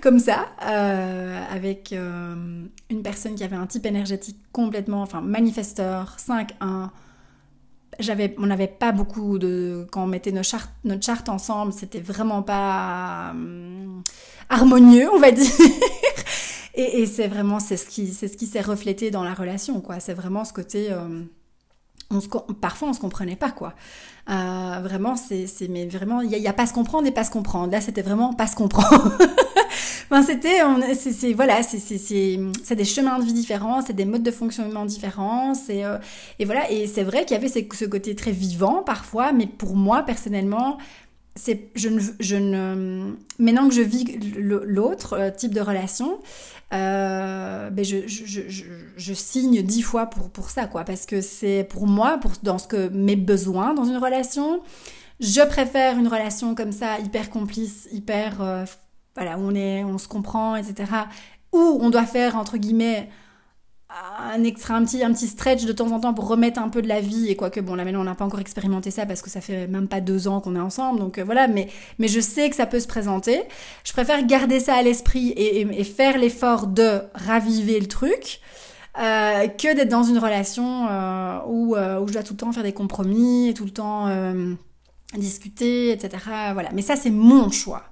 comme 0.00 0.18
ça, 0.18 0.46
euh, 0.62 1.42
avec 1.50 1.92
euh, 1.92 2.64
une 2.90 3.02
personne 3.02 3.34
qui 3.34 3.44
avait 3.44 3.56
un 3.56 3.66
type 3.66 3.86
énergétique 3.86 4.38
complètement, 4.52 5.02
enfin 5.02 5.20
manifesteur, 5.20 6.16
5-1. 6.18 6.90
J'avais, 7.98 8.34
on 8.38 8.46
n'avait 8.46 8.68
pas 8.68 8.92
beaucoup 8.92 9.38
de, 9.38 9.86
quand 9.90 10.04
on 10.04 10.06
mettait 10.06 10.32
nos 10.32 10.42
chartes, 10.42 10.70
notre 10.84 11.04
charte 11.04 11.28
ensemble, 11.28 11.72
c'était 11.72 12.00
vraiment 12.00 12.42
pas 12.42 13.34
harmonieux, 14.48 15.08
on 15.12 15.18
va 15.18 15.32
dire. 15.32 15.50
et, 16.74 17.06
c'est 17.06 17.26
vraiment, 17.26 17.58
c'est 17.58 17.76
ce 17.76 17.86
qui, 17.86 18.08
c'est 18.08 18.28
ce 18.28 18.36
qui 18.36 18.46
s'est 18.46 18.60
reflété 18.60 19.10
dans 19.10 19.24
la 19.24 19.34
relation, 19.34 19.80
quoi. 19.80 19.98
C'est 19.98 20.14
vraiment 20.14 20.44
ce 20.44 20.52
côté 20.52 20.94
on 22.10 22.20
se, 22.20 22.28
parfois 22.60 22.88
on 22.88 22.92
se 22.92 23.00
comprenait 23.00 23.36
pas 23.36 23.50
quoi. 23.50 23.74
Euh, 24.30 24.80
vraiment, 24.82 25.16
c'est, 25.16 25.46
mais 25.70 25.86
vraiment, 25.86 26.20
il 26.20 26.30
y, 26.30 26.48
a 26.48 26.52
pas 26.52 26.66
se 26.66 26.74
comprendre 26.74 27.06
et 27.08 27.12
pas 27.12 27.24
se 27.24 27.30
comprendre. 27.30 27.72
Là, 27.72 27.80
c'était 27.80 28.02
vraiment 28.02 28.34
pas 28.34 28.46
se 28.46 28.56
comprendre. 28.56 29.16
enfin, 30.10 30.22
c'était, 30.22 30.60
c'est, 30.94 31.32
voilà, 31.32 31.62
c'est, 31.62 31.78
c'est, 31.78 32.74
des 32.74 32.84
chemins 32.84 33.18
de 33.18 33.24
vie 33.24 33.32
différents, 33.32 33.82
c'est 33.82 33.92
des 33.92 34.04
modes 34.04 34.22
de 34.22 34.30
fonctionnement 34.30 34.84
différents, 34.84 35.54
c'est, 35.54 35.84
euh, 35.84 35.98
et 36.38 36.44
voilà, 36.44 36.70
et 36.70 36.86
c'est 36.86 37.04
vrai 37.04 37.24
qu'il 37.24 37.36
y 37.36 37.38
avait 37.38 37.48
ce 37.48 37.84
côté 37.84 38.14
très 38.14 38.32
vivant 38.32 38.82
parfois, 38.82 39.32
mais 39.32 39.46
pour 39.46 39.76
moi 39.76 40.02
personnellement, 40.02 40.78
c'est 41.38 41.70
je 41.74 41.88
ne, 41.88 42.00
je 42.20 42.36
ne 42.36 43.14
maintenant 43.38 43.68
que 43.68 43.74
je 43.74 43.80
vis 43.80 44.18
l'autre 44.38 45.14
euh, 45.14 45.30
type 45.30 45.54
de 45.54 45.60
relation 45.60 46.18
euh, 46.74 47.70
ben 47.70 47.84
je, 47.84 48.06
je, 48.06 48.24
je, 48.26 48.64
je, 48.96 49.14
signe 49.14 49.62
dix 49.62 49.82
fois 49.82 50.06
pour, 50.06 50.30
pour 50.30 50.50
ça 50.50 50.66
quoi 50.66 50.84
parce 50.84 51.06
que 51.06 51.20
c'est 51.20 51.66
pour 51.70 51.86
moi 51.86 52.18
pour 52.18 52.32
dans 52.42 52.58
ce 52.58 52.66
que 52.66 52.88
mes 52.88 53.16
besoins 53.16 53.72
dans 53.72 53.84
une 53.84 53.96
relation 53.96 54.60
je 55.20 55.46
préfère 55.46 55.98
une 55.98 56.08
relation 56.08 56.54
comme 56.54 56.72
ça 56.72 56.98
hyper 56.98 57.30
complice 57.30 57.88
hyper 57.92 58.66
voilà 59.18 59.36
on 59.38 59.54
est 59.54 59.84
on 59.84 59.98
se 59.98 60.08
comprend 60.08 60.56
etc 60.56 60.86
où 61.52 61.78
on 61.80 61.90
doit 61.90 62.06
faire 62.06 62.36
entre 62.36 62.56
guillemets 62.56 63.08
un 63.90 64.44
extra, 64.44 64.74
un 64.74 64.84
petit, 64.84 65.02
un 65.02 65.12
petit 65.12 65.26
stretch 65.26 65.64
de 65.64 65.72
temps 65.72 65.92
en 65.92 66.00
temps 66.00 66.12
pour 66.12 66.28
remettre 66.28 66.60
un 66.60 66.68
peu 66.68 66.82
de 66.82 66.88
la 66.88 67.00
vie. 67.00 67.28
Et 67.28 67.36
quoique 67.36 67.60
bon 67.60 67.74
là 67.74 67.84
maintenant 67.84 68.02
on 68.02 68.04
n'a 68.04 68.14
pas 68.14 68.24
encore 68.24 68.40
expérimenté 68.40 68.90
ça 68.90 69.06
parce 69.06 69.22
que 69.22 69.30
ça 69.30 69.40
fait 69.40 69.66
même 69.66 69.88
pas 69.88 70.00
deux 70.00 70.28
ans 70.28 70.40
qu'on 70.40 70.56
est 70.56 70.60
ensemble. 70.60 71.00
Donc 71.00 71.18
euh, 71.18 71.24
voilà 71.24 71.48
mais 71.48 71.68
mais 71.98 72.08
je 72.08 72.20
sais 72.20 72.50
que 72.50 72.56
ça 72.56 72.66
peut 72.66 72.80
se 72.80 72.86
présenter. 72.86 73.42
Je 73.84 73.92
préfère 73.92 74.24
garder 74.26 74.60
ça 74.60 74.74
à 74.74 74.82
l'esprit 74.82 75.28
et, 75.30 75.60
et, 75.60 75.84
faire 75.84 76.18
l'effort 76.18 76.66
de 76.66 77.00
raviver 77.14 77.80
le 77.80 77.86
truc 77.86 78.40
euh, 78.98 79.46
que 79.48 79.74
d'être 79.74 79.88
dans 79.88 80.02
une 80.02 80.18
relation 80.18 80.86
euh, 80.90 81.38
où, 81.46 81.74
où 81.74 82.08
je 82.08 82.12
dois 82.12 82.22
tout 82.22 82.34
le 82.34 82.38
temps 82.38 82.52
faire 82.52 82.64
des 82.64 82.74
compromis 82.74 83.48
et 83.48 83.54
tout 83.54 83.64
le 83.64 83.70
temps 83.70 84.08
discuter 85.14 85.92
etc 85.92 86.18
voilà. 86.52 86.68
Mais 86.74 86.82
ça 86.82 86.96
c'est 86.96 87.10
mon 87.10 87.50
choix 87.50 87.84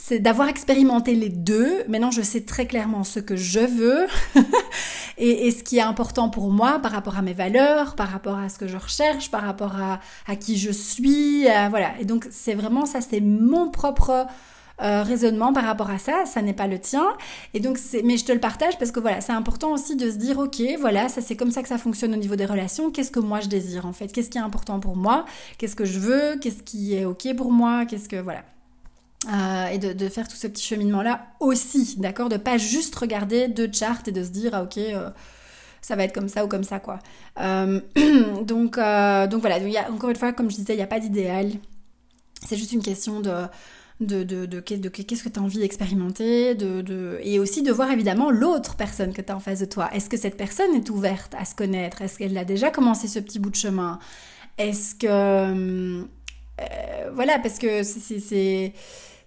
c'est 0.00 0.20
d'avoir 0.20 0.48
expérimenté 0.48 1.14
les 1.14 1.28
deux. 1.28 1.84
Maintenant, 1.88 2.12
je 2.12 2.22
sais 2.22 2.42
très 2.42 2.66
clairement 2.66 3.02
ce 3.02 3.18
que 3.18 3.36
je 3.36 3.58
veux 3.58 4.06
et, 5.18 5.50
ce 5.50 5.64
qui 5.64 5.78
est 5.78 5.82
important 5.82 6.30
pour 6.30 6.50
moi 6.50 6.78
par 6.78 6.92
rapport 6.92 7.18
à 7.18 7.22
mes 7.22 7.32
valeurs, 7.32 7.96
par 7.96 8.08
rapport 8.08 8.38
à 8.38 8.48
ce 8.48 8.58
que 8.58 8.68
je 8.68 8.76
recherche, 8.76 9.30
par 9.30 9.42
rapport 9.42 9.74
à, 10.26 10.36
qui 10.36 10.56
je 10.56 10.70
suis. 10.70 11.42
voilà. 11.68 11.90
Et 12.00 12.04
donc, 12.04 12.28
c'est 12.30 12.54
vraiment 12.54 12.86
ça, 12.86 13.00
c'est 13.00 13.20
mon 13.20 13.70
propre 13.70 14.26
euh, 14.80 15.02
raisonnement 15.02 15.52
par 15.52 15.64
rapport 15.64 15.90
à 15.90 15.98
ça, 15.98 16.24
ça 16.24 16.40
n'est 16.42 16.52
pas 16.52 16.68
le 16.68 16.78
tien. 16.78 17.04
Et 17.52 17.58
donc, 17.58 17.78
c'est, 17.78 18.02
mais 18.02 18.16
je 18.16 18.24
te 18.24 18.30
le 18.30 18.38
partage 18.38 18.78
parce 18.78 18.92
que 18.92 19.00
voilà, 19.00 19.20
c'est 19.20 19.32
important 19.32 19.72
aussi 19.72 19.96
de 19.96 20.08
se 20.08 20.16
dire, 20.16 20.38
ok, 20.38 20.62
voilà, 20.78 21.08
ça 21.08 21.20
c'est 21.20 21.34
comme 21.34 21.50
ça 21.50 21.62
que 21.62 21.68
ça 21.68 21.78
fonctionne 21.78 22.14
au 22.14 22.16
niveau 22.16 22.36
des 22.36 22.46
relations. 22.46 22.92
Qu'est-ce 22.92 23.10
que 23.10 23.18
moi 23.18 23.40
je 23.40 23.48
désire 23.48 23.86
en 23.86 23.92
fait? 23.92 24.12
Qu'est-ce 24.12 24.30
qui 24.30 24.38
est 24.38 24.42
important 24.42 24.78
pour 24.78 24.96
moi? 24.96 25.24
Qu'est-ce 25.58 25.74
que 25.74 25.84
je 25.84 25.98
veux? 25.98 26.36
Qu'est-ce 26.40 26.62
qui 26.62 26.94
est 26.94 27.04
ok 27.04 27.34
pour 27.36 27.50
moi? 27.50 27.86
Qu'est-ce 27.86 28.08
que 28.08 28.16
voilà. 28.16 28.44
Euh, 29.26 29.66
et 29.68 29.78
de, 29.78 30.08
faire 30.08 30.28
tout 30.28 30.36
ce 30.36 30.46
petit 30.46 30.64
cheminement-là 30.64 31.26
aussi, 31.40 31.96
d'accord? 31.98 32.28
De 32.28 32.36
pas 32.36 32.56
juste 32.56 32.94
regarder 32.94 33.48
deux 33.48 33.68
charts 33.72 34.02
et 34.06 34.12
de 34.12 34.22
se 34.22 34.30
dire, 34.30 34.52
ah 34.54 34.62
ok, 34.62 34.78
euh, 34.78 35.10
ça 35.82 35.96
va 35.96 36.04
être 36.04 36.14
comme 36.14 36.28
ça 36.28 36.44
ou 36.44 36.48
comme 36.48 36.62
ça, 36.62 36.78
quoi. 36.78 37.00
Euh, 37.40 37.80
donc, 38.42 38.76
donc 38.76 39.40
voilà, 39.40 39.56
a, 39.56 39.90
encore 39.90 40.10
une 40.10 40.16
fois, 40.16 40.32
comme 40.32 40.50
je 40.50 40.56
disais, 40.56 40.74
il 40.74 40.76
n'y 40.76 40.82
a 40.82 40.86
pas 40.86 41.00
d'idéal. 41.00 41.50
C'est 42.46 42.56
juste 42.56 42.70
une 42.70 42.82
question 42.82 43.20
de, 43.20 43.48
de, 43.98 44.22
de, 44.22 44.60
qu'est-ce 44.60 45.24
que 45.24 45.28
tu 45.28 45.40
as 45.40 45.42
envie 45.42 45.58
d'expérimenter, 45.58 46.54
de, 46.54 47.18
et 47.22 47.40
aussi 47.40 47.62
de 47.62 47.72
voir 47.72 47.90
évidemment 47.90 48.30
l'autre 48.30 48.76
personne 48.76 49.12
que 49.12 49.20
tu 49.20 49.32
as 49.32 49.36
en 49.36 49.40
face 49.40 49.58
de 49.58 49.64
toi. 49.64 49.90
Est-ce 49.92 50.08
que 50.08 50.16
cette 50.16 50.36
personne 50.36 50.72
est 50.76 50.90
ouverte 50.90 51.34
à 51.36 51.44
se 51.44 51.56
connaître? 51.56 52.02
Est-ce 52.02 52.18
qu'elle 52.18 52.38
a 52.38 52.44
déjà 52.44 52.70
commencé 52.70 53.08
ce 53.08 53.18
petit 53.18 53.40
bout 53.40 53.50
de 53.50 53.56
chemin? 53.56 53.98
Est-ce 54.58 54.94
que... 54.94 56.06
voilà, 57.14 57.38
parce 57.38 57.58
que 57.58 57.82
c'est 57.82 58.72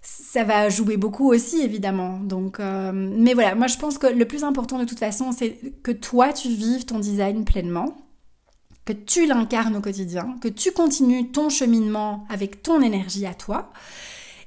ça 0.02 0.42
va 0.42 0.68
jouer 0.68 0.96
beaucoup 0.96 1.30
aussi 1.30 1.60
évidemment. 1.60 2.18
Donc, 2.18 2.58
euh, 2.58 2.90
mais 2.92 3.34
voilà, 3.34 3.54
moi 3.54 3.68
je 3.68 3.78
pense 3.78 3.98
que 3.98 4.08
le 4.08 4.24
plus 4.24 4.42
important 4.42 4.78
de 4.78 4.84
toute 4.84 4.98
façon, 4.98 5.30
c'est 5.32 5.56
que 5.82 5.92
toi 5.92 6.32
tu 6.32 6.48
vives 6.48 6.84
ton 6.84 6.98
design 6.98 7.44
pleinement, 7.44 7.96
que 8.84 8.92
tu 8.92 9.26
l'incarnes 9.26 9.76
au 9.76 9.80
quotidien, 9.80 10.36
que 10.40 10.48
tu 10.48 10.72
continues 10.72 11.30
ton 11.30 11.48
cheminement 11.48 12.26
avec 12.28 12.62
ton 12.62 12.82
énergie 12.82 13.26
à 13.26 13.34
toi. 13.34 13.70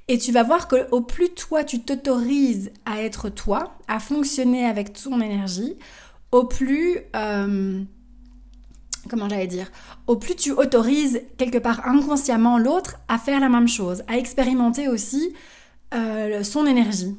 Et 0.07 0.19
tu 0.19 0.31
vas 0.31 0.43
voir 0.43 0.67
que 0.67 0.87
au 0.91 1.01
plus 1.01 1.29
toi 1.29 1.63
tu 1.63 1.79
t'autorises 1.81 2.71
à 2.85 3.01
être 3.01 3.29
toi, 3.29 3.75
à 3.87 3.99
fonctionner 3.99 4.65
avec 4.65 4.93
ton 4.93 5.21
énergie, 5.21 5.77
au 6.31 6.43
plus 6.43 6.99
euh, 7.15 7.81
comment 9.09 9.29
j'allais 9.29 9.47
dire, 9.47 9.71
au 10.07 10.15
plus 10.15 10.35
tu 10.35 10.51
autorises 10.51 11.21
quelque 11.37 11.57
part 11.57 11.87
inconsciemment 11.87 12.57
l'autre 12.57 12.97
à 13.07 13.17
faire 13.17 13.39
la 13.39 13.49
même 13.49 13.67
chose, 13.67 14.03
à 14.07 14.17
expérimenter 14.17 14.87
aussi 14.87 15.33
euh, 15.93 16.43
son 16.43 16.65
énergie. 16.65 17.15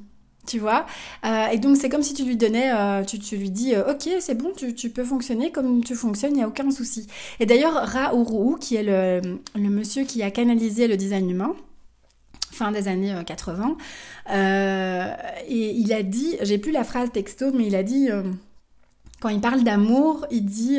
Tu 0.47 0.61
vois? 0.61 0.87
Euh, 1.25 1.49
Et 1.49 1.59
donc 1.59 1.77
c'est 1.77 1.89
comme 1.89 2.03
si 2.03 2.15
tu 2.15 2.25
lui 2.25 2.37
donnais, 2.37 2.71
euh, 2.73 3.03
tu, 3.05 3.37
lui 3.37 3.51
dis, 3.51 3.75
ok, 3.77 4.09
c'est 4.21 4.37
bon, 4.37 4.53
tu, 4.55 4.91
peux 4.91 5.03
fonctionner 5.03 5.51
comme 5.51 5.83
tu 5.83 5.97
fonctionnes, 5.97 6.33
il 6.33 6.37
n'y 6.37 6.43
a 6.43 6.49
aucun 6.49 6.71
souci. 6.71 7.09
Et 7.41 7.47
d'ailleurs, 7.47 7.75
Ra 7.75 8.13
qui 8.61 8.77
est 8.77 8.85
le, 8.85 9.39
monsieur 9.69 10.05
qui 10.05 10.23
a 10.23 10.31
canalisé 10.31 10.87
le 10.87 10.97
design 10.97 11.29
humain, 11.29 11.57
fin 12.53 12.71
des 12.71 12.87
années 12.87 13.13
80, 13.27 13.77
et 15.49 15.71
il 15.71 15.93
a 15.93 16.03
dit, 16.05 16.37
j'ai 16.43 16.59
plus 16.59 16.71
la 16.71 16.85
phrase 16.85 17.11
texto, 17.11 17.51
mais 17.53 17.67
il 17.67 17.75
a 17.75 17.83
dit, 17.83 18.09
quand 19.21 19.31
il 19.31 19.41
parle 19.41 19.65
d'amour, 19.65 20.27
il 20.31 20.45
dit 20.45 20.79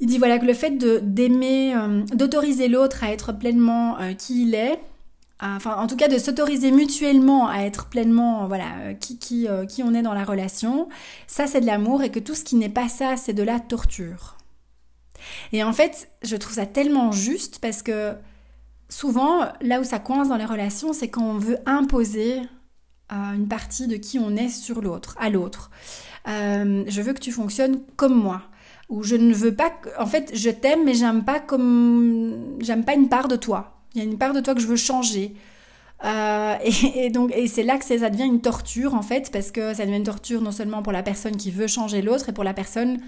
il 0.00 0.06
dit 0.06 0.18
voilà 0.18 0.38
que 0.38 0.46
le 0.46 0.54
fait 0.54 0.76
d'aimer, 0.76 1.74
euh, 1.76 2.02
d'autoriser 2.14 2.68
l'autre 2.68 3.04
à 3.04 3.12
être 3.12 3.32
pleinement 3.32 3.98
euh, 4.00 4.12
qui 4.12 4.42
il 4.42 4.54
est, 4.54 4.80
enfin 5.40 5.76
en 5.76 5.86
tout 5.86 5.96
cas 5.96 6.08
de 6.08 6.18
s'autoriser 6.18 6.70
mutuellement 6.70 7.48
à 7.48 7.60
être 7.60 7.86
pleinement 7.86 8.46
voilà 8.46 8.76
euh, 8.80 8.94
qui 8.94 9.18
qui, 9.18 9.46
qui 9.68 9.82
on 9.82 9.94
est 9.94 10.02
dans 10.02 10.14
la 10.14 10.24
relation, 10.24 10.88
ça 11.26 11.46
c'est 11.46 11.60
de 11.60 11.66
l'amour 11.66 12.02
et 12.02 12.10
que 12.10 12.18
tout 12.18 12.34
ce 12.34 12.44
qui 12.44 12.56
n'est 12.56 12.68
pas 12.68 12.88
ça 12.88 13.16
c'est 13.16 13.32
de 13.32 13.42
la 13.42 13.60
torture. 13.60 14.36
Et 15.52 15.64
en 15.64 15.72
fait, 15.72 16.10
je 16.22 16.36
trouve 16.36 16.54
ça 16.54 16.66
tellement 16.66 17.10
juste 17.10 17.58
parce 17.60 17.82
que 17.82 18.12
souvent 18.90 19.48
là 19.62 19.80
où 19.80 19.84
ça 19.84 19.98
coince 19.98 20.28
dans 20.28 20.36
les 20.36 20.44
relations, 20.44 20.92
c'est 20.92 21.08
quand 21.08 21.24
on 21.24 21.38
veut 21.38 21.58
imposer 21.64 22.42
une 23.10 23.48
partie 23.48 23.86
de 23.86 23.96
qui 23.96 24.18
on 24.18 24.36
est 24.36 24.48
sur 24.48 24.82
l'autre, 24.82 25.14
à 25.18 25.30
l'autre. 25.30 25.70
je 26.26 27.00
veux 27.00 27.12
que 27.12 27.20
tu 27.20 27.32
fonctionnes 27.32 27.80
comme 27.96 28.14
moi 28.14 28.42
où 28.88 29.02
je 29.02 29.16
ne 29.16 29.32
veux 29.32 29.54
pas 29.54 29.72
en 29.98 30.06
fait 30.06 30.30
je 30.34 30.50
t'aime 30.50 30.84
mais 30.84 30.94
j'aime 30.94 31.24
pas 31.24 31.40
comme 31.40 32.56
j'aime 32.60 32.84
pas 32.84 32.94
une 32.94 33.08
part 33.08 33.28
de 33.28 33.36
toi. 33.36 33.72
Il 33.94 34.02
y 34.02 34.06
a 34.06 34.10
une 34.10 34.18
part 34.18 34.32
de 34.34 34.40
toi 34.40 34.54
que 34.54 34.60
je 34.60 34.66
veux 34.66 34.76
changer. 34.76 35.34
Euh, 36.04 36.56
et, 36.94 37.10
donc 37.10 37.32
et 37.34 37.46
c'est 37.46 37.62
là 37.62 37.78
que 37.78 37.84
ça 37.84 38.10
devient 38.10 38.24
une 38.24 38.40
torture 38.40 38.94
en 38.94 39.02
fait 39.02 39.30
parce 39.32 39.50
que 39.50 39.74
ça 39.74 39.84
devient 39.84 39.96
une 39.98 40.04
torture 40.04 40.40
non 40.42 40.52
seulement 40.52 40.82
pour 40.82 40.92
la 40.92 41.02
personne 41.02 41.36
qui 41.36 41.50
veut 41.50 41.66
changer 41.66 42.02
l'autre 42.02 42.28
et 42.28 42.32
pour 42.32 42.44
la 42.44 42.52
personne 42.52 42.98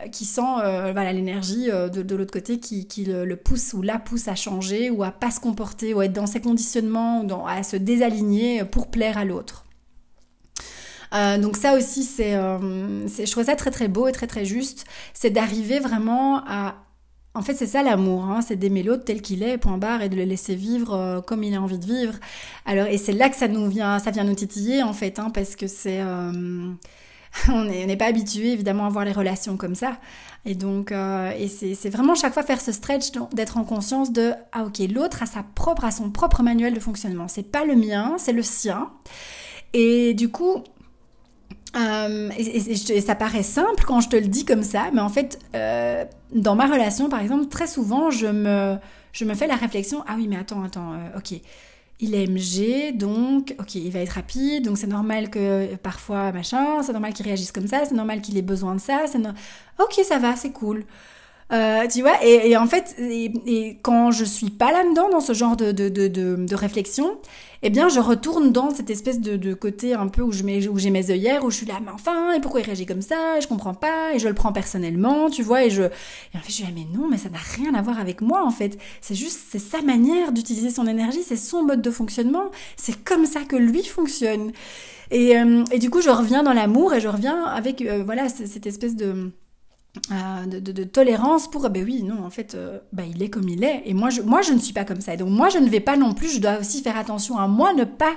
euh, 0.00 0.06
qui 0.08 0.24
sent 0.24 0.40
euh, 0.62 0.92
voilà 0.92 1.12
l'énergie 1.12 1.66
de, 1.66 2.14
l'autre 2.14 2.32
côté 2.32 2.60
qui, 2.60 2.86
qui 2.86 3.04
le, 3.04 3.36
pousse 3.36 3.74
ou 3.74 3.82
la 3.82 3.98
pousse 3.98 4.28
à 4.28 4.36
changer 4.36 4.90
ou 4.90 5.02
à 5.02 5.10
pas 5.10 5.30
se 5.30 5.40
comporter 5.40 5.92
ou 5.92 6.00
à 6.00 6.06
être 6.06 6.12
dans 6.12 6.26
ses 6.26 6.40
conditionnements 6.40 7.22
ou 7.22 7.46
à 7.46 7.62
se 7.62 7.76
désaligner 7.76 8.64
pour 8.64 8.86
plaire 8.86 9.18
à 9.18 9.24
l'autre 9.24 9.66
euh, 11.14 11.38
donc 11.38 11.56
ça 11.56 11.74
aussi, 11.74 12.08
euh, 12.20 13.08
c'est, 13.08 13.26
je 13.26 13.30
trouve 13.30 13.44
ça 13.44 13.56
très 13.56 13.70
très 13.70 13.88
beau 13.88 14.08
et 14.08 14.12
très 14.12 14.26
très 14.26 14.44
juste. 14.44 14.86
C'est 15.14 15.30
d'arriver 15.30 15.78
vraiment 15.78 16.42
à... 16.46 16.76
En 17.34 17.42
fait, 17.42 17.54
c'est 17.54 17.68
ça 17.68 17.84
l'amour, 17.84 18.24
hein, 18.24 18.40
c'est 18.42 18.56
d'aimer 18.56 18.82
l'autre 18.82 19.04
tel 19.04 19.22
qu'il 19.22 19.44
est, 19.44 19.56
point 19.56 19.78
barre, 19.78 20.02
et 20.02 20.08
de 20.08 20.16
le 20.16 20.24
laisser 20.24 20.56
vivre 20.56 20.94
euh, 20.94 21.20
comme 21.20 21.44
il 21.44 21.54
a 21.54 21.62
envie 21.62 21.78
de 21.78 21.86
vivre. 21.86 22.14
Alors, 22.66 22.86
et 22.86 22.98
c'est 22.98 23.12
là 23.12 23.28
que 23.28 23.36
ça 23.36 23.46
nous 23.46 23.68
vient, 23.68 24.00
ça 24.00 24.10
vient 24.10 24.24
nous 24.24 24.34
titiller 24.34 24.82
en 24.82 24.92
fait, 24.92 25.18
hein, 25.18 25.30
parce 25.32 25.56
que 25.56 25.66
c'est... 25.66 26.00
on 27.48 27.64
n'est 27.64 27.96
pas 27.96 28.06
habitué 28.06 28.52
évidemment 28.52 28.86
à 28.86 28.88
voir 28.88 29.04
les 29.04 29.12
relations 29.12 29.56
comme 29.56 29.76
ça. 29.76 29.98
Et 30.44 30.56
donc, 30.56 30.90
et 30.90 31.48
c'est 31.48 31.90
vraiment 31.90 32.16
chaque 32.16 32.34
fois 32.34 32.42
faire 32.42 32.60
ce 32.60 32.72
stretch 32.72 33.12
d'être 33.32 33.56
en 33.58 33.62
conscience 33.62 34.10
de 34.10 34.32
ah 34.50 34.64
ok 34.64 34.78
l'autre 34.90 35.22
a 35.22 35.26
sa 35.26 35.44
propre 35.54 35.84
a 35.84 35.92
son 35.92 36.10
propre 36.10 36.42
manuel 36.42 36.74
de 36.74 36.80
fonctionnement. 36.80 37.28
C'est 37.28 37.52
pas 37.52 37.64
le 37.64 37.76
mien, 37.76 38.16
c'est 38.18 38.32
le 38.32 38.42
sien. 38.42 38.90
Et 39.74 40.14
du 40.14 40.28
coup, 40.30 40.64
euh, 41.76 42.30
et, 42.36 43.00
ça 43.00 43.14
paraît 43.14 43.42
simple 43.42 43.84
quand 43.86 44.00
je 44.00 44.08
te 44.08 44.16
le 44.16 44.26
dis 44.26 44.44
comme 44.44 44.62
ça, 44.62 44.90
mais 44.92 45.00
en 45.00 45.08
fait, 45.08 45.38
euh, 45.54 46.04
dans 46.34 46.54
ma 46.56 46.66
relation, 46.66 47.08
par 47.08 47.20
exemple, 47.20 47.46
très 47.46 47.66
souvent, 47.66 48.10
je 48.10 48.26
me, 48.26 48.76
je 49.12 49.24
me 49.24 49.34
fais 49.34 49.46
la 49.46 49.54
réflexion, 49.54 50.02
ah 50.08 50.14
oui, 50.16 50.26
mais 50.28 50.36
attends, 50.36 50.64
attends, 50.64 50.92
euh, 50.94 51.18
ok, 51.18 51.40
il 52.00 52.14
est 52.14 52.26
MG, 52.26 52.96
donc, 52.96 53.54
ok, 53.60 53.76
il 53.76 53.90
va 53.90 54.00
être 54.00 54.10
rapide, 54.10 54.64
donc 54.64 54.78
c'est 54.78 54.88
normal 54.88 55.30
que 55.30 55.76
parfois, 55.76 56.32
machin, 56.32 56.82
c'est 56.82 56.92
normal 56.92 57.12
qu'il 57.12 57.26
réagisse 57.26 57.52
comme 57.52 57.68
ça, 57.68 57.84
c'est 57.84 57.94
normal 57.94 58.20
qu'il 58.20 58.36
ait 58.36 58.42
besoin 58.42 58.74
de 58.74 58.80
ça, 58.80 59.02
c'est 59.06 59.18
ok, 59.18 60.04
ça 60.04 60.18
va, 60.18 60.34
c'est 60.34 60.52
cool. 60.52 60.84
Tu 61.50 62.02
vois, 62.02 62.24
et, 62.24 62.56
en 62.56 62.66
fait, 62.66 62.96
et, 62.98 63.78
quand 63.82 64.12
je 64.12 64.24
suis 64.24 64.50
pas 64.50 64.72
là-dedans, 64.72 65.08
dans 65.10 65.20
ce 65.20 65.34
genre 65.34 65.56
de, 65.56 65.72
de, 65.72 65.88
de, 65.88 66.08
de, 66.08 66.54
réflexion, 66.54 67.18
eh 67.62 67.70
bien, 67.70 67.88
je 67.88 68.00
retourne 68.00 68.52
dans 68.52 68.70
cette 68.70 68.88
espèce 68.88 69.20
de, 69.20 69.54
côté 69.54 69.92
un 69.94 70.08
peu 70.08 70.22
où 70.22 70.32
je 70.32 70.42
mets, 70.42 70.66
où 70.68 70.78
j'ai 70.78 70.90
mes 70.90 71.10
œillères, 71.10 71.44
où 71.44 71.50
je 71.50 71.56
suis 71.56 71.66
là, 71.66 71.78
mais 71.84 71.90
enfin, 71.90 72.32
et 72.32 72.40
pourquoi 72.40 72.60
il 72.60 72.64
réagit 72.64 72.86
comme 72.86 73.02
ça, 73.02 73.38
je 73.40 73.46
comprends 73.46 73.74
pas, 73.74 74.14
et 74.14 74.18
je 74.18 74.28
le 74.28 74.34
prends 74.34 74.52
personnellement, 74.52 75.28
tu 75.28 75.42
vois, 75.42 75.64
et 75.64 75.70
je, 75.70 75.82
et 75.82 76.36
en 76.36 76.40
fait, 76.40 76.48
je 76.48 76.52
suis 76.52 76.64
là, 76.64 76.70
mais 76.74 76.86
non, 76.96 77.08
mais 77.08 77.18
ça 77.18 77.28
n'a 77.28 77.38
rien 77.38 77.74
à 77.74 77.82
voir 77.82 78.00
avec 78.00 78.22
moi, 78.22 78.44
en 78.44 78.50
fait. 78.50 78.78
C'est 79.00 79.14
juste, 79.14 79.40
c'est 79.50 79.58
sa 79.58 79.82
manière 79.82 80.32
d'utiliser 80.32 80.70
son 80.70 80.86
énergie, 80.86 81.22
c'est 81.22 81.36
son 81.36 81.64
mode 81.64 81.82
de 81.82 81.90
fonctionnement, 81.90 82.50
c'est 82.76 83.04
comme 83.04 83.26
ça 83.26 83.42
que 83.42 83.56
lui 83.56 83.84
fonctionne. 83.84 84.52
Et, 85.10 85.36
euh, 85.36 85.64
et 85.72 85.78
du 85.78 85.90
coup, 85.90 86.00
je 86.00 86.10
reviens 86.10 86.42
dans 86.42 86.54
l'amour, 86.54 86.94
et 86.94 87.00
je 87.00 87.08
reviens 87.08 87.44
avec, 87.44 87.82
euh, 87.82 88.02
voilà, 88.04 88.28
cette 88.28 88.66
espèce 88.66 88.96
de, 88.96 89.32
euh, 90.12 90.46
de, 90.46 90.84
tolérance 90.84 91.50
pour 91.50 91.68
ben 91.68 91.84
oui 91.84 92.04
non 92.04 92.24
en 92.24 92.30
fait 92.30 92.54
euh, 92.54 92.78
ben 92.92 93.04
il 93.12 93.22
est 93.22 93.28
comme 93.28 93.48
il 93.48 93.64
est. 93.64 93.82
Et 93.86 93.94
moi 93.94 94.08
je 94.08 94.22
moi 94.22 94.40
je 94.40 94.52
ne 94.52 94.58
suis 94.58 94.72
pas 94.72 94.84
comme 94.84 95.00
ça. 95.00 95.14
Et 95.14 95.16
donc 95.16 95.30
moi 95.30 95.48
je 95.48 95.58
ne 95.58 95.68
vais 95.68 95.80
pas 95.80 95.96
non 95.96 96.14
plus 96.14 96.32
je 96.32 96.40
dois 96.40 96.58
aussi 96.60 96.80
faire 96.80 96.96
attention 96.96 97.38
à 97.38 97.48
moi 97.48 97.72
ne 97.72 97.84
pas 97.84 98.12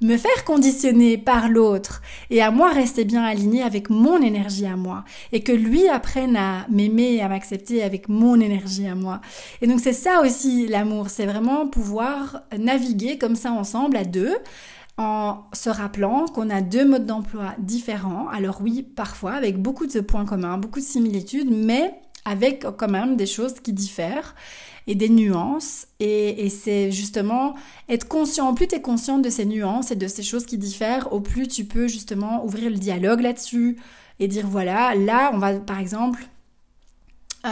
me 0.00 0.16
faire 0.16 0.44
conditionner 0.44 1.18
par 1.18 1.48
l'autre 1.48 2.00
et 2.30 2.42
à 2.42 2.50
moi 2.50 2.70
rester 2.70 3.04
bien 3.04 3.22
aligné 3.22 3.62
avec 3.62 3.90
mon 3.90 4.22
énergie 4.22 4.66
à 4.66 4.76
moi. 4.76 5.04
Et 5.32 5.42
que 5.42 5.52
lui 5.52 5.86
apprenne 5.86 6.34
à 6.34 6.66
m'aimer 6.70 7.14
et 7.14 7.22
à 7.22 7.28
m'accepter 7.28 7.82
avec 7.82 8.08
mon 8.08 8.40
énergie 8.40 8.86
à 8.88 8.94
moi. 8.94 9.20
Et 9.60 9.66
donc 9.66 9.80
c'est 9.80 9.92
ça 9.92 10.22
aussi 10.22 10.66
l'amour, 10.66 11.10
c'est 11.10 11.26
vraiment 11.26 11.66
pouvoir 11.66 12.42
naviguer 12.58 13.18
comme 13.18 13.36
ça 13.36 13.52
ensemble 13.52 13.98
à 13.98 14.04
deux 14.04 14.34
en 14.98 15.44
se 15.52 15.70
rappelant 15.70 16.26
qu'on 16.26 16.50
a 16.50 16.60
deux 16.60 16.86
modes 16.86 17.06
d'emploi 17.06 17.54
différents. 17.58 18.28
Alors 18.28 18.60
oui, 18.60 18.82
parfois 18.82 19.32
avec 19.32 19.60
beaucoup 19.60 19.86
de 19.86 20.00
points 20.00 20.26
communs, 20.26 20.58
beaucoup 20.58 20.80
de 20.80 20.84
similitudes, 20.84 21.50
mais 21.50 21.94
avec 22.24 22.66
quand 22.76 22.88
même 22.88 23.16
des 23.16 23.26
choses 23.26 23.54
qui 23.54 23.72
diffèrent 23.72 24.34
et 24.86 24.94
des 24.94 25.08
nuances. 25.08 25.86
Et, 26.00 26.48
c'est 26.50 26.90
justement 26.90 27.54
être 27.88 28.06
conscient, 28.06 28.52
plus 28.54 28.68
tu 28.68 28.74
es 28.76 28.80
consciente 28.80 29.22
de 29.22 29.30
ces 29.30 29.44
nuances 29.44 29.90
et 29.90 29.96
de 29.96 30.08
ces 30.08 30.22
choses 30.22 30.46
qui 30.46 30.58
diffèrent, 30.58 31.12
au 31.12 31.20
plus 31.20 31.48
tu 31.48 31.64
peux 31.64 31.88
justement 31.88 32.44
ouvrir 32.44 32.70
le 32.70 32.76
dialogue 32.76 33.20
là-dessus 33.20 33.78
et 34.18 34.28
dire 34.28 34.46
voilà, 34.46 34.94
là 34.94 35.30
on 35.32 35.38
va 35.38 35.54
par 35.54 35.78
exemple 35.78 36.26
euh, 37.44 37.48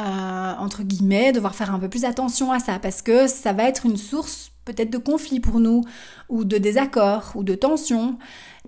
entre 0.59 0.85
guillemets, 0.85 1.33
devoir 1.33 1.57
faire 1.57 1.75
un 1.75 1.81
peu 1.81 1.89
plus 1.89 2.05
attention 2.05 2.53
à 2.53 2.61
ça 2.61 2.79
parce 2.79 3.03
que 3.03 3.27
ça 3.27 3.53
va 3.53 3.65
être 3.65 3.87
une 3.87 3.97
source 3.97 4.53
peut-être 4.73 4.91
de 4.91 4.99
conflit 4.99 5.41
pour 5.41 5.61
nous 5.61 5.83
ou 6.29 6.45
de 6.45 6.59
désaccord 6.59 7.33
ou 7.35 7.43
de 7.43 7.55
tension. 7.55 8.19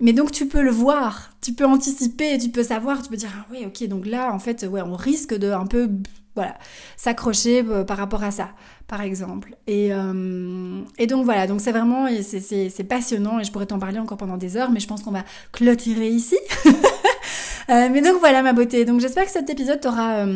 Mais 0.01 0.13
donc 0.13 0.33
tu 0.33 0.47
peux 0.47 0.63
le 0.63 0.71
voir, 0.71 1.33
tu 1.41 1.53
peux 1.53 1.67
anticiper, 1.67 2.39
tu 2.39 2.49
peux 2.49 2.63
savoir, 2.63 3.03
tu 3.03 3.11
peux 3.11 3.17
dire 3.17 3.31
ah 3.37 3.47
oui 3.51 3.65
ok 3.67 3.89
donc 3.89 4.07
là 4.07 4.33
en 4.33 4.39
fait 4.39 4.67
ouais 4.69 4.83
on 4.83 4.97
risque 4.97 5.35
de 5.35 5.51
un 5.51 5.67
peu 5.67 5.89
voilà 6.35 6.57
s'accrocher 6.97 7.63
euh, 7.69 7.85
par 7.85 7.99
rapport 7.99 8.25
à 8.25 8.31
ça 8.31 8.51
par 8.89 9.03
exemple. 9.03 9.57
Et, 9.67 9.89
euh, 9.93 10.83
donc 11.09 11.25
voilà 11.25 11.47
donc 11.47 11.61
c'est 11.61 11.73
vraiment 11.73 12.09
c'est 12.23 12.85
passionnant 12.85 13.39
et 13.39 13.45
je 13.45 13.53
pourrais 13.53 13.67
t'en 13.67 13.79
parler 13.79 13.99
encore 13.99 14.19
pendant 14.19 14.37
des 14.37 14.57
heures 14.57 14.71
mais 14.71 14.81
je 14.81 14.89
pense 14.89 15.03
qu'on 15.03 15.13
va 15.13 15.25
clôturer 15.53 16.09
ici. 16.09 16.39
mais 17.69 18.03
donc 18.03 18.19
voilà 18.19 18.43
ma 18.43 18.53
beauté 18.53 18.85
donc 18.85 19.01
j'espère 19.01 19.25
que 19.25 19.31
cet 19.31 19.49
épisode 19.51 19.81
t'aura 19.81 20.27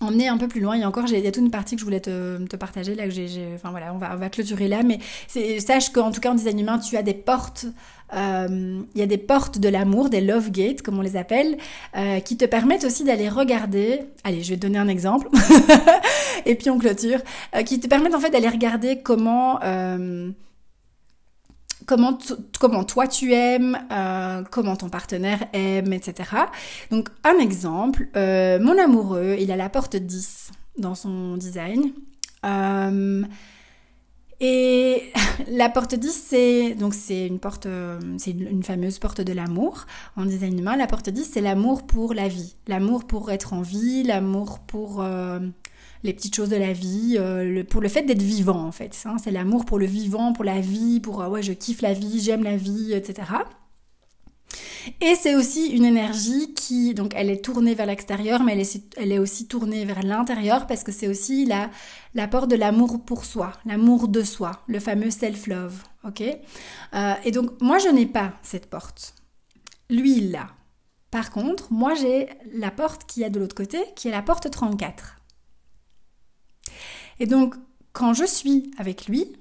emmener 0.00 0.28
un 0.28 0.36
peu 0.36 0.48
plus 0.48 0.60
loin. 0.60 0.80
A 0.80 0.86
encore, 0.86 1.04
il 1.08 1.18
y 1.18 1.26
a 1.26 1.32
toute 1.32 1.42
une 1.42 1.50
partie 1.50 1.76
que 1.76 1.80
je 1.80 1.84
voulais 1.84 2.00
te, 2.00 2.44
te 2.44 2.56
partager 2.56 2.94
là 2.94 3.04
que 3.04 3.10
j'ai, 3.10 3.28
enfin 3.54 3.70
voilà, 3.70 3.94
on 3.94 3.98
va, 3.98 4.10
on 4.14 4.18
va 4.18 4.28
clôturer 4.28 4.68
là, 4.68 4.82
mais 4.82 4.98
sache 5.60 5.90
qu'en 5.90 6.10
tout 6.10 6.20
cas 6.20 6.30
en 6.30 6.34
design 6.34 6.58
humain, 6.60 6.78
tu 6.78 6.96
as 6.96 7.02
des 7.02 7.14
portes. 7.14 7.66
Euh, 8.14 8.82
il 8.94 9.00
y 9.00 9.02
a 9.02 9.06
des 9.06 9.18
portes 9.18 9.58
de 9.58 9.68
l'amour, 9.68 10.10
des 10.10 10.20
love 10.20 10.52
gates 10.52 10.82
comme 10.82 10.98
on 10.98 11.02
les 11.02 11.16
appelle, 11.16 11.56
euh, 11.96 12.20
qui 12.20 12.36
te 12.36 12.44
permettent 12.44 12.84
aussi 12.84 13.02
d'aller 13.02 13.28
regarder. 13.28 14.02
Allez, 14.22 14.44
je 14.44 14.50
vais 14.50 14.56
te 14.56 14.62
donner 14.62 14.78
un 14.78 14.86
exemple, 14.86 15.28
et 16.46 16.54
puis 16.54 16.70
on 16.70 16.78
clôture, 16.78 17.18
euh, 17.56 17.62
qui 17.62 17.80
te 17.80 17.88
permettent 17.88 18.14
en 18.14 18.20
fait 18.20 18.30
d'aller 18.30 18.48
regarder 18.48 19.00
comment 19.02 19.58
comment, 21.86 22.18
comment 22.60 22.84
toi 22.84 23.06
tu 23.06 23.32
aimes, 23.32 23.78
euh, 23.90 24.42
comment 24.50 24.76
ton 24.76 24.88
partenaire 24.88 25.46
aime, 25.52 25.92
etc. 25.92 26.30
Donc 26.90 27.08
un 27.24 27.38
exemple, 27.38 28.08
euh, 28.16 28.58
mon 28.60 28.78
amoureux, 28.78 29.36
il 29.38 29.50
a 29.50 29.56
la 29.56 29.68
porte 29.68 29.96
10 29.96 30.50
dans 30.78 30.94
son 30.94 31.36
design. 31.36 31.92
Euh, 32.44 33.22
et 34.40 35.04
la 35.50 35.70
porte 35.70 35.94
10, 35.94 36.12
c'est 36.12 36.74
donc 36.74 36.92
c'est 36.92 37.26
une 37.26 37.38
porte, 37.38 37.66
c'est 38.18 38.32
une, 38.32 38.62
fameuse 38.62 38.98
porte 38.98 39.22
de 39.22 39.32
l'amour 39.32 39.86
en 40.16 40.26
design 40.26 40.58
humain. 40.58 40.76
La 40.76 40.86
porte 40.86 41.08
10, 41.08 41.30
c'est 41.32 41.40
l'amour 41.40 41.86
pour 41.86 42.12
la 42.12 42.28
vie, 42.28 42.56
l'amour 42.66 43.06
pour 43.06 43.30
être 43.30 43.54
en 43.54 43.62
vie, 43.62 44.02
l'amour 44.02 44.58
pour 44.58 45.02
les 46.02 46.12
petites 46.12 46.34
choses 46.34 46.50
de 46.50 46.56
la 46.56 46.72
vie, 46.72 47.16
euh, 47.18 47.64
pour 47.64 47.80
le 47.80 47.88
fait 47.88 48.02
d'être 48.02 48.22
vivant 48.22 48.64
en 48.64 48.72
fait. 48.72 49.02
Hein. 49.04 49.16
c'est 49.22 49.30
l'amour 49.30 49.64
pour 49.64 49.78
le 49.78 49.86
vivant, 49.86 50.32
pour 50.32 50.44
la 50.44 50.60
vie, 50.60 51.00
pour 51.00 51.22
euh, 51.22 51.28
ouais 51.28 51.42
je 51.42 51.52
kiffe 51.52 51.82
la 51.82 51.92
vie, 51.92 52.20
j'aime 52.20 52.44
la 52.44 52.56
vie, 52.56 52.92
etc. 52.92 53.22
Et 55.00 55.14
c'est 55.16 55.34
aussi 55.34 55.66
une 55.68 55.84
énergie 55.84 56.54
qui, 56.54 56.94
donc 56.94 57.12
elle 57.16 57.30
est 57.30 57.44
tournée 57.44 57.74
vers 57.74 57.86
l'extérieur, 57.86 58.42
mais 58.42 58.52
elle 58.52 58.60
est, 58.60 58.80
elle 58.96 59.12
est, 59.12 59.18
aussi 59.18 59.48
tournée 59.48 59.84
vers 59.84 60.02
l'intérieur 60.02 60.66
parce 60.66 60.84
que 60.84 60.92
c'est 60.92 61.08
aussi 61.08 61.44
la, 61.44 61.70
l'apport 62.14 62.46
de 62.46 62.56
l'amour 62.56 63.04
pour 63.04 63.24
soi, 63.24 63.52
l'amour 63.64 64.08
de 64.08 64.22
soi, 64.22 64.62
le 64.68 64.78
fameux 64.78 65.10
self-love, 65.10 65.82
ok? 66.04 66.22
Euh, 66.94 67.14
Et 67.24 67.32
donc 67.32 67.60
moi 67.60 67.78
je 67.78 67.88
n'ai 67.88 68.06
pas 68.06 68.34
cette 68.42 68.66
porte. 68.66 69.14
Lui 69.90 70.18
il 70.18 70.30
l'a. 70.30 70.48
Par 71.10 71.30
contre, 71.30 71.72
moi 71.72 71.94
j'ai 71.94 72.28
la 72.52 72.70
porte 72.70 73.06
qui 73.06 73.22
est 73.22 73.30
de 73.30 73.40
l'autre 73.40 73.54
côté, 73.54 73.78
qui 73.96 74.08
est 74.08 74.12
la 74.12 74.22
porte 74.22 74.50
34. 74.50 75.16
Et 77.20 77.26
donc, 77.26 77.54
quand 77.92 78.14
je 78.14 78.24
suis 78.24 78.70
avec 78.78 79.06
lui, 79.06 79.32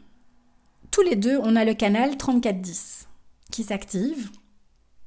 tous 0.92 1.02
les 1.02 1.16
deux, 1.16 1.38
on 1.44 1.56
a 1.56 1.66
le 1.66 1.74
canal 1.74 2.18
3410 2.18 3.08
qui 3.52 3.64
s'active. 3.64 4.30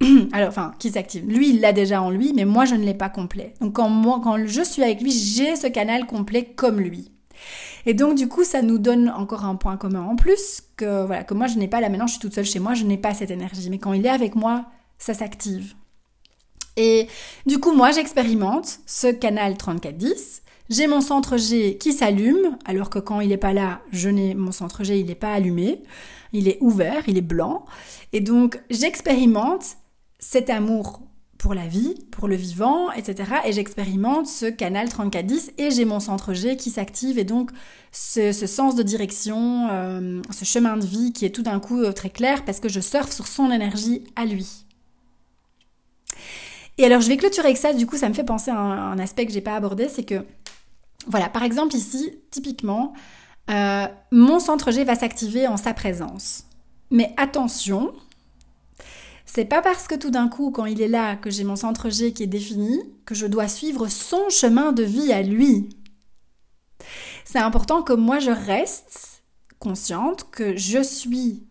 Alors, 0.32 0.48
enfin, 0.48 0.74
qui 0.78 0.90
s'active. 0.90 1.26
Lui, 1.26 1.50
il 1.50 1.60
l'a 1.60 1.72
déjà 1.72 2.02
en 2.02 2.10
lui, 2.10 2.32
mais 2.34 2.44
moi, 2.44 2.64
je 2.64 2.74
ne 2.74 2.84
l'ai 2.84 2.94
pas 2.94 3.08
complet. 3.08 3.54
Donc, 3.60 3.74
quand, 3.74 3.88
moi, 3.88 4.20
quand 4.22 4.46
je 4.46 4.62
suis 4.62 4.82
avec 4.82 5.00
lui, 5.00 5.10
j'ai 5.10 5.56
ce 5.56 5.66
canal 5.66 6.06
complet 6.06 6.44
comme 6.44 6.78
lui. 6.78 7.10
Et 7.86 7.94
donc, 7.94 8.16
du 8.16 8.28
coup, 8.28 8.44
ça 8.44 8.62
nous 8.62 8.78
donne 8.78 9.08
encore 9.08 9.44
un 9.44 9.56
point 9.56 9.76
commun 9.76 10.02
en 10.02 10.16
plus, 10.16 10.62
que, 10.76 11.06
voilà, 11.06 11.24
que 11.24 11.34
moi, 11.34 11.46
je 11.46 11.56
n'ai 11.58 11.68
pas, 11.68 11.80
là 11.80 11.88
maintenant, 11.88 12.06
je 12.06 12.12
suis 12.12 12.20
toute 12.20 12.34
seule 12.34 12.44
chez 12.44 12.58
moi, 12.58 12.74
je 12.74 12.84
n'ai 12.84 12.98
pas 12.98 13.14
cette 13.14 13.30
énergie. 13.30 13.70
Mais 13.70 13.78
quand 13.78 13.92
il 13.92 14.04
est 14.04 14.10
avec 14.10 14.34
moi, 14.34 14.66
ça 14.98 15.14
s'active. 15.14 15.74
Et 16.76 17.08
du 17.46 17.58
coup, 17.58 17.72
moi, 17.72 17.90
j'expérimente 17.90 18.80
ce 18.86 19.08
canal 19.08 19.56
3410 19.56 20.42
j'ai 20.70 20.86
mon 20.86 21.00
centre 21.00 21.36
G 21.36 21.78
qui 21.78 21.92
s'allume, 21.92 22.56
alors 22.64 22.90
que 22.90 22.98
quand 22.98 23.20
il 23.20 23.28
n'est 23.28 23.36
pas 23.36 23.52
là, 23.52 23.80
je 23.90 24.08
n'ai 24.08 24.34
mon 24.34 24.52
centre 24.52 24.84
G, 24.84 24.98
il 24.98 25.06
n'est 25.06 25.14
pas 25.14 25.32
allumé, 25.32 25.82
il 26.32 26.48
est 26.48 26.58
ouvert, 26.60 27.04
il 27.08 27.16
est 27.16 27.22
blanc. 27.22 27.64
Et 28.12 28.20
donc 28.20 28.60
j'expérimente 28.70 29.76
cet 30.18 30.50
amour 30.50 31.00
pour 31.38 31.54
la 31.54 31.68
vie, 31.68 31.94
pour 32.10 32.26
le 32.26 32.34
vivant, 32.34 32.90
etc. 32.92 33.30
Et 33.46 33.52
j'expérimente 33.52 34.26
ce 34.26 34.46
canal 34.46 34.88
3410 34.88 35.52
et 35.56 35.70
j'ai 35.70 35.84
mon 35.84 36.00
centre 36.00 36.34
G 36.34 36.56
qui 36.56 36.70
s'active 36.70 37.18
et 37.18 37.24
donc 37.24 37.52
ce, 37.92 38.32
sens 38.32 38.74
de 38.74 38.82
direction, 38.82 39.68
euh, 39.70 40.20
ce 40.30 40.44
chemin 40.44 40.76
de 40.76 40.84
vie 40.84 41.12
qui 41.12 41.24
est 41.24 41.30
tout 41.30 41.42
d'un 41.42 41.60
coup 41.60 41.80
euh, 41.80 41.92
très 41.92 42.10
clair 42.10 42.44
parce 42.44 42.58
que 42.60 42.68
je 42.68 42.80
surfe 42.80 43.12
sur 43.12 43.28
son 43.28 43.52
énergie 43.52 44.04
à 44.16 44.26
lui. 44.26 44.64
Et 46.76 46.84
alors 46.84 47.00
je 47.00 47.08
vais 47.08 47.16
clôturer 47.16 47.46
avec 47.46 47.56
ça, 47.56 47.72
du 47.72 47.86
coup 47.86 47.96
ça 47.96 48.08
me 48.08 48.14
fait 48.14 48.24
penser 48.24 48.50
à 48.50 48.58
un, 48.58 48.92
un 48.92 48.98
aspect 48.98 49.26
que 49.26 49.32
j'ai 49.32 49.40
pas 49.40 49.54
abordé, 49.54 49.88
c'est 49.88 50.04
que 50.04 50.24
voilà, 51.06 51.28
par 51.28 51.42
exemple 51.42 51.74
ici, 51.74 52.18
typiquement, 52.30 52.92
euh, 53.50 53.86
mon 54.10 54.40
centre 54.40 54.70
G 54.70 54.84
va 54.84 54.94
s'activer 54.94 55.46
en 55.46 55.56
sa 55.56 55.72
présence. 55.72 56.44
Mais 56.90 57.14
attention, 57.16 57.92
c'est 59.24 59.44
pas 59.44 59.62
parce 59.62 59.86
que 59.86 59.94
tout 59.94 60.10
d'un 60.10 60.28
coup, 60.28 60.50
quand 60.50 60.66
il 60.66 60.80
est 60.80 60.88
là, 60.88 61.16
que 61.16 61.30
j'ai 61.30 61.44
mon 61.44 61.56
centre 61.56 61.90
G 61.90 62.12
qui 62.12 62.24
est 62.24 62.28
défini, 62.28 62.80
que 63.04 63.14
je 63.14 63.26
dois 63.26 63.48
suivre 63.48 63.88
son 63.88 64.28
chemin 64.30 64.72
de 64.72 64.82
vie 64.82 65.12
à 65.12 65.22
lui. 65.22 65.68
C'est 67.24 67.38
important 67.38 67.82
que 67.82 67.92
moi 67.92 68.18
je 68.18 68.30
reste 68.30 69.22
consciente 69.58 70.30
que 70.30 70.56
je 70.56 70.82
suis 70.82 71.42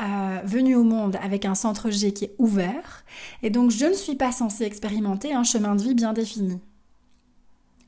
euh, 0.00 0.40
venue 0.44 0.76
au 0.76 0.84
monde 0.84 1.16
avec 1.22 1.44
un 1.44 1.54
centre 1.54 1.90
G 1.90 2.12
qui 2.12 2.24
est 2.24 2.34
ouvert 2.38 3.04
et 3.42 3.50
donc 3.50 3.70
je 3.70 3.84
ne 3.84 3.92
suis 3.92 4.14
pas 4.14 4.32
censée 4.32 4.64
expérimenter 4.64 5.34
un 5.34 5.44
chemin 5.44 5.74
de 5.74 5.82
vie 5.82 5.94
bien 5.94 6.14
défini. 6.14 6.60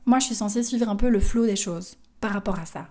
Moi, 0.05 0.19
je 0.19 0.25
suis 0.25 0.35
censée 0.35 0.63
suivre 0.63 0.89
un 0.89 0.95
peu 0.95 1.09
le 1.09 1.19
flot 1.19 1.45
des 1.45 1.55
choses 1.55 1.95
par 2.19 2.31
rapport 2.31 2.59
à 2.59 2.65
ça. 2.65 2.87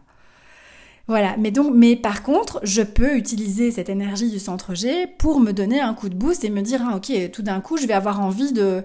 Voilà, 1.09 1.37
mais 1.37 1.51
donc, 1.51 1.75
mais 1.75 1.97
par 1.97 2.23
contre, 2.23 2.61
je 2.63 2.83
peux 2.83 3.17
utiliser 3.17 3.71
cette 3.71 3.89
énergie 3.89 4.31
du 4.31 4.39
centre 4.39 4.75
G 4.75 5.07
pour 5.19 5.41
me 5.41 5.53
donner 5.53 5.81
un 5.81 5.95
coup 5.95 6.09
de 6.09 6.15
boost 6.15 6.45
et 6.45 6.51
me 6.51 6.63
dire, 6.63 6.81
ah, 6.89 6.97
ok, 6.97 7.31
tout 7.33 7.43
d'un 7.43 7.61
coup, 7.61 7.77
je 7.77 7.87
vais 7.87 7.93
avoir 7.93 8.21
envie 8.21 8.53
de, 8.53 8.85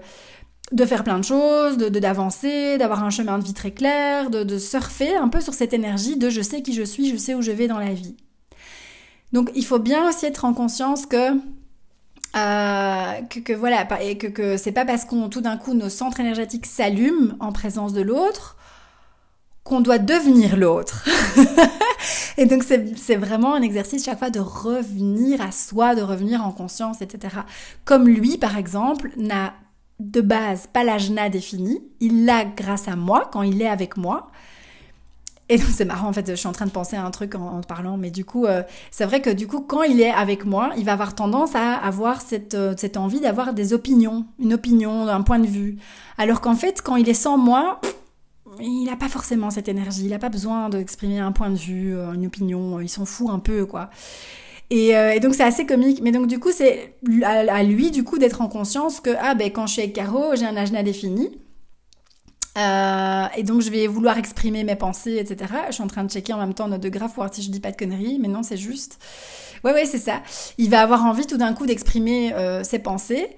de 0.72 0.84
faire 0.84 1.04
plein 1.04 1.18
de 1.18 1.24
choses, 1.24 1.78
de 1.78 1.88
d'avancer, 1.88 2.76
d'avoir 2.76 3.04
un 3.04 3.10
chemin 3.10 3.38
de 3.38 3.44
vie 3.44 3.54
très 3.54 3.70
clair, 3.70 4.30
de, 4.30 4.42
de 4.42 4.58
surfer 4.58 5.16
un 5.16 5.28
peu 5.28 5.40
sur 5.40 5.54
cette 5.54 5.72
énergie 5.72 6.16
de 6.16 6.28
je 6.28 6.42
sais 6.42 6.60
qui 6.62 6.72
je 6.72 6.82
suis, 6.82 7.08
je 7.10 7.16
sais 7.16 7.34
où 7.34 7.42
je 7.42 7.52
vais 7.52 7.68
dans 7.68 7.78
la 7.78 7.94
vie. 7.94 8.16
Donc 9.32 9.50
il 9.54 9.64
faut 9.64 9.78
bien 9.78 10.08
aussi 10.08 10.26
être 10.26 10.44
en 10.44 10.54
conscience 10.54 11.06
que 11.06 11.32
euh, 12.36 13.22
que, 13.30 13.52
voilà 13.52 13.86
et 14.02 14.18
que, 14.18 14.26
que 14.26 14.56
c'est 14.56 14.72
pas 14.72 14.84
parce 14.84 15.04
qu'on 15.04 15.28
tout 15.28 15.40
d'un 15.40 15.56
coup 15.56 15.74
nos 15.74 15.88
centres 15.88 16.20
énergétiques 16.20 16.66
s'allument 16.66 17.34
en 17.40 17.52
présence 17.52 17.92
de 17.92 18.02
l'autre 18.02 18.56
qu'on 19.64 19.80
doit 19.80 19.98
devenir 19.98 20.56
l'autre. 20.56 21.06
et 22.38 22.46
donc 22.46 22.64
c'est 22.64 23.16
vraiment 23.16 23.54
un 23.54 23.62
exercice 23.62 24.04
chaque 24.04 24.18
fois 24.18 24.30
de 24.30 24.40
revenir 24.40 25.40
à 25.42 25.52
soi, 25.52 25.94
de 25.94 26.02
revenir 26.02 26.44
en 26.44 26.52
conscience, 26.52 27.02
etc. 27.02 27.36
Comme 27.84 28.08
lui, 28.08 28.38
par 28.38 28.56
exemple, 28.56 29.10
n'a 29.16 29.52
de 30.00 30.20
base 30.20 30.68
pas 30.72 30.84
l'ajna 30.84 31.28
défini, 31.28 31.82
il 32.00 32.24
l'a 32.24 32.44
grâce 32.44 32.88
à 32.88 32.96
moi, 32.96 33.28
quand 33.32 33.42
il 33.42 33.60
est 33.60 33.68
avec 33.68 33.96
moi. 33.96 34.30
Et 35.48 35.56
donc 35.56 35.68
c'est 35.72 35.84
marrant 35.84 36.08
en 36.08 36.12
fait, 36.12 36.28
je 36.28 36.34
suis 36.34 36.46
en 36.46 36.52
train 36.52 36.66
de 36.66 36.70
penser 36.70 36.96
à 36.96 37.04
un 37.04 37.10
truc 37.10 37.34
en, 37.34 37.62
parlant, 37.62 37.96
mais 37.96 38.10
du 38.10 38.24
coup, 38.24 38.44
euh, 38.44 38.62
c'est 38.90 39.06
vrai 39.06 39.22
que 39.22 39.30
du 39.30 39.46
coup, 39.46 39.60
quand 39.60 39.82
il 39.82 40.00
est 40.00 40.10
avec 40.10 40.44
moi, 40.44 40.72
il 40.76 40.84
va 40.84 40.92
avoir 40.92 41.14
tendance 41.14 41.54
à 41.54 41.72
avoir 41.74 42.20
cette, 42.20 42.54
euh, 42.54 42.74
cette 42.76 42.96
envie 42.98 43.20
d'avoir 43.20 43.54
des 43.54 43.72
opinions, 43.72 44.26
une 44.38 44.52
opinion, 44.52 45.08
un 45.08 45.22
point 45.22 45.38
de 45.38 45.46
vue. 45.46 45.78
Alors 46.18 46.42
qu'en 46.42 46.54
fait, 46.54 46.82
quand 46.82 46.96
il 46.96 47.08
est 47.08 47.14
sans 47.14 47.38
moi, 47.38 47.80
il 48.60 48.84
n'a 48.84 48.96
pas 48.96 49.08
forcément 49.08 49.50
cette 49.50 49.68
énergie, 49.68 50.04
il 50.04 50.10
n'a 50.10 50.18
pas 50.18 50.28
besoin 50.28 50.68
d'exprimer 50.68 51.18
un 51.18 51.32
point 51.32 51.48
de 51.48 51.56
vue, 51.56 51.96
euh, 51.96 52.12
une 52.12 52.26
opinion, 52.26 52.78
il 52.80 52.88
s'en 52.88 53.06
fout 53.06 53.30
un 53.30 53.38
peu, 53.38 53.64
quoi. 53.64 53.88
Et, 54.70 54.92
donc 55.20 55.34
c'est 55.34 55.44
assez 55.44 55.64
comique. 55.64 56.02
Mais 56.02 56.12
donc 56.12 56.26
du 56.26 56.38
coup, 56.38 56.50
c'est 56.52 56.94
à, 57.24 57.62
lui, 57.62 57.90
du 57.90 58.04
coup, 58.04 58.18
d'être 58.18 58.42
en 58.42 58.48
conscience 58.48 59.00
que, 59.00 59.08
ah 59.18 59.34
ben 59.34 59.50
quand 59.50 59.66
je 59.66 59.72
suis 59.72 59.82
avec 59.82 59.94
Caro, 59.94 60.36
j'ai 60.36 60.44
un 60.44 60.56
agenda 60.58 60.82
défini. 60.82 61.38
Euh, 62.58 63.26
et 63.36 63.42
donc 63.44 63.60
je 63.60 63.70
vais 63.70 63.86
vouloir 63.86 64.18
exprimer 64.18 64.64
mes 64.64 64.74
pensées, 64.74 65.16
etc. 65.18 65.52
Je 65.68 65.74
suis 65.74 65.82
en 65.82 65.86
train 65.86 66.04
de 66.04 66.10
checker 66.10 66.32
en 66.32 66.38
même 66.38 66.54
temps 66.54 66.68
note 66.68 66.80
de 66.80 66.88
pour 66.88 67.08
voir 67.08 67.32
si 67.32 67.42
je 67.42 67.50
dis 67.50 67.60
pas 67.60 67.70
de 67.70 67.76
conneries, 67.76 68.18
mais 68.20 68.28
non, 68.28 68.42
c'est 68.42 68.56
juste. 68.56 68.98
Ouais, 69.64 69.72
ouais, 69.72 69.86
c'est 69.86 69.98
ça. 69.98 70.22
Il 70.56 70.70
va 70.70 70.82
avoir 70.82 71.04
envie 71.04 71.26
tout 71.26 71.36
d'un 71.36 71.52
coup 71.52 71.66
d'exprimer 71.66 72.32
euh, 72.34 72.64
ses 72.64 72.78
pensées. 72.78 73.28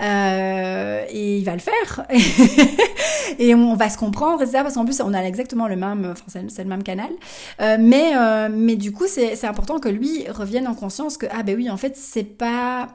Euh, 0.00 1.04
et 1.10 1.38
il 1.38 1.44
va 1.44 1.54
le 1.54 1.58
faire 1.58 2.06
et 3.40 3.52
on 3.56 3.74
va 3.74 3.90
se 3.90 3.98
comprendre 3.98 4.40
etc 4.40 4.60
parce 4.62 4.74
qu'en 4.74 4.84
plus 4.84 5.00
on 5.00 5.12
a 5.12 5.24
exactement 5.24 5.66
le 5.66 5.74
même 5.74 6.12
enfin 6.12 6.40
c'est 6.48 6.62
le 6.62 6.68
même 6.68 6.84
canal 6.84 7.10
mais 7.58 8.12
mais 8.48 8.76
du 8.76 8.92
coup 8.92 9.06
c'est 9.08 9.44
important 9.44 9.80
que 9.80 9.88
lui 9.88 10.24
revienne 10.28 10.68
en 10.68 10.76
conscience 10.76 11.16
que 11.16 11.26
ah 11.32 11.42
ben 11.42 11.56
oui 11.56 11.68
en 11.68 11.76
fait 11.76 11.96
c'est 11.96 12.22
pas 12.22 12.90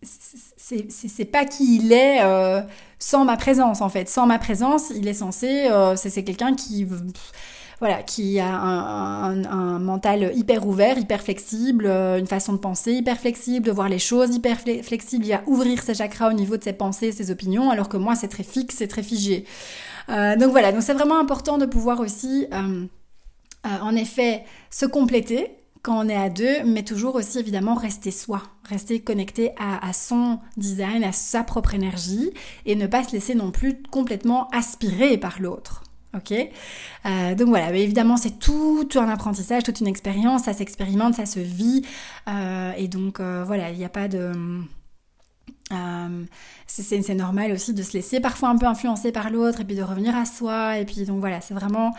c'est 0.00 1.24
pas 1.24 1.44
qui 1.44 1.78
il 1.78 1.92
est 1.92 2.20
sans 2.98 3.24
ma 3.24 3.36
présence 3.36 3.80
en 3.80 3.88
fait. 3.88 4.08
Sans 4.08 4.26
ma 4.26 4.38
présence, 4.38 4.90
il 4.94 5.08
est 5.08 5.14
censé, 5.14 5.68
euh, 5.70 5.96
c'est 5.96 6.24
quelqu'un 6.24 6.54
qui 6.54 6.86
voilà, 7.80 8.02
qui 8.02 8.40
a 8.40 8.48
un, 8.48 9.78
mental 9.78 10.32
hyper 10.34 10.66
ouvert, 10.66 10.98
hyper 10.98 11.22
flexible, 11.22 11.86
euh, 11.86 12.18
une 12.18 12.26
façon 12.26 12.52
de 12.52 12.58
penser 12.58 12.92
hyper 12.92 13.18
flexible, 13.18 13.66
de 13.66 13.70
voir 13.70 13.88
les 13.88 14.00
choses 14.00 14.34
hyper 14.34 14.58
flexible. 14.82 15.24
Il 15.24 15.30
va 15.30 15.42
ouvrir 15.46 15.80
ses 15.82 15.94
chakras 15.94 16.30
au 16.30 16.32
niveau 16.32 16.56
de 16.56 16.64
ses 16.64 16.72
pensées, 16.72 17.12
ses 17.12 17.30
opinions, 17.30 17.70
alors 17.70 17.88
que 17.88 17.96
moi 17.96 18.16
c'est 18.16 18.28
très 18.28 18.42
fixe, 18.42 18.76
c'est 18.78 18.88
très 18.88 19.04
figé. 19.04 19.44
donc 20.08 20.50
voilà, 20.50 20.72
donc 20.72 20.82
c'est 20.82 20.94
vraiment 20.94 21.20
important 21.20 21.56
de 21.56 21.66
pouvoir 21.66 22.00
aussi, 22.00 22.48
en 23.64 23.94
effet, 23.94 24.44
se 24.70 24.86
compléter 24.86 25.57
quand 25.88 26.04
on 26.04 26.08
est 26.10 26.14
à 26.14 26.28
deux, 26.28 26.64
mais 26.66 26.82
toujours 26.82 27.14
aussi 27.14 27.38
évidemment 27.38 27.74
rester 27.74 28.10
soi, 28.10 28.42
rester 28.64 29.00
connecté 29.00 29.52
à, 29.58 29.90
son 29.94 30.38
design, 30.58 31.02
à 31.02 31.12
sa 31.12 31.42
propre 31.42 31.72
énergie 31.72 32.30
et 32.66 32.76
ne 32.76 32.86
pas 32.86 33.02
se 33.04 33.12
laisser 33.12 33.34
non 33.34 33.50
plus 33.50 33.80
complètement 33.90 34.48
aspirer 34.50 35.16
par 35.16 35.40
l'autre. 35.40 35.84
Ok? 36.14 36.32
Euh, 36.32 37.34
Donc 37.34 37.48
voilà, 37.48 37.70
mais 37.70 37.82
évidemment 37.82 38.18
c'est 38.18 38.38
tout, 38.38 38.86
un 38.96 39.08
apprentissage, 39.08 39.62
toute 39.62 39.80
une 39.80 39.86
expérience, 39.86 40.42
ça 40.42 40.52
s'expérimente, 40.52 41.14
ça 41.14 41.24
se 41.24 41.40
vit 41.40 41.86
euh, 42.28 42.72
et 42.76 42.88
donc 42.88 43.18
euh, 43.18 43.42
voilà, 43.46 43.70
il 43.70 43.78
n'y 43.78 43.84
a 43.86 43.88
pas 43.88 44.08
de... 44.08 44.32
Euh, 45.72 46.24
c'est 46.66 47.14
normal 47.14 47.52
aussi 47.52 47.72
de 47.72 47.82
se 47.82 47.92
laisser 47.92 48.20
parfois 48.20 48.50
un 48.50 48.56
peu 48.56 48.66
influencer 48.66 49.10
par 49.10 49.30
l'autre 49.30 49.60
et 49.60 49.64
puis 49.64 49.74
de 49.74 49.82
revenir 49.82 50.16
à 50.16 50.24
soi. 50.24 50.78
Et 50.78 50.84
puis 50.84 51.04
donc 51.04 51.20
voilà 51.20 51.40
c'est 51.40 51.54
vraiment 51.54 51.94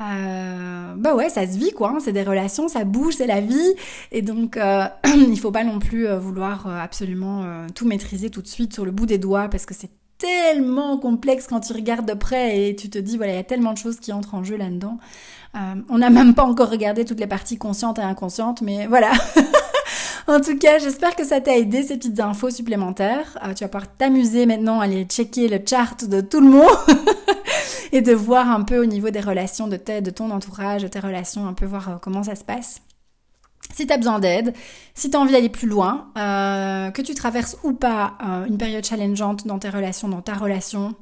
euh, 0.00 0.94
bah 0.96 1.14
ouais 1.14 1.28
ça 1.28 1.46
se 1.46 1.56
vit 1.56 1.72
quoi 1.72 1.90
hein. 1.90 1.98
c'est 2.00 2.12
des 2.12 2.22
relations 2.22 2.68
ça 2.68 2.84
bouge 2.84 3.14
c'est 3.16 3.26
la 3.26 3.40
vie. 3.40 3.74
Et 4.12 4.22
donc 4.22 4.56
euh, 4.56 4.86
il 5.16 5.38
faut 5.38 5.50
pas 5.50 5.64
non 5.64 5.78
plus 5.78 6.06
euh, 6.06 6.18
vouloir 6.18 6.66
absolument 6.66 7.44
tout 7.74 7.86
maîtriser 7.86 8.30
tout 8.30 8.42
de 8.42 8.48
suite 8.48 8.72
sur 8.72 8.84
le 8.84 8.90
bout 8.90 9.06
des 9.06 9.18
doigts 9.18 9.48
parce 9.48 9.66
que 9.66 9.74
c'est 9.74 9.90
tellement 10.18 10.96
complexe 10.96 11.46
quand 11.48 11.60
tu 11.60 11.72
regardes 11.72 12.08
de 12.08 12.14
près 12.14 12.68
et 12.68 12.76
tu 12.76 12.88
te 12.88 12.98
dis 12.98 13.16
voilà 13.16 13.32
il 13.32 13.36
y 13.36 13.40
a 13.40 13.44
tellement 13.44 13.72
de 13.72 13.78
choses 13.78 14.00
qui 14.00 14.12
entrent 14.12 14.34
en 14.34 14.44
jeu 14.44 14.56
là-dedans. 14.56 14.98
On 15.88 15.98
n'a 15.98 16.10
même 16.10 16.34
pas 16.34 16.42
encore 16.42 16.68
regardé 16.68 17.04
toutes 17.04 17.20
les 17.20 17.28
parties 17.28 17.58
conscientes 17.58 18.00
et 18.00 18.02
inconscientes 18.02 18.60
mais 18.60 18.88
voilà 18.88 19.12
En 20.26 20.40
tout 20.40 20.56
cas, 20.56 20.78
j'espère 20.78 21.16
que 21.16 21.24
ça 21.24 21.40
t'a 21.40 21.56
aidé 21.56 21.82
ces 21.82 21.96
petites 21.96 22.18
infos 22.18 22.48
supplémentaires. 22.48 23.38
Euh, 23.44 23.52
tu 23.52 23.62
vas 23.62 23.68
pouvoir 23.68 23.94
t'amuser 23.94 24.46
maintenant 24.46 24.80
à 24.80 24.84
aller 24.84 25.04
checker 25.04 25.48
le 25.48 25.60
chart 25.64 26.02
de 26.04 26.22
tout 26.22 26.40
le 26.40 26.48
monde 26.48 26.76
et 27.92 28.00
de 28.00 28.12
voir 28.12 28.50
un 28.50 28.62
peu 28.62 28.78
au 28.78 28.86
niveau 28.86 29.10
des 29.10 29.20
relations 29.20 29.68
de, 29.68 29.76
de 29.76 30.10
ton 30.10 30.30
entourage, 30.30 30.82
de 30.82 30.88
tes 30.88 31.00
relations, 31.00 31.46
un 31.46 31.52
peu 31.52 31.66
voir 31.66 31.88
euh, 31.88 31.96
comment 32.00 32.22
ça 32.22 32.36
se 32.36 32.44
passe. 32.44 32.80
Si 33.74 33.86
tu 33.86 33.92
as 33.92 33.98
besoin 33.98 34.18
d'aide, 34.18 34.54
si 34.94 35.10
tu 35.10 35.16
as 35.16 35.20
envie 35.20 35.32
d'aller 35.32 35.50
plus 35.50 35.68
loin, 35.68 36.08
euh, 36.16 36.90
que 36.90 37.02
tu 37.02 37.14
traverses 37.14 37.58
ou 37.62 37.72
pas 37.72 38.16
une 38.46 38.56
période 38.56 38.84
challengeante 38.84 39.46
dans 39.46 39.58
tes 39.58 39.70
relations, 39.70 40.08
dans 40.08 40.20
ta 40.20 40.34
relation, 40.34 40.94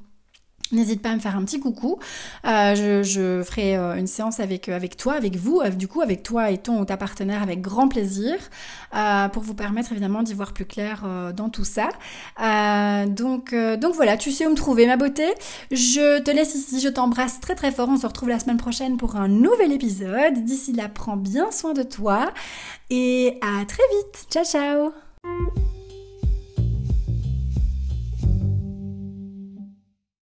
N'hésite 0.73 1.03
pas 1.03 1.11
à 1.11 1.15
me 1.15 1.21
faire 1.21 1.37
un 1.37 1.45
petit 1.45 1.61
coucou. 1.61 1.99
Euh, 2.47 3.03
je, 3.03 3.43
ferai 3.43 3.77
euh, 3.77 3.97
une 3.97 4.07
séance 4.07 4.41
avec, 4.41 4.69
euh, 4.69 4.77
avec 4.77 4.97
toi, 4.97 5.13
avec 5.15 5.37
vous, 5.37 5.63
du 5.77 5.87
coup 5.87 6.01
avec 6.01 6.23
toi 6.23 6.51
et 6.51 6.59
ton 6.59 6.81
ou 6.81 6.85
ta 6.85 6.97
partenaire 6.97 7.43
avec 7.43 7.61
grand 7.61 7.89
plaisir 7.89 8.35
pour 9.33 9.43
vous 9.43 9.55
permettre 9.55 9.93
évidemment 9.93 10.23
d'y 10.23 10.35
voir 10.35 10.53
plus 10.53 10.67
clair 10.67 11.05
dans 11.35 11.49
tout 11.49 11.65
ça. 11.65 11.89
donc, 13.07 13.55
donc 13.55 13.95
voilà, 13.95 14.17
tu 14.17 14.31
sais 14.31 14.47
où 14.47 14.51
me 14.51 14.55
trouver 14.55 14.87
ma 14.87 14.97
beauté. 14.97 15.25
Je 15.71 16.21
te 16.21 16.31
laisse 16.31 16.55
ici, 16.55 16.81
je 16.81 16.89
t'embrasse 16.89 17.41
très 17.41 17.55
très 17.55 17.71
fort. 17.71 17.89
On 17.89 17.97
se 17.97 18.07
retrouve 18.07 18.29
la 18.29 18.39
semaine 18.39 18.57
prochaine 18.57 18.97
pour 18.97 19.17
un 19.17 19.29
nouvel 19.29 19.73
épisode. 19.73 20.45
D'ici 20.45 20.73
là, 20.73 20.89
prends 20.89 21.17
bien 21.17 21.51
soin 21.51 21.73
de 21.73 21.83
toi 21.83 22.33
et 22.91 23.39
à 23.41 23.65
très 23.65 23.85
vite. 23.97 24.27
Ciao 24.31 24.45
ciao 24.45 25.82